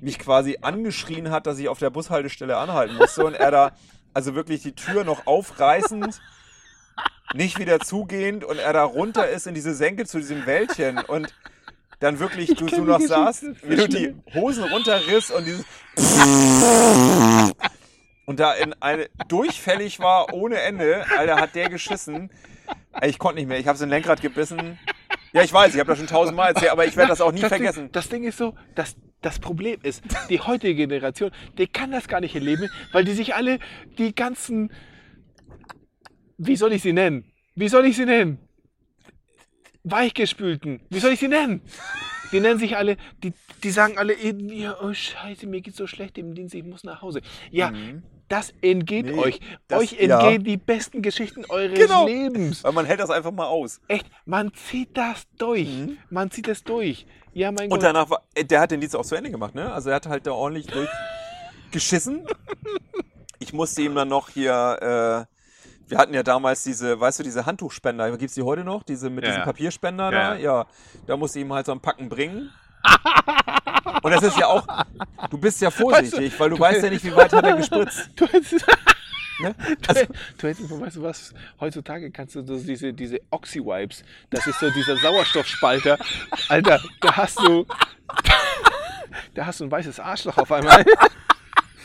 mich 0.00 0.18
quasi 0.18 0.58
angeschrien 0.60 1.30
hat, 1.30 1.46
dass 1.46 1.58
ich 1.58 1.68
auf 1.68 1.78
der 1.78 1.90
Bushaltestelle 1.90 2.56
anhalten 2.56 2.96
musste 2.96 3.24
und 3.24 3.34
er 3.34 3.50
da, 3.50 3.72
also 4.14 4.34
wirklich 4.34 4.62
die 4.62 4.72
Tür 4.72 5.04
noch 5.04 5.26
aufreißend, 5.26 6.20
nicht 7.34 7.58
wieder 7.58 7.80
zugehend 7.80 8.44
und 8.44 8.58
er 8.58 8.72
da 8.72 8.84
runter 8.84 9.28
ist 9.28 9.46
in 9.46 9.54
diese 9.54 9.74
Senke 9.74 10.06
zu 10.06 10.18
diesem 10.18 10.46
Wäldchen 10.46 10.98
und 10.98 11.34
dann 11.98 12.18
wirklich 12.18 12.54
du, 12.54 12.66
die 12.66 12.80
noch 12.80 13.00
saßt, 13.00 13.44
wie 13.62 13.76
du 13.76 13.88
die 13.88 14.14
Hosen 14.34 14.64
runterriss 14.64 15.30
und 15.30 15.46
dieses 15.46 15.64
und 18.26 18.40
da 18.40 18.52
in 18.52 18.74
eine 18.82 19.08
durchfällig 19.28 20.00
war 20.00 20.34
ohne 20.34 20.60
Ende, 20.60 21.04
Alter, 21.16 21.36
hat 21.36 21.54
der 21.54 21.70
geschissen. 21.70 22.30
Ey, 22.92 23.10
Ich 23.10 23.18
konnte 23.18 23.36
nicht 23.36 23.48
mehr. 23.48 23.58
Ich 23.58 23.66
habe 23.66 23.82
ein 23.82 23.88
Lenkrad 23.88 24.20
gebissen. 24.20 24.78
Ja, 25.32 25.42
ich 25.42 25.52
weiß, 25.52 25.74
ich 25.74 25.80
habe 25.80 25.88
das 25.88 25.98
schon 25.98 26.06
tausendmal 26.06 26.48
erzählt, 26.48 26.72
aber 26.72 26.86
ich 26.86 26.96
werde 26.96 27.10
das 27.10 27.20
auch 27.20 27.32
nie 27.32 27.40
das 27.40 27.48
vergessen. 27.48 27.84
Ding, 27.84 27.92
das 27.92 28.08
Ding 28.08 28.24
ist 28.24 28.38
so, 28.38 28.54
dass 28.74 28.96
das 29.22 29.38
Problem 29.38 29.80
ist, 29.82 30.02
die 30.28 30.40
heutige 30.40 30.74
Generation, 30.74 31.30
die 31.58 31.66
kann 31.66 31.90
das 31.90 32.08
gar 32.08 32.20
nicht 32.20 32.34
erleben, 32.34 32.70
weil 32.92 33.04
die 33.04 33.12
sich 33.12 33.34
alle 33.34 33.58
die 33.98 34.14
ganzen, 34.14 34.72
wie 36.38 36.56
soll 36.56 36.72
ich 36.72 36.82
sie 36.82 36.92
nennen? 36.92 37.32
Wie 37.54 37.68
soll 37.68 37.86
ich 37.86 37.96
sie 37.96 38.06
nennen? 38.06 38.38
Weichgespülten. 39.84 40.80
Wie 40.90 40.98
soll 40.98 41.12
ich 41.12 41.20
sie 41.20 41.28
nennen? 41.28 41.62
Die 42.32 42.40
nennen 42.40 42.58
sich 42.58 42.76
alle, 42.76 42.96
die, 43.22 43.32
die 43.62 43.70
sagen 43.70 43.98
alle, 43.98 44.14
ja, 44.20 44.76
oh 44.80 44.92
Scheiße, 44.92 45.46
mir 45.46 45.60
geht's 45.60 45.76
so 45.76 45.86
schlecht 45.86 46.18
im 46.18 46.34
Dienst, 46.34 46.54
ich 46.54 46.64
muss 46.64 46.82
nach 46.82 47.02
Hause. 47.02 47.20
Ja, 47.50 47.72
das 48.28 48.52
entgeht 48.62 49.06
Mhm. 49.06 49.12
Nee, 49.12 49.18
euch. 49.18 49.40
das- 49.68 49.80
euch 49.80 49.92
entgehen 49.92 50.08
ja. 50.32 50.38
die 50.38 50.56
besten 50.56 51.02
Geschichten 51.02 51.44
eures 51.48 51.78
Genau. 51.78 52.06
Lebens. 52.06 52.64
Weil 52.64 52.72
man 52.72 52.84
hält 52.86 53.00
das 53.00 53.10
einfach 53.10 53.30
mal 53.32 53.46
aus. 53.46 53.80
Echt, 53.88 54.06
man 54.24 54.52
zieht 54.54 54.96
das 54.96 55.26
durch. 55.38 55.68
Man 56.10 56.30
zieht 56.30 56.48
es 56.48 56.64
durch. 56.64 57.06
Ja, 57.32 57.52
mein 57.52 57.66
Mhm. 57.66 57.72
Und 57.72 57.78
Gott. 57.80 57.82
danach 57.88 58.10
war, 58.10 58.22
äh, 58.34 58.44
der 58.44 58.60
hat 58.60 58.70
den 58.70 58.80
Dienst 58.80 58.96
auch 58.96 59.04
zu 59.04 59.14
Ende 59.14 59.30
gemacht, 59.30 59.54
ne? 59.54 59.72
Also 59.72 59.90
er 59.90 59.96
hat 59.96 60.06
halt 60.06 60.26
da 60.26 60.32
ordentlich 60.32 60.66
durchgeschissen. 60.66 62.26
Ich 63.38 63.52
musste 63.52 63.82
ihm 63.82 63.94
dann 63.94 64.08
noch 64.08 64.30
hier, 64.30 65.26
äh, 65.28 65.90
wir 65.90 65.98
hatten 65.98 66.14
ja 66.14 66.22
damals 66.22 66.64
diese, 66.64 66.98
weißt 66.98 67.18
du, 67.18 67.22
diese 67.22 67.44
Handtuchspender, 67.44 68.10
gibt 68.12 68.30
es 68.30 68.34
die 68.34 68.40
heute 68.42 68.64
noch? 68.64 68.82
Diese 68.82 69.10
mit 69.10 69.24
Ja, 69.24 69.30
diesem 69.30 69.40
ja. 69.40 69.44
Papierspender 69.44 70.04
Ja, 70.04 70.10
da? 70.10 70.36
Ja. 70.36 70.66
Da 71.06 71.16
musste 71.18 71.38
ich 71.38 71.44
ihm 71.44 71.52
halt 71.52 71.66
so 71.66 71.72
ein 71.72 71.80
Packen 71.80 72.08
bringen. 72.08 72.50
Und 74.02 74.10
das 74.12 74.22
ist 74.22 74.38
ja 74.38 74.46
auch, 74.46 74.66
du 75.30 75.38
bist 75.38 75.60
ja 75.60 75.70
vorsichtig, 75.70 76.38
weil 76.38 76.50
du 76.50 76.58
weißt 76.58 76.82
ja 76.82 76.90
nicht, 76.90 77.04
wie 77.04 77.14
weit 77.14 77.32
hat 77.32 77.44
er 77.44 77.56
gespritzt. 77.56 78.10
Du 78.16 78.26
hättest, 78.26 78.66
Ne? 79.38 79.54
du, 79.58 79.88
Also, 79.88 80.06
du 80.38 80.48
hättest, 80.48 80.80
weißt 80.80 80.96
du 80.96 81.02
was, 81.02 81.34
heutzutage 81.60 82.10
kannst 82.10 82.34
du 82.36 82.42
so 82.46 82.56
diese, 82.58 82.94
diese 82.94 83.20
Oxy-Wipes, 83.30 84.02
das 84.30 84.46
ist 84.46 84.58
so 84.60 84.70
dieser 84.70 84.96
Sauerstoffspalter. 84.96 85.98
Alter, 86.48 86.80
da 87.02 87.16
hast 87.16 87.38
du, 87.40 87.66
da 89.34 89.44
hast 89.44 89.60
du 89.60 89.64
ein 89.64 89.70
weißes 89.70 90.00
Arschloch 90.00 90.38
auf 90.38 90.50
einmal. 90.52 90.84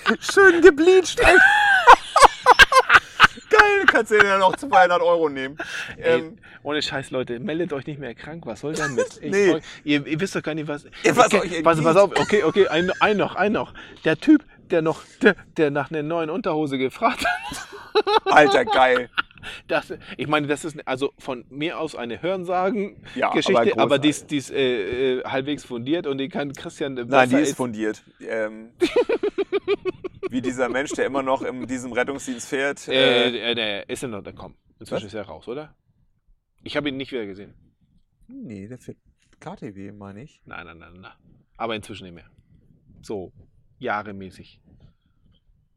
schön 0.19 0.61
gebleached. 0.61 1.19
Kannst 3.91 4.11
du 4.11 4.15
dir 4.17 4.23
dann 4.23 4.39
noch 4.39 4.55
200 4.55 5.01
Euro 5.01 5.29
nehmen. 5.29 5.57
Ähm, 5.97 6.37
Ey, 6.37 6.43
ohne 6.63 6.81
Scheiß, 6.81 7.11
Leute, 7.11 7.39
meldet 7.39 7.73
euch 7.73 7.85
nicht 7.85 7.99
mehr 7.99 8.15
krank. 8.15 8.45
Was 8.45 8.61
soll 8.61 8.73
denn 8.73 8.95
mit? 8.95 9.07
Ich 9.21 9.31
Nee. 9.31 9.59
ihr, 9.83 10.05
ihr 10.07 10.19
wisst 10.19 10.35
doch 10.35 10.41
gar 10.43 10.55
nicht, 10.55 10.67
was. 10.67 10.85
Ja, 11.03 11.15
was 11.15 11.33
okay, 11.33 11.61
pass, 11.61 11.81
pass 11.81 11.95
auf, 11.95 12.11
okay, 12.19 12.43
okay, 12.43 12.67
ein, 12.67 12.91
ein 12.99 13.17
noch, 13.17 13.35
ein 13.35 13.51
noch. 13.51 13.73
Der 14.05 14.17
Typ, 14.17 14.43
der 14.69 14.81
noch, 14.81 15.03
der, 15.21 15.35
der 15.57 15.71
nach 15.71 15.91
einer 15.91 16.03
neuen 16.03 16.29
Unterhose 16.29 16.77
gefragt 16.77 17.25
hat. 17.25 17.67
Alter, 18.25 18.65
geil. 18.65 19.09
Das, 19.67 19.91
ich 20.17 20.27
meine, 20.27 20.45
das 20.47 20.63
ist 20.65 20.77
also 20.87 21.13
von 21.17 21.45
mir 21.49 21.79
aus 21.79 21.95
eine 21.95 22.13
Ja, 22.15 22.21
Hörensagen-Geschichte, 22.21 23.51
aber 23.51 23.59
aber, 23.81 23.97
großartig. 23.97 24.01
die 24.01 24.09
ist, 24.09 24.31
die 24.31 24.37
ist 24.37 24.51
äh, 24.51 25.17
äh, 25.19 25.23
halbwegs 25.23 25.65
fundiert 25.65 26.05
und 26.07 26.19
die 26.19 26.29
kann 26.29 26.53
Christian. 26.53 26.93
Nein, 26.93 27.29
die 27.29 27.37
ist 27.37 27.57
fundiert. 27.57 28.03
Ähm, 28.21 28.69
wie 30.31 30.41
dieser 30.41 30.69
Mensch, 30.69 30.91
der 30.93 31.05
immer 31.05 31.21
noch 31.21 31.41
in 31.43 31.67
diesem 31.67 31.91
Rettungsdienst 31.93 32.47
fährt. 32.47 32.87
Äh, 32.87 33.29
Äh, 33.29 33.51
äh, 33.51 33.55
der 33.55 33.89
ist 33.89 34.01
er 34.03 34.09
noch, 34.09 34.23
der 34.23 34.33
kommt. 34.33 34.57
Inzwischen 34.79 35.03
Was? 35.05 35.13
ist 35.13 35.13
er 35.13 35.23
raus, 35.23 35.47
oder? 35.47 35.75
Ich 36.63 36.75
habe 36.77 36.89
ihn 36.89 36.97
nicht 36.97 37.11
wieder 37.11 37.25
gesehen. 37.25 37.53
nee, 38.27 38.67
der 38.67 38.77
fährt 38.79 38.97
KTW, 39.39 39.91
meine 39.91 40.23
ich. 40.23 40.41
Nein, 40.45 40.65
nein, 40.65 40.77
nein, 40.77 40.93
nein. 40.99 41.11
Aber 41.57 41.75
inzwischen 41.75 42.05
nicht 42.05 42.13
mehr. 42.15 42.29
So, 43.01 43.31
jahremäßig. 43.79 44.61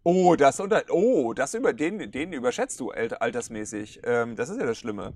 Oh, 0.07 0.37
das 0.37 0.61
unter, 0.61 0.83
oh, 0.90 1.33
das 1.33 1.55
über 1.55 1.73
den, 1.73 2.11
den 2.11 2.33
überschätzt 2.35 2.79
du 2.79 2.90
alt- 2.90 3.21
altersmäßig. 3.23 4.01
Ähm, 4.05 4.37
das 4.37 4.51
ist 4.51 4.61
ja 4.61 4.67
das 4.67 4.79
Schlimme. 4.79 5.14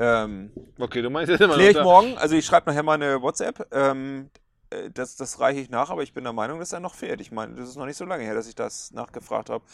Ähm, 0.00 0.50
Okay, 0.76 1.02
du 1.02 1.10
meinst 1.10 1.30
jetzt 1.30 1.40
immer 1.40 1.54
Klär 1.54 1.70
ich 1.70 1.76
da- 1.76 1.84
morgen, 1.84 2.18
also 2.18 2.34
ich 2.34 2.44
schreibe 2.44 2.68
nachher 2.68 2.82
mal 2.82 2.94
eine 2.94 3.22
WhatsApp. 3.22 3.68
Ähm, 3.72 4.30
äh, 4.34 4.43
das, 4.92 5.16
das 5.16 5.40
reiche 5.40 5.60
ich 5.60 5.70
nach, 5.70 5.90
aber 5.90 6.02
ich 6.02 6.12
bin 6.12 6.24
der 6.24 6.32
Meinung, 6.32 6.58
dass 6.58 6.72
er 6.72 6.80
noch 6.80 6.94
fährt. 6.94 7.20
Ich 7.20 7.32
meine, 7.32 7.54
das 7.54 7.68
ist 7.68 7.76
noch 7.76 7.86
nicht 7.86 7.96
so 7.96 8.04
lange 8.04 8.24
her, 8.24 8.34
dass 8.34 8.48
ich 8.48 8.54
das 8.54 8.92
nachgefragt 8.92 9.50
habe. 9.50 9.64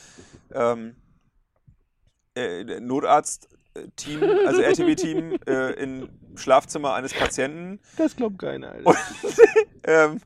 Ähm, 0.53 0.97
äh, 2.35 2.65
der 2.65 2.81
Notarzt-Team, 2.81 4.23
also 4.47 4.61
RTW-Team 4.61 5.39
äh, 5.47 5.73
im 5.73 6.09
Schlafzimmer 6.37 6.95
eines 6.95 7.13
Patienten. 7.13 7.81
Das 7.97 8.17
glaubt 8.17 8.39
keiner, 8.39 8.73
Alter. 8.73 8.87
Und 8.89 8.99
ähm, 9.85 10.21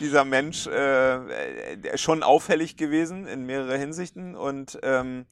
dieser 0.00 0.24
Mensch 0.24 0.66
äh, 0.66 0.70
der 1.76 1.94
ist 1.94 2.00
schon 2.00 2.22
auffällig 2.22 2.76
gewesen 2.76 3.26
in 3.26 3.44
mehrerer 3.44 3.76
Hinsichten 3.76 4.36
und 4.36 4.78
ähm, 4.82 5.26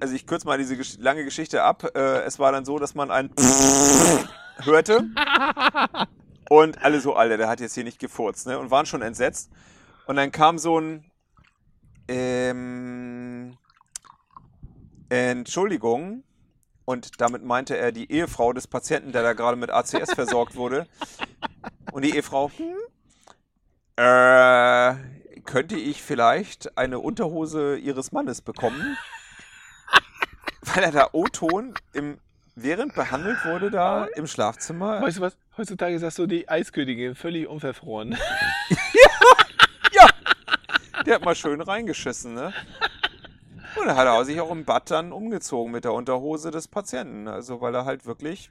also 0.00 0.14
ich 0.14 0.26
kürze 0.26 0.46
mal 0.46 0.58
diese 0.58 0.76
gesch 0.76 0.98
lange 0.98 1.24
Geschichte 1.24 1.62
ab. 1.62 1.90
Äh, 1.94 2.22
es 2.22 2.38
war 2.38 2.52
dann 2.52 2.64
so, 2.64 2.78
dass 2.78 2.94
man 2.94 3.10
ein 3.10 3.30
hörte 4.58 5.04
und 6.48 6.82
alle 6.82 7.00
so, 7.00 7.14
Alter, 7.14 7.36
der 7.36 7.48
hat 7.48 7.60
jetzt 7.60 7.74
hier 7.74 7.84
nicht 7.84 7.98
gefurzt, 7.98 8.46
ne? 8.46 8.58
Und 8.58 8.70
waren 8.70 8.86
schon 8.86 9.02
entsetzt. 9.02 9.50
Und 10.06 10.16
dann 10.16 10.32
kam 10.32 10.58
so 10.58 10.78
ein 10.78 11.04
ähm, 12.08 13.56
Entschuldigung. 15.08 16.24
Und 16.84 17.20
damit 17.20 17.44
meinte 17.44 17.76
er 17.76 17.92
die 17.92 18.10
Ehefrau 18.10 18.54
des 18.54 18.66
Patienten, 18.66 19.12
der 19.12 19.22
da 19.22 19.34
gerade 19.34 19.58
mit 19.58 19.70
ACS 19.70 20.14
versorgt 20.14 20.56
wurde. 20.56 20.86
Und 21.92 22.02
die 22.02 22.14
Ehefrau, 22.14 22.50
hm, 22.56 22.76
äh, 23.96 24.94
könnte 25.42 25.76
ich 25.76 26.02
vielleicht 26.02 26.78
eine 26.78 26.98
Unterhose 26.98 27.76
ihres 27.76 28.12
Mannes 28.12 28.40
bekommen? 28.40 28.96
Weil 30.62 30.84
er 30.84 30.92
da 30.92 31.08
O-Ton 31.12 31.74
im, 31.92 32.18
während 32.54 32.94
behandelt 32.94 33.44
wurde 33.44 33.70
da 33.70 34.06
im 34.06 34.26
Schlafzimmer. 34.26 35.02
Weißt 35.02 35.18
du 35.18 35.22
was? 35.22 35.36
Heutzutage 35.58 35.98
sagst 35.98 36.18
du 36.18 36.26
die 36.26 36.48
Eiskönigin 36.48 37.14
völlig 37.14 37.48
unverfroren. 37.48 38.16
Der 41.06 41.14
hat 41.14 41.24
mal 41.24 41.34
schön 41.34 41.60
reingeschissen, 41.62 42.34
ne? 42.34 42.52
Und 43.76 43.86
dann 43.86 43.96
hat 43.96 44.06
er 44.06 44.24
sich 44.26 44.40
auch 44.40 44.50
im 44.50 44.64
Bad 44.64 44.90
dann 44.90 45.10
umgezogen 45.10 45.72
mit 45.72 45.84
der 45.84 45.94
Unterhose 45.94 46.50
des 46.50 46.68
Patienten. 46.68 47.28
Also 47.28 47.60
weil 47.60 47.74
er 47.74 47.86
halt 47.86 48.04
wirklich 48.04 48.50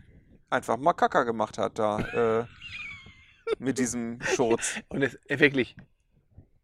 einfach 0.49 0.77
mal 0.77 0.93
Kacker 0.93 1.23
gemacht 1.23 1.57
hat 1.57 1.77
da 1.77 1.99
äh, 2.39 2.45
mit 3.59 3.77
diesem 3.77 4.19
Schurz. 4.21 4.75
Und 4.89 5.03
es 5.03 5.19
äh, 5.27 5.39
wirklich, 5.39 5.75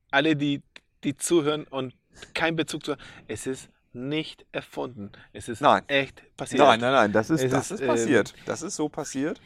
alle, 0.09 0.35
die, 0.35 0.63
die 1.03 1.15
zuhören 1.15 1.65
und 1.65 1.93
keinen 2.33 2.55
Bezug 2.55 2.85
zu 2.85 2.95
es 3.27 3.45
ist 3.45 3.69
nicht 3.91 4.45
erfunden. 4.51 5.11
Es 5.31 5.47
ist 5.47 5.61
Nein. 5.61 5.83
echt 5.87 6.23
passiert. 6.37 6.61
Nein, 6.63 6.79
nein, 6.79 6.91
nein, 6.91 7.11
das 7.11 7.29
ist, 7.29 7.43
Es 7.43 7.51
das 7.51 7.71
ist, 7.71 7.81
ist 7.81 7.87
passiert. 7.87 8.33
Das 8.45 8.61
ist 8.61 8.75
so 8.75 8.89
passiert. 8.89 9.39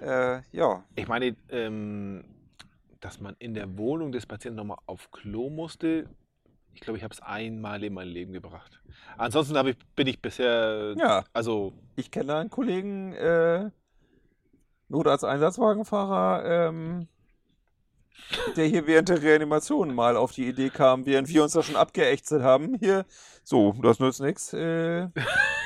Äh, 0.00 0.40
ja. 0.52 0.84
Ich 0.94 1.08
meine, 1.08 1.36
ähm, 1.50 2.24
dass 3.00 3.20
man 3.20 3.36
in 3.38 3.54
der 3.54 3.76
Wohnung 3.78 4.12
des 4.12 4.26
Patienten 4.26 4.56
nochmal 4.56 4.78
auf 4.86 5.10
Klo 5.10 5.50
musste, 5.50 6.08
ich 6.74 6.82
glaube, 6.82 6.98
ich 6.98 7.04
habe 7.04 7.14
es 7.14 7.22
einmal 7.22 7.82
in 7.84 7.94
mein 7.94 8.08
Leben 8.08 8.32
gebracht. 8.34 8.82
Ansonsten 9.16 9.56
ich, 9.66 9.78
bin 9.96 10.06
ich 10.06 10.20
bisher, 10.20 10.94
Ja. 10.98 11.24
also 11.32 11.72
Ich 11.96 12.10
kenne 12.10 12.36
einen 12.36 12.50
Kollegen, 12.50 13.14
äh, 13.14 13.70
Notarzt-Einsatzwagenfahrer, 14.88 16.68
ähm, 16.68 17.08
der 18.56 18.66
hier 18.66 18.86
während 18.86 19.08
der 19.08 19.22
Reanimation 19.22 19.94
mal 19.94 20.16
auf 20.16 20.32
die 20.32 20.48
Idee 20.48 20.68
kam, 20.70 21.06
während 21.06 21.28
wir 21.28 21.42
uns 21.42 21.52
da 21.52 21.62
schon 21.62 21.76
abgeächtet 21.76 22.42
haben, 22.42 22.74
hier, 22.78 23.04
so, 23.42 23.72
das 23.82 23.98
nützt 23.98 24.20
nichts, 24.20 24.52
äh, 24.52 25.08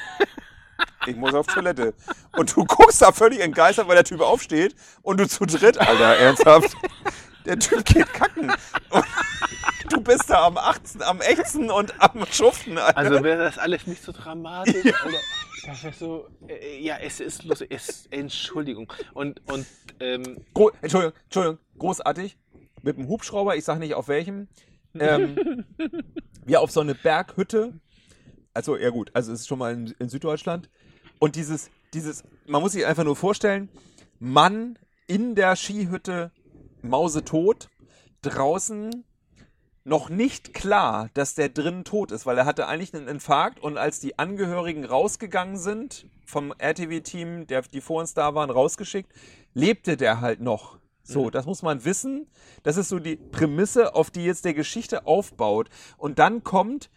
ich 1.07 1.17
muss 1.17 1.35
auf 1.35 1.47
Toilette. 1.47 1.95
Und 2.37 2.55
du 2.55 2.65
guckst 2.65 3.03
da 3.03 3.13
völlig 3.13 3.41
entgeistert, 3.41 3.89
weil 3.89 3.97
der 3.97 4.05
Typ 4.05 4.21
aufsteht 4.21 4.75
und 5.03 5.21
du 5.21 5.29
zu 5.29 5.47
dritt, 5.47 5.79
Alter, 5.79 6.17
ernsthaft, 6.17 6.77
der 7.45 7.59
Typ 7.59 7.85
geht 7.85 8.13
kacken. 8.13 8.53
Und 8.91 9.05
du 9.91 10.01
bist 10.01 10.29
da 10.29 10.47
am 10.47 10.59
18, 10.59 11.03
am 11.03 11.21
Ächzen 11.21 11.71
und 11.71 11.95
am 12.01 12.25
Schuften, 12.31 12.79
Alter. 12.79 12.99
Also 12.99 13.25
wäre 13.25 13.45
das 13.45 13.59
alles 13.59 13.87
nicht 13.87 14.03
so 14.03 14.13
dramatisch. 14.13 14.85
Alter. 14.85 15.19
Das 15.67 15.85
wäre 15.85 15.95
so, 15.95 16.29
äh, 16.49 16.83
ja, 16.83 16.97
es 16.99 17.21
ist 17.21 17.45
lustig, 17.45 17.71
es, 17.71 18.07
Entschuldigung. 18.11 18.93
Und, 19.13 19.41
und 19.51 19.67
ähm, 20.01 20.45
Gro 20.55 20.71
Entschuldigung, 20.81 21.15
Entschuldigung, 21.25 21.59
großartig. 21.79 22.37
Mit 22.83 22.97
dem 22.97 23.09
Hubschrauber, 23.09 23.57
ich 23.57 23.65
sag 23.65 23.79
nicht 23.79 23.95
auf 23.95 24.09
welchem, 24.09 24.49
ähm, 24.99 25.67
wir 26.47 26.61
auf 26.61 26.71
so 26.71 26.81
eine 26.81 26.95
Berghütte. 26.95 27.75
Also, 28.55 28.77
ja 28.77 28.91
gut, 28.91 29.11
also 29.13 29.33
es 29.33 29.41
ist 29.41 29.49
schon 29.49 29.59
mal 29.59 29.73
in, 29.73 29.95
in 29.99 30.09
Süddeutschland. 30.09 30.71
Und 31.21 31.37
dieses, 31.37 31.71
dieses, 31.95 32.25
man 32.47 32.63
muss 32.63 32.73
sich 32.73 32.85
einfach 32.85 33.05
nur 33.05 33.15
vorstellen, 33.15 33.69
Mann 34.19 34.79
in 35.07 35.35
der 35.35 35.55
Skihütte, 35.55 36.33
mausetot, 36.83 37.69
draußen 38.23 39.05
noch 39.85 40.09
nicht 40.09 40.55
klar, 40.55 41.11
dass 41.15 41.35
der 41.35 41.51
drinnen 41.51 41.85
tot 41.85 42.11
ist, 42.11 42.27
weil 42.27 42.39
er 42.39 42.47
hatte 42.47 42.67
eigentlich 42.67 42.95
einen 42.95 43.07
Infarkt 43.07 43.61
und 43.61 43.77
als 43.77 44.01
die 44.01 44.19
Angehörigen 44.19 44.85
rausgegangen 44.85 45.59
sind, 45.59 46.07
vom 46.25 46.55
RTW-Team, 46.57 47.47
der 47.47 47.63
die 47.63 47.81
vor 47.81 48.01
uns 48.01 48.15
da 48.15 48.35
waren, 48.35 48.51
rausgeschickt, 48.51 49.13
lebte 49.53 49.97
der 49.97 50.21
halt 50.21 50.41
noch. 50.41 50.79
So, 51.03 51.29
das 51.29 51.45
muss 51.45 51.63
man 51.63 51.85
wissen. 51.85 52.29
Das 52.63 52.77
ist 52.77 52.89
so 52.89 52.99
die 52.99 53.17
Prämisse, 53.17 53.95
auf 53.95 54.11
die 54.11 54.25
jetzt 54.25 54.45
der 54.45 54.55
Geschichte 54.55 55.07
aufbaut. 55.07 55.69
Und 55.97 56.19
dann 56.19 56.45
kommt 56.45 56.89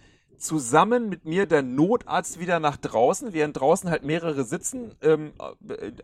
zusammen 0.43 1.09
mit 1.09 1.25
mir 1.25 1.45
der 1.45 1.61
Notarzt 1.61 2.39
wieder 2.39 2.59
nach 2.59 2.77
draußen, 2.77 3.33
während 3.33 3.59
draußen 3.59 3.89
halt 3.89 4.03
mehrere 4.03 4.43
sitzen 4.43 4.95
ähm, 5.01 5.33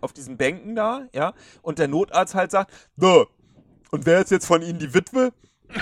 auf 0.02 0.14
diesen 0.14 0.38
Bänken 0.38 0.76
da, 0.76 1.08
ja, 1.14 1.34
und 1.62 1.80
der 1.80 1.88
Notarzt 1.88 2.36
halt 2.36 2.52
sagt, 2.52 2.72
so, 2.98 3.28
und 3.92 4.06
wer 4.06 4.22
ist 4.22 4.32
jetzt 4.32 4.46
von 4.46 4.62
Ihnen 4.62 4.80
die 4.80 4.94
Witwe? 4.94 5.32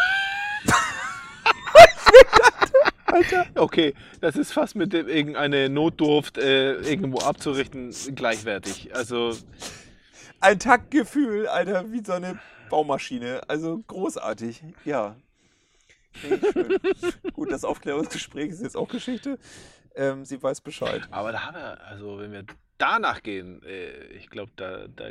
Okay, 3.56 3.96
das 4.22 4.36
ist 4.36 4.52
fast 4.52 4.76
mit 4.76 4.94
dem 4.94 5.08
irgendeine 5.08 5.70
Notdurft 5.70 6.38
äh, 6.38 6.74
irgendwo 6.82 7.20
abzurichten 7.20 7.92
gleichwertig. 8.14 8.94
Also 8.94 9.34
Ein 10.40 10.60
Taktgefühl, 10.60 11.48
Alter, 11.48 11.92
wie 11.92 12.04
so 12.06 12.14
eine 12.14 12.40
Baumaschine. 12.70 13.42
Also 13.48 13.80
großartig, 13.88 14.64
ja. 14.86 15.16
Nee, 16.24 16.40
schön. 16.54 16.80
Gut, 17.34 17.52
das 17.52 17.64
Aufklärungsgespräch 17.64 18.50
ist 18.50 18.62
jetzt 18.62 18.78
auch 18.78 18.88
Geschichte. 18.88 19.38
Ähm, 19.96 20.26
sie 20.26 20.42
weiß 20.42 20.62
Bescheid. 20.62 21.02
Aber 21.12 21.32
da 21.32 21.46
haben 21.46 21.56
wir, 21.56 21.84
also 21.86 22.20
wenn 22.20 22.32
wir 22.32 22.44
danach 22.78 23.24
gehen, 23.24 23.64
äh, 23.64 24.06
ich 24.14 24.30
glaube, 24.30 24.52
da, 24.56 24.88
da 24.88 25.10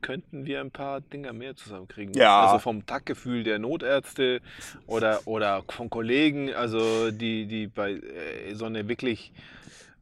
könnten 0.00 0.46
wir 0.46 0.60
ein 0.60 0.70
paar 0.70 1.00
Dinger 1.00 1.32
mehr 1.32 1.56
zusammenkriegen. 1.56 2.14
Ja. 2.14 2.46
Also 2.46 2.58
vom 2.58 2.86
Taktgefühl 2.86 3.42
der 3.42 3.58
Notärzte 3.58 4.40
oder, 4.86 5.26
oder 5.26 5.64
von 5.68 5.90
Kollegen, 5.90 6.54
also 6.54 7.10
die, 7.10 7.46
die 7.46 7.66
bei 7.66 7.92
äh, 7.92 8.54
so 8.54 8.66
einer 8.66 8.88
wirklich 8.88 9.32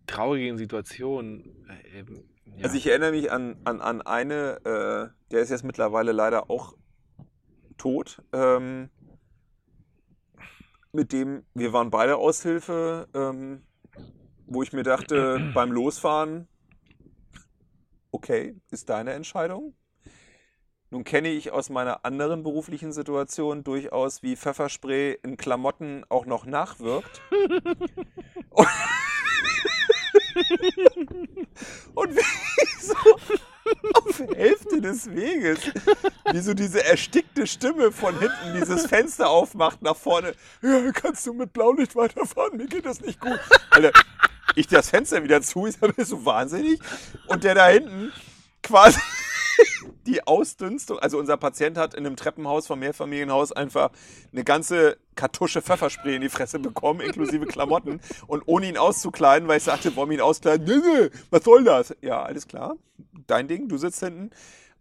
traurigen 0.06 0.58
Situation 0.58 1.44
äh, 1.68 2.00
eben. 2.00 2.24
Ja. 2.56 2.64
Also 2.64 2.76
ich 2.76 2.86
erinnere 2.86 3.12
mich 3.12 3.30
an, 3.30 3.56
an, 3.64 3.80
an 3.80 4.02
eine, 4.02 4.60
äh, 4.64 5.32
der 5.32 5.40
ist 5.40 5.50
jetzt 5.50 5.64
mittlerweile 5.64 6.12
leider 6.12 6.50
auch 6.50 6.74
tot, 7.76 8.22
ähm, 8.32 8.88
mit 10.96 11.12
dem, 11.12 11.44
wir 11.54 11.72
waren 11.72 11.90
beide 11.90 12.16
Aushilfe, 12.16 13.06
ähm, 13.14 13.62
wo 14.46 14.62
ich 14.64 14.72
mir 14.72 14.82
dachte, 14.82 15.38
beim 15.54 15.70
Losfahren, 15.70 16.48
okay, 18.10 18.56
ist 18.70 18.88
deine 18.88 19.12
Entscheidung. 19.12 19.74
Nun 20.90 21.04
kenne 21.04 21.28
ich 21.28 21.50
aus 21.52 21.68
meiner 21.68 22.04
anderen 22.04 22.42
beruflichen 22.42 22.92
Situation 22.92 23.62
durchaus, 23.64 24.22
wie 24.22 24.36
Pfefferspray 24.36 25.18
in 25.22 25.36
Klamotten 25.36 26.04
auch 26.08 26.26
noch 26.26 26.46
nachwirkt. 26.46 27.20
Und, 28.50 28.68
und 31.94 32.16
wie 32.16 32.80
so 32.80 32.94
auf 33.94 34.20
Hälfte 34.34 34.80
des 34.80 35.10
Weges, 35.14 35.58
wie 36.32 36.40
so 36.40 36.54
diese 36.54 36.84
erstickte 36.84 37.46
Stimme 37.46 37.92
von 37.92 38.18
hinten 38.18 38.54
dieses 38.54 38.86
Fenster 38.86 39.28
aufmacht 39.28 39.82
nach 39.82 39.96
vorne. 39.96 40.34
Ja, 40.62 40.90
kannst 40.92 41.26
du 41.26 41.32
mit 41.32 41.52
Blaulicht 41.52 41.96
weiterfahren? 41.96 42.56
Mir 42.56 42.66
geht 42.66 42.86
das 42.86 43.00
nicht 43.00 43.20
gut. 43.20 43.38
Alter, 43.70 43.92
ich 44.54 44.66
das 44.66 44.90
Fenster 44.90 45.22
wieder 45.22 45.42
zu, 45.42 45.66
ich 45.66 45.76
sage, 45.76 45.92
bist 45.92 46.12
du 46.12 46.24
wahnsinnig? 46.24 46.80
Und 47.26 47.44
der 47.44 47.54
da 47.54 47.68
hinten 47.68 48.12
quasi 48.62 49.00
die 50.06 50.26
Ausdünstung, 50.26 50.98
also 50.98 51.18
unser 51.18 51.36
Patient 51.36 51.76
hat 51.78 51.94
in 51.94 52.06
einem 52.06 52.16
Treppenhaus 52.16 52.66
vom 52.66 52.80
Mehrfamilienhaus 52.80 53.52
einfach 53.52 53.90
eine 54.32 54.44
ganze 54.44 54.96
Kartusche 55.14 55.62
Pfefferspray 55.62 56.16
in 56.16 56.22
die 56.22 56.28
Fresse 56.28 56.58
bekommen, 56.58 57.00
inklusive 57.00 57.46
Klamotten. 57.46 58.00
Und 58.26 58.42
ohne 58.46 58.68
ihn 58.68 58.78
auszukleiden, 58.78 59.48
weil 59.48 59.58
ich 59.58 59.64
sagte, 59.64 59.96
wollen 59.96 60.10
wir 60.10 60.18
ihn 60.18 60.22
auskleiden? 60.22 60.66
Nee, 60.66 61.10
was 61.30 61.44
soll 61.44 61.64
das? 61.64 61.94
Ja, 62.00 62.22
alles 62.22 62.46
klar. 62.46 62.76
Dein 63.26 63.48
Ding, 63.48 63.68
du 63.68 63.78
sitzt 63.78 64.00
hinten. 64.00 64.30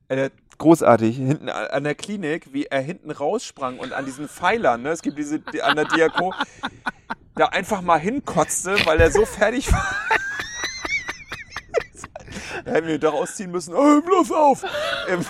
Äh, 0.08 0.30
großartig, 0.58 1.18
hinten 1.18 1.50
an 1.50 1.84
der 1.84 1.96
Klinik, 1.96 2.54
wie 2.54 2.66
er 2.66 2.82
hinten 2.82 3.12
raussprang 3.12 3.80
und 3.80 3.92
an 3.94 4.06
diesen 4.06 4.30
Pfeilern, 4.30 4.84
ne? 4.84 4.90
es 4.90 5.02
gibt 5.02 5.18
diese 5.18 5.40
die, 5.40 5.62
an 5.62 5.76
der 5.76 5.86
Diako, 5.86 6.34
da 7.36 7.48
einfach 7.48 7.82
mal 7.82 8.00
hinkotzte, 8.00 8.78
weil 8.86 9.00
er 9.00 9.12
so 9.12 9.26
fertig 9.26 9.72
war. 9.72 9.96
Da 12.66 12.72
hätten 12.72 12.88
wir 12.88 13.00
doch 13.00 13.14
ausziehen 13.14 13.52
müssen. 13.52 13.74
Oh, 13.76 14.02
bloß 14.02 14.32
auf! 14.32 14.64
Ähm, 15.08 15.26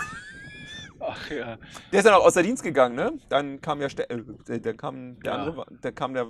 Ach 0.99 1.29
ja. 1.29 1.57
der 1.91 1.99
ist 1.99 2.05
dann 2.05 2.13
auch 2.15 2.25
außer 2.25 2.41
Dienst 2.41 2.63
gegangen, 2.63 2.95
ne? 2.95 3.13
Dann 3.29 3.61
kam 3.61 3.81
ja, 3.81 3.89
Ste- 3.89 4.09
äh, 4.09 4.23
der, 4.47 4.59
der 4.59 4.73
kam 4.73 5.19
der 5.19 5.33
Ja. 5.33 5.43
andere, 5.43 5.65
der 5.83 5.91
kam 5.91 6.13
der 6.13 6.27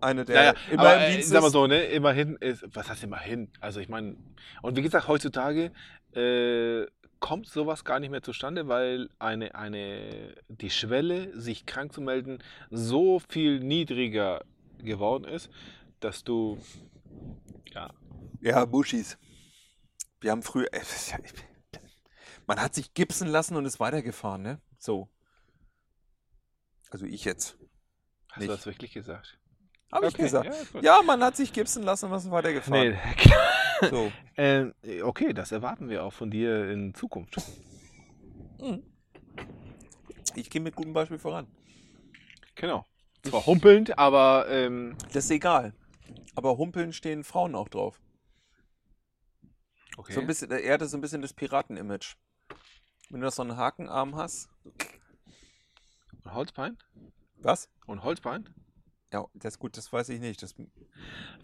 eine, 0.00 0.24
der 0.24 0.36
Ja, 0.36 0.42
ja, 0.42 0.54
immer 0.70 0.82
aber 0.82 0.96
im 0.96 1.02
äh, 1.02 1.16
Dienst 1.16 1.32
mal 1.32 1.46
ist. 1.46 1.52
so, 1.52 1.66
ne, 1.66 1.84
immerhin 1.84 2.36
ist, 2.36 2.64
was 2.74 2.90
heißt 2.90 3.04
immerhin? 3.04 3.48
Also 3.60 3.80
ich 3.80 3.88
meine, 3.88 4.16
und 4.62 4.76
wie 4.76 4.82
gesagt, 4.82 5.08
heutzutage 5.08 5.70
äh, 6.14 6.86
kommt 7.20 7.46
sowas 7.46 7.84
gar 7.84 8.00
nicht 8.00 8.10
mehr 8.10 8.22
zustande, 8.22 8.68
weil 8.68 9.08
eine, 9.18 9.54
eine, 9.54 10.34
die 10.48 10.68
Schwelle, 10.70 11.38
sich 11.40 11.64
krank 11.64 11.92
zu 11.92 12.02
melden, 12.02 12.38
so 12.70 13.20
viel 13.28 13.60
niedriger 13.60 14.44
geworden 14.78 15.24
ist, 15.24 15.48
dass 16.00 16.24
du, 16.24 16.58
ja, 17.72 17.88
Ja, 18.42 18.64
Buschis. 18.66 19.16
Wir 20.24 20.30
haben 20.30 20.42
früher. 20.42 20.72
äh, 20.72 20.80
Man 22.46 22.58
hat 22.58 22.74
sich 22.74 22.94
gipsen 22.94 23.28
lassen 23.28 23.56
und 23.56 23.66
ist 23.66 23.78
weitergefahren, 23.78 24.40
ne? 24.40 24.58
So. 24.78 25.10
Also 26.90 27.04
ich 27.04 27.26
jetzt. 27.26 27.58
hast 28.30 28.38
Nicht. 28.38 28.48
du 28.50 28.56
das 28.56 28.64
wirklich 28.64 28.94
gesagt? 28.94 29.38
Habe 29.92 30.06
ich 30.06 30.14
Okay, 30.14 30.22
gesagt. 30.22 30.50
ja. 30.76 30.80
Ja, 30.80 31.02
man 31.02 31.22
hat 31.22 31.36
sich 31.36 31.52
gipsen 31.52 31.82
lassen 31.82 32.10
und 32.10 32.16
ist 32.16 32.30
weitergefahren. 32.30 32.92
Nee, 32.92 33.14
klar. 33.16 33.38
So. 33.90 34.10
Ähm, 34.38 34.72
okay, 35.02 35.34
das 35.34 35.52
erwarten 35.52 35.90
wir 35.90 36.04
auch 36.04 36.12
von 36.12 36.30
dir 36.30 36.70
in 36.70 36.94
Zukunft. 36.94 37.36
Ich 40.36 40.48
gehe 40.48 40.62
mit 40.62 40.74
gutem 40.74 40.94
Beispiel 40.94 41.18
voran. 41.18 41.48
Genau. 42.54 42.86
Zwar 43.24 43.44
humpelnd, 43.44 43.98
aber 43.98 44.46
ähm, 44.48 44.96
Das 45.12 45.24
ist 45.24 45.30
egal. 45.32 45.74
Aber 46.34 46.56
Humpeln 46.56 46.94
stehen 46.94 47.24
Frauen 47.24 47.54
auch 47.54 47.68
drauf. 47.68 48.00
Okay. 49.96 50.12
So 50.12 50.20
ein 50.20 50.26
bisschen, 50.26 50.50
er 50.50 50.74
hatte 50.74 50.86
so 50.86 50.96
ein 50.96 51.00
bisschen 51.00 51.22
das 51.22 51.32
Piraten-Image. 51.32 52.16
Wenn 53.10 53.20
du 53.20 53.26
noch 53.26 53.32
so 53.32 53.42
einen 53.42 53.56
Hakenarm 53.56 54.16
hast. 54.16 54.48
Und 56.24 56.34
Holzbein? 56.34 56.78
Was? 57.38 57.68
Und 57.86 58.02
Holzbein? 58.02 58.48
Ja, 59.12 59.26
das 59.34 59.54
ist 59.54 59.58
gut, 59.60 59.76
das 59.76 59.92
weiß 59.92 60.08
ich 60.08 60.18
nicht. 60.18 60.42
Das, 60.42 60.56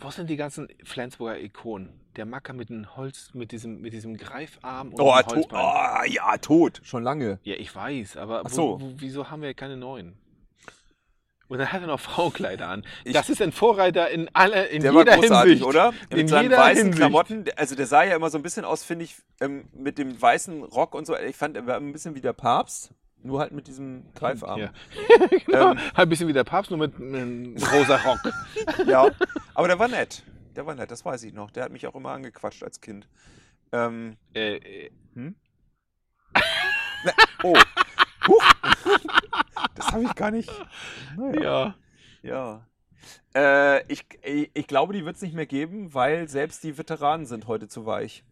Wo 0.00 0.10
sind 0.10 0.28
die 0.28 0.36
ganzen 0.36 0.66
Flensburger 0.82 1.38
Ikonen? 1.38 2.00
Der 2.16 2.26
Macker 2.26 2.52
mit 2.52 2.68
dem 2.68 2.96
Holz, 2.96 3.32
mit 3.32 3.52
diesem, 3.52 3.80
mit 3.80 3.92
diesem 3.92 4.16
Greifarm 4.16 4.88
und 4.88 5.00
oh, 5.00 5.14
dem 5.16 5.26
Holzbein. 5.26 5.60
oh, 5.60 6.04
ja, 6.06 6.36
tot. 6.38 6.80
Schon 6.82 7.04
lange. 7.04 7.38
Ja, 7.44 7.54
ich 7.54 7.72
weiß, 7.72 8.16
aber 8.16 8.40
Ach 8.44 8.50
wo, 8.50 8.54
so. 8.54 8.80
wo, 8.80 8.94
wieso 8.96 9.30
haben 9.30 9.42
wir 9.42 9.54
keine 9.54 9.76
neuen? 9.76 10.18
Und 11.50 11.58
dann 11.58 11.72
hat 11.72 11.80
er 11.82 11.88
noch 11.88 12.00
Frauenkleider 12.00 12.68
an. 12.68 12.86
Ich- 13.04 13.12
das 13.12 13.28
ist 13.28 13.42
ein 13.42 13.50
Vorreiter 13.52 14.08
in 14.08 14.30
aller, 14.34 14.70
in 14.70 14.82
Der 14.82 14.94
war 14.94 15.00
jeder 15.02 15.16
großartig, 15.16 15.50
Hinsicht. 15.58 15.68
oder? 15.68 15.92
In 16.08 16.16
Mit 16.18 16.28
seinen 16.30 16.42
jeder 16.44 16.56
weißen 16.58 16.76
Hinsicht. 16.84 16.96
Klamotten. 16.98 17.44
Also 17.56 17.74
der 17.74 17.86
sah 17.86 18.04
ja 18.04 18.14
immer 18.16 18.30
so 18.30 18.38
ein 18.38 18.42
bisschen 18.42 18.64
aus, 18.64 18.84
finde 18.84 19.04
ich, 19.04 19.16
ähm, 19.40 19.64
mit 19.74 19.98
dem 19.98 20.20
weißen 20.22 20.62
Rock 20.62 20.94
und 20.94 21.06
so. 21.06 21.16
Ich 21.16 21.34
fand, 21.36 21.56
er 21.56 21.66
war 21.66 21.76
ein 21.76 21.92
bisschen 21.92 22.14
wie 22.14 22.20
der 22.20 22.32
Papst. 22.32 22.94
Nur 23.22 23.40
halt 23.40 23.52
mit 23.52 23.66
diesem 23.66 24.04
Greifarm. 24.14 24.60
Ja. 24.60 24.70
genau. 25.44 25.72
Ähm. 25.72 25.78
Ein 25.94 26.08
bisschen 26.08 26.26
wie 26.28 26.32
der 26.32 26.44
Papst, 26.44 26.70
nur 26.70 26.78
mit 26.78 26.94
einem 26.96 27.54
rosa 27.72 27.96
Rock. 27.96 28.20
Ja, 28.86 29.10
aber 29.54 29.68
der 29.68 29.78
war 29.78 29.88
nett. 29.88 30.22
Der 30.56 30.64
war 30.66 30.74
nett, 30.74 30.90
das 30.90 31.04
weiß 31.04 31.22
ich 31.24 31.34
noch. 31.34 31.50
Der 31.50 31.64
hat 31.64 31.72
mich 31.72 31.86
auch 31.86 31.94
immer 31.96 32.10
angequatscht 32.12 32.62
als 32.62 32.80
Kind. 32.80 33.08
Ähm, 33.72 34.16
äh, 34.34 34.54
äh, 34.56 34.90
ne, 35.16 35.34
oh. 37.42 37.56
Huch. 38.28 38.44
Das 39.74 39.88
habe 39.92 40.04
ich 40.04 40.14
gar 40.14 40.30
nicht. 40.30 40.50
Naja. 41.16 41.40
ja. 41.42 41.74
Ja. 42.22 42.66
Äh, 43.34 43.84
ich, 43.92 44.04
ich, 44.22 44.50
ich 44.52 44.66
glaube, 44.66 44.92
die 44.92 45.04
wird 45.04 45.16
es 45.16 45.22
nicht 45.22 45.34
mehr 45.34 45.46
geben, 45.46 45.94
weil 45.94 46.28
selbst 46.28 46.62
die 46.64 46.76
Veteranen 46.76 47.26
sind 47.26 47.46
heute 47.46 47.66
zu 47.68 47.86
weich. 47.86 48.24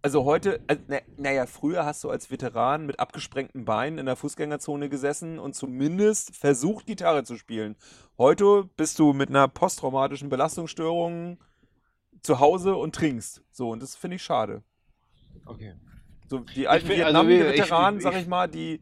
Also 0.00 0.24
heute, 0.24 0.60
äh, 0.66 0.76
na, 0.88 0.98
naja, 1.16 1.46
früher 1.46 1.84
hast 1.84 2.02
du 2.04 2.10
als 2.10 2.30
Veteran 2.30 2.86
mit 2.86 2.98
abgesprengten 2.98 3.64
Beinen 3.64 3.98
in 3.98 4.06
der 4.06 4.16
Fußgängerzone 4.16 4.88
gesessen 4.88 5.38
und 5.38 5.54
zumindest 5.54 6.34
versucht, 6.36 6.86
Gitarre 6.86 7.22
zu 7.24 7.36
spielen. 7.36 7.76
Heute 8.18 8.64
bist 8.76 8.98
du 8.98 9.12
mit 9.12 9.28
einer 9.28 9.46
posttraumatischen 9.46 10.28
Belastungsstörung 10.28 11.38
zu 12.22 12.40
Hause 12.40 12.74
und 12.74 12.94
trinkst. 12.94 13.42
So, 13.52 13.70
und 13.70 13.82
das 13.82 13.94
finde 13.94 14.16
ich 14.16 14.22
schade. 14.22 14.62
Okay. 15.46 15.74
So 16.28 16.38
die 16.40 16.66
alten 16.66 16.88
also 16.90 16.98
Vietnam-Veteranen, 17.28 17.98
ich- 17.98 18.04
sag 18.04 18.16
ich 18.16 18.26
mal, 18.26 18.48
die 18.48 18.80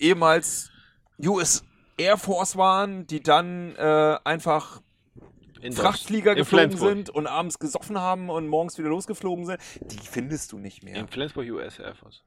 ehemals 0.00 0.70
US 1.20 1.64
Air 1.96 2.16
Force 2.16 2.56
waren, 2.56 3.06
die 3.06 3.20
dann 3.20 3.74
äh, 3.76 4.18
einfach 4.24 4.80
In 5.60 5.72
Frachtflieger 5.72 6.32
in 6.32 6.38
geflogen 6.38 6.68
Flensburg. 6.70 6.88
sind 6.90 7.10
und 7.10 7.26
abends 7.26 7.58
gesoffen 7.58 7.98
haben 7.98 8.30
und 8.30 8.46
morgens 8.46 8.78
wieder 8.78 8.88
losgeflogen 8.88 9.46
sind, 9.46 9.60
die 9.80 9.98
findest 9.98 10.52
du 10.52 10.58
nicht 10.58 10.84
mehr. 10.84 10.96
In 10.96 11.08
Flensburg 11.08 11.48
US 11.50 11.78
Air 11.78 11.94
Force. 11.94 12.24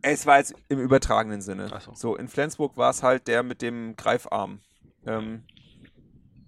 Es 0.00 0.26
war 0.26 0.38
jetzt 0.38 0.54
im 0.68 0.78
übertragenen 0.78 1.40
Sinne. 1.42 1.68
Ach 1.72 1.80
so. 1.80 1.92
So, 1.94 2.16
in 2.16 2.28
Flensburg 2.28 2.76
war 2.76 2.90
es 2.90 3.02
halt 3.02 3.26
der 3.26 3.42
mit 3.42 3.60
dem 3.62 3.96
Greifarm. 3.96 4.60
Ähm, 5.04 5.42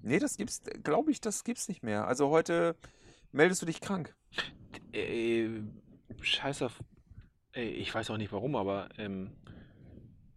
nee, 0.03 0.18
das 0.20 0.36
gibt's, 0.36 0.62
glaube 0.84 1.11
ich, 1.11 1.20
das 1.20 1.44
gibt's 1.44 1.68
nicht 1.68 1.82
mehr. 1.82 2.07
Also 2.07 2.30
heute 2.30 2.76
meldest 3.32 3.61
du 3.61 3.66
dich 3.66 3.80
krank. 3.80 4.14
Äh, 4.92 5.48
scheiß 6.20 6.62
auf. 6.62 6.78
Ey, 7.53 7.68
ich 7.70 7.92
weiß 7.92 8.11
auch 8.11 8.16
nicht 8.16 8.32
warum, 8.32 8.55
aber 8.55 8.88
ähm, 8.98 9.32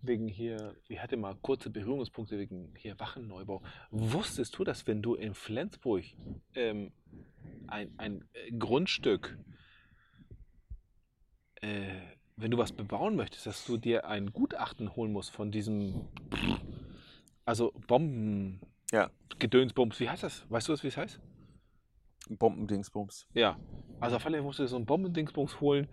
wegen 0.04 0.28
hier, 0.28 0.76
ich 0.88 1.01
hatte 1.01 1.18
mal 1.18 1.36
kurze 1.41 1.70
Berührungspunkte 1.70 2.38
wegen 2.38 2.74
hier 2.78 2.99
Wachenneubau. 2.99 3.62
Wusstest 3.89 4.58
du, 4.58 4.64
dass 4.64 4.86
wenn 4.86 5.01
du 5.01 5.16
in 5.16 5.34
Flensburg 5.34 6.04
ähm, 6.56 6.91
ein, 7.68 7.93
ein 7.97 8.26
äh, 8.34 8.51
Grundstück, 8.51 9.38
äh, 11.62 12.01
wenn 12.36 12.51
du 12.51 12.58
was 12.58 12.74
bebauen 12.74 13.16
möchtest, 13.16 13.45
dass 13.45 13.66
du 13.66 13.78
dir 13.78 14.06
ein 14.06 14.34
Gutachten 14.34 14.95
holen 14.95 15.12
musst 15.12 15.32
von 15.32 15.51
diesem, 15.51 16.08
also 17.45 17.72
Bomben, 17.88 18.60
Ja. 18.91 19.10
Gedönsbums, 19.39 19.99
wie 19.99 20.10
heißt 20.10 20.24
das? 20.24 20.45
Weißt 20.49 20.68
du 20.68 20.84
wie 20.84 20.88
es 20.88 20.97
heißt? 20.97 21.20
Bombendingsbums. 22.30 23.28
Ja, 23.34 23.60
also 23.99 24.16
auf 24.16 24.26
alle 24.26 24.36
Fälle 24.36 24.43
musst 24.43 24.60
du 24.60 24.68
so 24.68 24.76
einen 24.76 24.86
Bombendingsbums 24.86 25.60
holen 25.60 25.88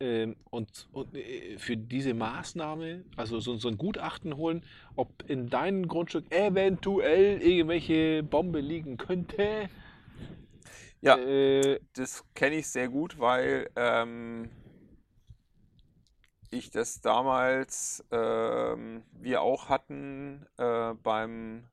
ähm, 0.00 0.36
und, 0.50 0.88
und 0.92 1.14
äh, 1.14 1.58
für 1.58 1.76
diese 1.76 2.14
Maßnahme, 2.14 3.04
also 3.16 3.40
so, 3.40 3.56
so 3.56 3.68
ein 3.68 3.78
Gutachten 3.78 4.36
holen, 4.36 4.64
ob 4.96 5.28
in 5.28 5.48
deinem 5.48 5.88
Grundstück 5.88 6.30
eventuell 6.32 7.40
irgendwelche 7.42 8.22
Bombe 8.22 8.60
liegen 8.60 8.96
könnte. 8.96 9.68
Ja. 11.00 11.16
Äh, 11.16 11.80
Das 11.94 12.24
kenne 12.34 12.56
ich 12.56 12.68
sehr 12.68 12.88
gut, 12.88 13.18
weil 13.18 13.70
ähm, 13.76 14.50
ich 16.50 16.70
das 16.70 17.00
damals 17.00 18.04
ähm, 18.10 19.02
wir 19.12 19.42
auch 19.42 19.68
hatten 19.68 20.46
äh, 20.56 20.94
beim 20.94 21.64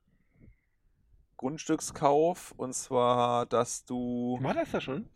Grundstückskauf. 1.36 2.52
Und 2.56 2.74
zwar, 2.74 3.46
dass 3.46 3.84
du. 3.84 4.38
war 4.42 4.54
das 4.54 4.70
da 4.70 4.80
schon? 4.80 5.08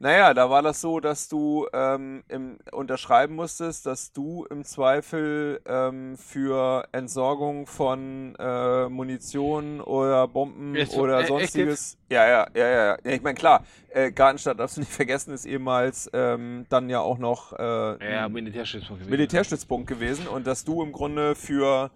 Naja, 0.00 0.32
da 0.32 0.48
war 0.48 0.62
das 0.62 0.80
so, 0.80 1.00
dass 1.00 1.28
du 1.28 1.66
ähm, 1.72 2.22
im, 2.28 2.58
unterschreiben 2.70 3.34
musstest, 3.34 3.84
dass 3.84 4.12
du 4.12 4.46
im 4.48 4.64
Zweifel 4.64 5.60
ähm, 5.66 6.16
für 6.16 6.86
Entsorgung 6.92 7.66
von 7.66 8.36
äh, 8.38 8.88
Munition 8.88 9.80
oder 9.80 10.28
Bomben 10.28 10.76
oder 10.96 11.16
äh, 11.16 11.20
echt 11.20 11.28
sonstiges. 11.28 11.98
Ja, 12.08 12.28
ja, 12.28 12.46
ja, 12.54 12.68
ja, 12.68 12.86
ja. 12.86 13.12
Ich 13.12 13.22
meine, 13.22 13.34
klar, 13.34 13.64
äh, 13.88 14.12
Gartenstadt 14.12 14.60
darfst 14.60 14.76
du 14.76 14.82
nicht 14.82 14.92
vergessen, 14.92 15.34
ist 15.34 15.46
ehemals 15.46 16.08
ähm, 16.12 16.66
dann 16.68 16.88
ja 16.88 17.00
auch 17.00 17.18
noch 17.18 17.52
äh, 17.58 18.12
Ja, 18.12 18.28
Militärstützpunkt 18.28 19.00
gewesen. 19.02 19.10
Militärstützpunkt 19.10 19.88
gewesen 19.88 20.28
und 20.28 20.46
dass 20.46 20.64
du 20.64 20.80
im 20.80 20.92
Grunde 20.92 21.34
für 21.34 21.90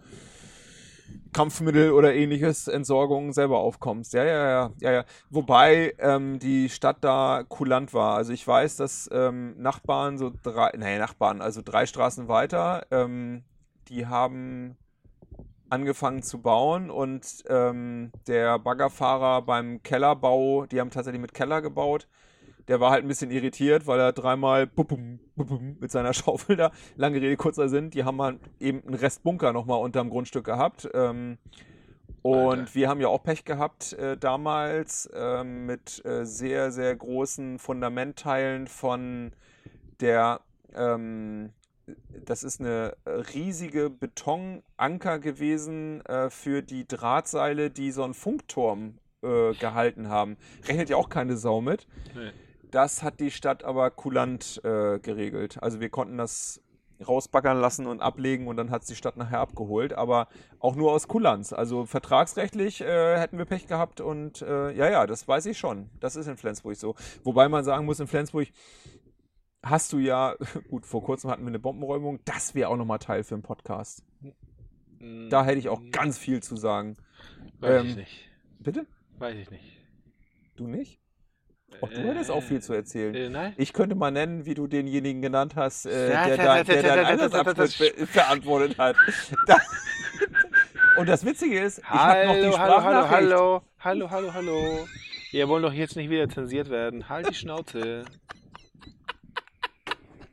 Kampfmittel 1.33 1.93
oder 1.93 2.15
ähnliches 2.15 2.69
Entsorgung 2.69 3.33
selber 3.33 3.59
aufkommst. 3.59 4.13
Ja, 4.13 4.25
ja, 4.25 4.49
ja, 4.49 4.73
ja, 4.81 4.93
ja. 4.93 5.05
Wobei 5.31 5.95
ähm, 5.99 6.39
die 6.39 6.69
Stadt 6.69 6.99
da 7.01 7.45
kulant 7.49 7.95
war. 7.95 8.17
Also 8.17 8.33
ich 8.33 8.47
weiß, 8.47 8.77
dass 8.77 9.09
ähm, 9.13 9.55
Nachbarn 9.61 10.19
so 10.19 10.33
drei, 10.43 10.73
nee, 10.77 10.99
Nachbarn, 10.99 11.41
also 11.41 11.63
drei 11.65 11.87
Straßen 11.87 12.29
weiter, 12.29 12.87
ähm, 12.91 13.45
die 13.89 14.07
haben 14.07 14.77
angefangen 15.71 16.23
zu 16.23 16.43
bauen 16.43 16.91
und 16.91 17.45
ähm, 17.49 18.13
der 18.27 18.59
Baggerfahrer 18.59 19.41
beim 19.43 19.83
Kellerbau, 19.83 20.67
die 20.67 20.81
haben 20.81 20.91
tatsächlich 20.91 21.23
mit 21.23 21.33
Keller 21.33 21.63
gebaut, 21.63 22.09
der 22.69 22.81
war 22.81 22.91
halt 22.91 23.05
ein 23.05 23.09
bisschen 23.09 23.31
irritiert, 23.31 23.87
weil 23.87 24.01
er 24.01 24.13
dreimal 24.13 24.67
bupum, 24.67 25.21
bupum 25.37 25.77
mit 25.81 25.91
seiner 25.91 26.13
Schaufel 26.15 26.57
da, 26.57 26.73
lange 26.97 27.21
Rede, 27.21 27.37
kurzer 27.37 27.69
Sinn, 27.69 27.91
die 27.91 28.05
haben 28.05 28.21
halt 28.21 28.39
eben 28.61 28.83
einen 28.87 28.95
Rest 28.95 29.23
Bunker 29.23 29.53
nochmal 29.53 29.81
unterm 29.81 30.11
Grundstück 30.11 30.45
gehabt. 30.45 30.89
Ähm, 30.95 31.39
und 32.23 32.61
Alter. 32.61 32.75
wir 32.75 32.89
haben 32.89 33.01
ja 33.01 33.09
auch 33.09 33.23
Pech 33.23 33.45
gehabt 33.45 33.95
äh, 33.95 34.17
damals 34.17 35.11
ähm, 35.13 35.67
mit 35.67 36.05
äh, 36.05 36.25
sehr, 36.25 36.71
sehr 36.71 36.95
großen 36.95 37.59
Fundamentteilen 37.59 38.69
von 38.69 39.33
der, 40.01 40.41
ähm, 40.75 41.51
das 42.25 42.45
ist 42.45 42.61
eine 42.61 42.97
riesige 43.07 43.91
Betonanker 43.91 45.19
gewesen 45.19 46.05
äh, 46.07 46.31
für 46.31 46.63
die 46.63 46.87
Drahtseile, 46.87 47.71
die 47.71 47.91
so 47.91 48.05
einen 48.05 48.15
Funkturm 48.15 48.99
äh, 49.23 49.53
gehalten 49.55 50.09
haben. 50.09 50.37
Rechnet 50.67 50.91
ja 50.91 50.97
auch 50.97 51.09
keine 51.09 51.37
Sau 51.37 51.61
mit. 51.61 51.89
Nee. 52.15 52.31
Das 52.73 53.03
hat 53.03 53.21
die 53.21 53.31
Stadt 53.31 53.65
aber 53.65 53.91
kulant 53.91 54.61
äh, 54.65 54.99
geregelt. 54.99 55.63
Also 55.63 55.79
wir 55.81 55.91
konnten 55.91 56.17
das 56.17 56.63
rausbaggern 57.07 57.61
lassen 57.61 57.87
und 57.87 58.01
ablegen 58.01 58.49
und 58.49 58.57
dann 58.57 58.71
hat 58.71 58.83
es 58.83 58.89
die 58.89 58.97
Stadt 58.97 59.17
nachher 59.17 59.41
abgeholt, 59.41 59.93
aber 59.93 60.29
auch 60.59 60.75
nur 60.75 60.93
aus 60.93 61.07
Kulanz. 61.07 61.53
Also 61.53 61.85
vertragsrechtlich 61.85 62.81
äh, 62.81 63.19
hätten 63.19 63.37
wir 63.37 63.45
Pech 63.45 63.67
gehabt 63.67 64.01
und 64.01 64.41
äh, 64.41 64.73
ja, 64.73 64.91
ja, 64.91 65.07
das 65.07 65.29
weiß 65.29 65.47
ich 65.47 65.59
schon. 65.59 65.91
Das 66.01 66.17
ist 66.17 66.29
in 66.29 66.39
Flensburg 66.39 66.77
so. 66.77 66.95
Wobei 67.25 67.49
man 67.51 67.63
sagen 67.63 67.85
muss, 67.85 68.01
in 68.01 68.07
Flensburg 68.07 68.49
hast 69.63 69.93
du 69.93 69.99
ja, 69.99 70.35
gut, 70.71 70.87
vor 70.87 71.03
kurzem 71.03 71.31
hatten 71.31 71.43
wir 71.43 71.49
eine 71.49 71.59
Bombenräumung, 71.59 72.21
das 72.25 72.55
wäre 72.55 72.71
auch 72.71 72.77
nochmal 72.77 73.01
Teil 73.01 73.23
für 73.23 73.35
einen 73.35 73.43
Podcast. 73.43 74.03
Da 75.31 75.45
hätte 75.45 75.59
ich 75.59 75.69
auch 75.69 75.83
ganz 75.91 76.17
viel 76.17 76.43
zu 76.43 76.57
sagen. 76.57 76.97
Weiß 77.59 77.85
ich 77.85 77.91
ähm, 77.91 77.97
nicht. 77.97 78.31
Bitte? 78.61 78.87
Weiß 79.19 79.37
ich 79.37 79.51
nicht. 79.51 79.79
Du 80.57 80.69
nicht? 80.69 81.02
Auch 81.81 81.89
du 81.89 81.97
hättest 82.03 82.31
auch 82.31 82.43
viel 82.43 82.61
zu 82.63 82.73
erzählen. 82.73 83.15
Äh, 83.15 83.29
nein? 83.29 83.55
Ich 83.57 83.73
könnte 83.73 83.95
mal 83.95 84.11
nennen, 84.11 84.45
wie 84.47 84.55
du 84.55 84.67
denjenigen 84.67 85.23
genannt 85.23 85.55
hast, 85.57 85.87
äh, 85.87 86.09
der, 86.09 86.37
da, 86.37 86.63
der 86.63 86.83
deinen 86.83 87.31
be- 87.31 88.07
verantwortet 88.07 88.79
hat. 88.79 88.97
Und 90.99 91.09
das 91.09 91.25
Witzige 91.25 91.59
ist, 91.61 91.79
ich 91.79 91.85
habe 91.89 92.27
noch 92.27 92.35
die 92.35 92.41
Hallo, 92.59 92.59
hallo, 92.59 92.83
hallo, 92.83 93.03
Sprachnachricht. 93.07 93.63
hallo, 93.81 94.11
hallo, 94.11 94.35
hallo. 94.35 94.89
Wir 95.31 95.49
wollen 95.49 95.63
doch 95.63 95.73
jetzt 95.73 95.97
nicht 95.97 96.11
wieder 96.11 96.29
zensiert 96.29 96.69
werden. 96.71 97.09
Halt 97.09 97.29
die 97.31 97.35
Schnauze. 97.35 98.05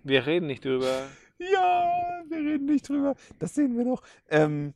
Wir 0.04 0.26
reden 0.26 0.48
nicht 0.48 0.64
drüber. 0.66 1.04
Ja, 1.38 1.90
wir 2.28 2.38
reden 2.38 2.66
nicht 2.66 2.88
drüber. 2.90 3.16
Das 3.40 3.56
sehen 3.56 3.78
wir 3.78 3.86
noch. 3.86 4.02
Ähm, 4.30 4.74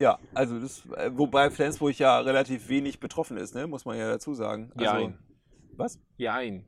ja, 0.00 0.18
also 0.34 0.60
das, 0.60 0.84
äh, 0.96 1.10
wobei 1.14 1.50
Flensburg 1.50 1.98
ja 1.98 2.20
relativ 2.20 2.68
wenig 2.68 3.00
betroffen 3.00 3.36
ist, 3.36 3.54
ne? 3.54 3.66
muss 3.66 3.84
man 3.84 3.96
ja 3.96 4.08
dazu 4.08 4.34
sagen. 4.34 4.72
Also, 4.76 4.84
Jein. 4.84 5.18
Was? 5.76 6.00
Jein. 6.16 6.66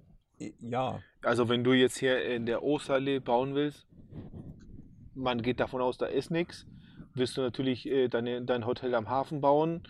Ja. 0.61 1.01
Also 1.23 1.49
wenn 1.49 1.65
du 1.65 1.73
jetzt 1.73 1.99
hier 1.99 2.25
in 2.25 2.47
der 2.47 2.63
Osterallee 2.63 3.19
bauen 3.19 3.55
willst, 3.55 3.87
man 5.15 5.43
geht 5.43 5.61
davon 5.61 5.83
aus, 5.83 5.99
da 5.99 6.07
ist 6.07 6.31
nichts, 6.31 6.67
wirst 7.15 7.37
du 7.37 7.41
natürlich 7.41 7.87
äh, 7.87 8.09
deine, 8.09 8.45
dein 8.45 8.67
Hotel 8.67 8.95
am 8.95 9.09
Hafen 9.09 9.41
bauen. 9.41 9.83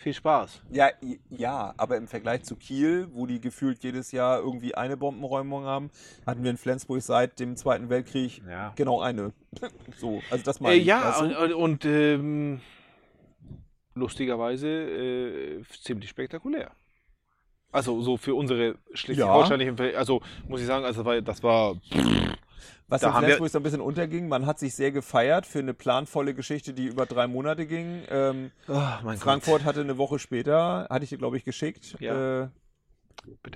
Viel 0.00 0.14
Spaß. 0.14 0.62
Ja, 0.70 0.90
ja, 1.28 1.74
aber 1.76 1.96
im 1.96 2.06
Vergleich 2.06 2.44
zu 2.44 2.54
Kiel, 2.54 3.08
wo 3.12 3.26
die 3.26 3.40
gefühlt 3.40 3.82
jedes 3.82 4.12
Jahr 4.12 4.38
irgendwie 4.38 4.76
eine 4.76 4.96
Bombenräumung 4.96 5.64
haben, 5.64 5.90
hatten 6.24 6.44
wir 6.44 6.52
in 6.52 6.56
Flensburg 6.56 7.02
seit 7.02 7.40
dem 7.40 7.56
Zweiten 7.56 7.88
Weltkrieg 7.90 8.40
Ja. 8.48 8.72
genau 8.76 9.00
eine. 9.00 9.32
So, 9.98 10.22
also 10.30 10.44
das 10.44 10.60
meine 10.60 10.76
Äh, 10.76 10.78
ich. 10.78 10.86
ja, 10.86 11.02
weißt 11.08 11.20
du? 11.32 11.42
und, 11.42 11.52
und, 11.54 11.84
ähm, 11.84 12.60
lustigerweise 13.94 14.68
äh, 14.68 15.62
ziemlich 15.82 16.10
spektakulär. 16.10 16.70
Also 17.72 18.00
so 18.00 18.16
für 18.16 18.36
unsere 18.36 18.76
schleswig-holsteinischen, 18.94 19.76
Verhält- 19.76 19.96
also 19.96 20.22
muss 20.46 20.60
ich 20.60 20.66
sagen, 20.68 20.84
also 20.84 21.04
weil 21.04 21.22
das 21.22 21.42
war 21.42 21.74
Was 22.88 23.02
da 23.02 23.08
in 23.18 23.24
Flensburg 23.24 23.50
so 23.50 23.58
ein 23.58 23.62
bisschen 23.62 23.80
unterging, 23.80 24.28
man 24.28 24.46
hat 24.46 24.58
sich 24.58 24.74
sehr 24.74 24.92
gefeiert 24.92 25.46
für 25.46 25.58
eine 25.58 25.74
planvolle 25.74 26.34
Geschichte, 26.34 26.72
die 26.72 26.86
über 26.86 27.06
drei 27.06 27.26
Monate 27.26 27.66
ging. 27.66 28.02
Ähm, 28.08 28.50
oh, 28.66 28.80
Frankfurt 29.16 29.64
hatte 29.64 29.80
eine 29.80 29.98
Woche 29.98 30.18
später, 30.18 30.86
hatte 30.90 31.04
ich 31.04 31.10
dir, 31.10 31.18
glaube 31.18 31.36
ich, 31.36 31.44
geschickt, 31.44 31.96
Ja. 32.00 32.44
äh, 32.44 32.48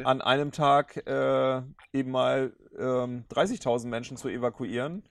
an 0.04 0.20
einem 0.20 0.52
Tag 0.52 0.96
äh, 1.06 1.62
eben 1.92 2.10
mal 2.10 2.52
ähm, 2.78 3.24
30.000 3.30 3.86
Menschen 3.86 4.16
zu 4.16 4.28
evakuieren, 4.28 5.02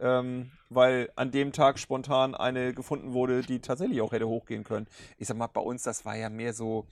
ähm, 0.00 0.50
weil 0.70 1.10
an 1.16 1.30
dem 1.30 1.52
Tag 1.52 1.78
spontan 1.78 2.34
eine 2.34 2.72
gefunden 2.72 3.12
wurde, 3.12 3.42
die 3.42 3.60
tatsächlich 3.60 4.00
auch 4.00 4.12
hätte 4.12 4.28
hochgehen 4.28 4.64
können. 4.64 4.86
Ich 5.18 5.28
sag 5.28 5.36
mal, 5.36 5.46
bei 5.48 5.60
uns, 5.60 5.82
das 5.82 6.04
war 6.04 6.16
ja 6.16 6.30
mehr 6.30 6.52
so, 6.54 6.86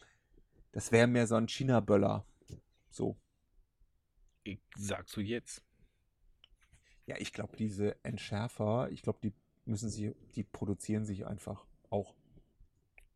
das 0.72 0.92
wäre 0.92 1.06
mehr 1.06 1.26
so 1.26 1.36
ein 1.36 1.48
China-Böller. 1.48 2.24
So. 2.90 3.16
Ich, 4.42 4.58
sagst 4.76 5.16
du 5.16 5.20
jetzt? 5.20 5.62
Ja, 7.06 7.16
ich 7.18 7.32
glaube, 7.32 7.56
diese 7.56 8.02
Entschärfer, 8.04 8.88
ich 8.90 9.02
glaube, 9.02 9.20
die 9.22 9.32
müssen 9.64 9.88
sie, 9.90 10.14
die 10.34 10.44
produzieren 10.44 11.04
sich 11.04 11.26
einfach 11.26 11.64
auch. 11.90 12.14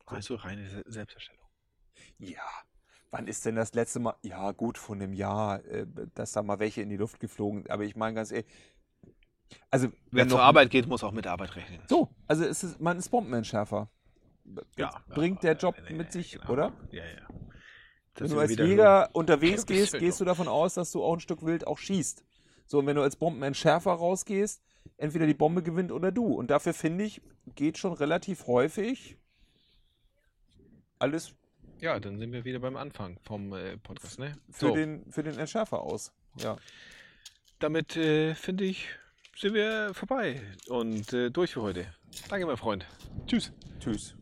Also 0.07 0.37
reine 0.37 0.69
Se- 0.69 0.85
Selbsterstellung. 0.87 1.45
Ja. 2.19 2.43
Wann 3.11 3.27
ist 3.27 3.45
denn 3.45 3.57
das 3.57 3.75
letzte 3.75 3.99
Mal? 3.99 4.15
Ja, 4.23 4.53
gut, 4.53 4.79
vor 4.79 4.95
einem 4.95 5.13
Jahr, 5.13 5.65
äh, 5.65 5.87
dass 6.15 6.33
da 6.33 6.43
mal 6.43 6.61
welche 6.61 6.83
in 6.83 6.89
die 6.89 6.97
Luft 6.97 7.19
geflogen. 7.19 7.69
Aber 7.69 7.85
ich 7.85 7.97
meine 7.97 8.15
ganz 8.15 8.31
ehrlich, 8.31 8.47
also 9.71 9.89
Wer 9.89 10.23
wenn 10.23 10.29
zur 10.29 10.41
Arbeit 10.41 10.71
geht, 10.71 10.87
muss 10.87 11.03
auch 11.03 11.13
mit 11.13 11.27
Arbeit 11.27 11.57
rechnen. 11.57 11.81
So, 11.89 12.09
also 12.29 12.45
es 12.45 12.63
ist, 12.63 12.81
man 12.81 12.99
ist 12.99 13.09
Bombenentschärfer. 13.09 13.91
Das 14.77 14.95
bringt 15.09 15.43
der 15.43 15.57
Job 15.57 15.77
nee, 15.89 15.97
mit 15.97 16.13
sich, 16.13 16.33
genau. 16.33 16.53
oder? 16.53 16.73
Ja, 16.91 17.05
ja. 17.05 17.29
Wenn 18.15 18.29
sind 18.29 18.37
du 18.37 18.41
als 18.41 18.57
Jäger 18.57 19.11
unterwegs 19.13 19.67
gehst, 19.67 19.93
ja 19.93 19.99
gehst 19.99 20.21
du 20.21 20.25
davon 20.25 20.49
aus, 20.49 20.75
dass 20.75 20.93
du 20.93 21.03
auch 21.03 21.15
ein 21.15 21.21
Stück 21.21 21.45
Wild 21.45 21.67
auch 21.67 21.79
schießt. 21.79 22.25
So, 22.71 22.79
und 22.79 22.87
wenn 22.87 22.95
du 22.95 23.03
als 23.03 23.17
Bombenentschärfer 23.17 23.91
rausgehst, 23.91 24.63
entweder 24.97 25.27
die 25.27 25.35
Bombe 25.35 25.61
gewinnt 25.61 25.91
oder 25.91 26.13
du. 26.13 26.27
Und 26.27 26.53
dafür 26.53 26.73
finde 26.73 27.03
ich, 27.03 27.21
geht 27.57 27.79
schon 27.79 27.93
relativ 27.95 28.47
häufig 28.47 29.17
alles 31.01 31.35
Ja, 31.81 31.99
dann 31.99 32.21
sind 32.21 32.31
wir 32.31 32.45
wieder 32.45 32.61
beim 32.61 32.77
Anfang 32.77 33.19
vom 33.25 33.53
äh, 33.55 33.77
Podcast, 33.77 34.21
ne? 34.21 34.37
für, 34.53 34.69
So, 34.69 34.75
den, 34.77 35.11
für 35.11 35.25
den 35.25 35.37
Entschärfer 35.37 35.81
aus. 35.81 36.13
Ja. 36.37 36.59
damit 37.59 37.97
äh, 37.97 38.37
finde 38.37 38.63
ich, 38.63 38.87
sind 39.37 39.55
wir 39.55 39.93
vorbei 39.93 40.41
und 40.69 41.13
äh, 41.13 41.29
durch 41.29 41.55
für 41.55 41.63
heute. 41.63 41.93
Danke, 42.29 42.47
mein 42.47 42.57
Freund. 42.57 42.87
Tschüss. 43.27 43.53
Tschüss. 43.81 44.15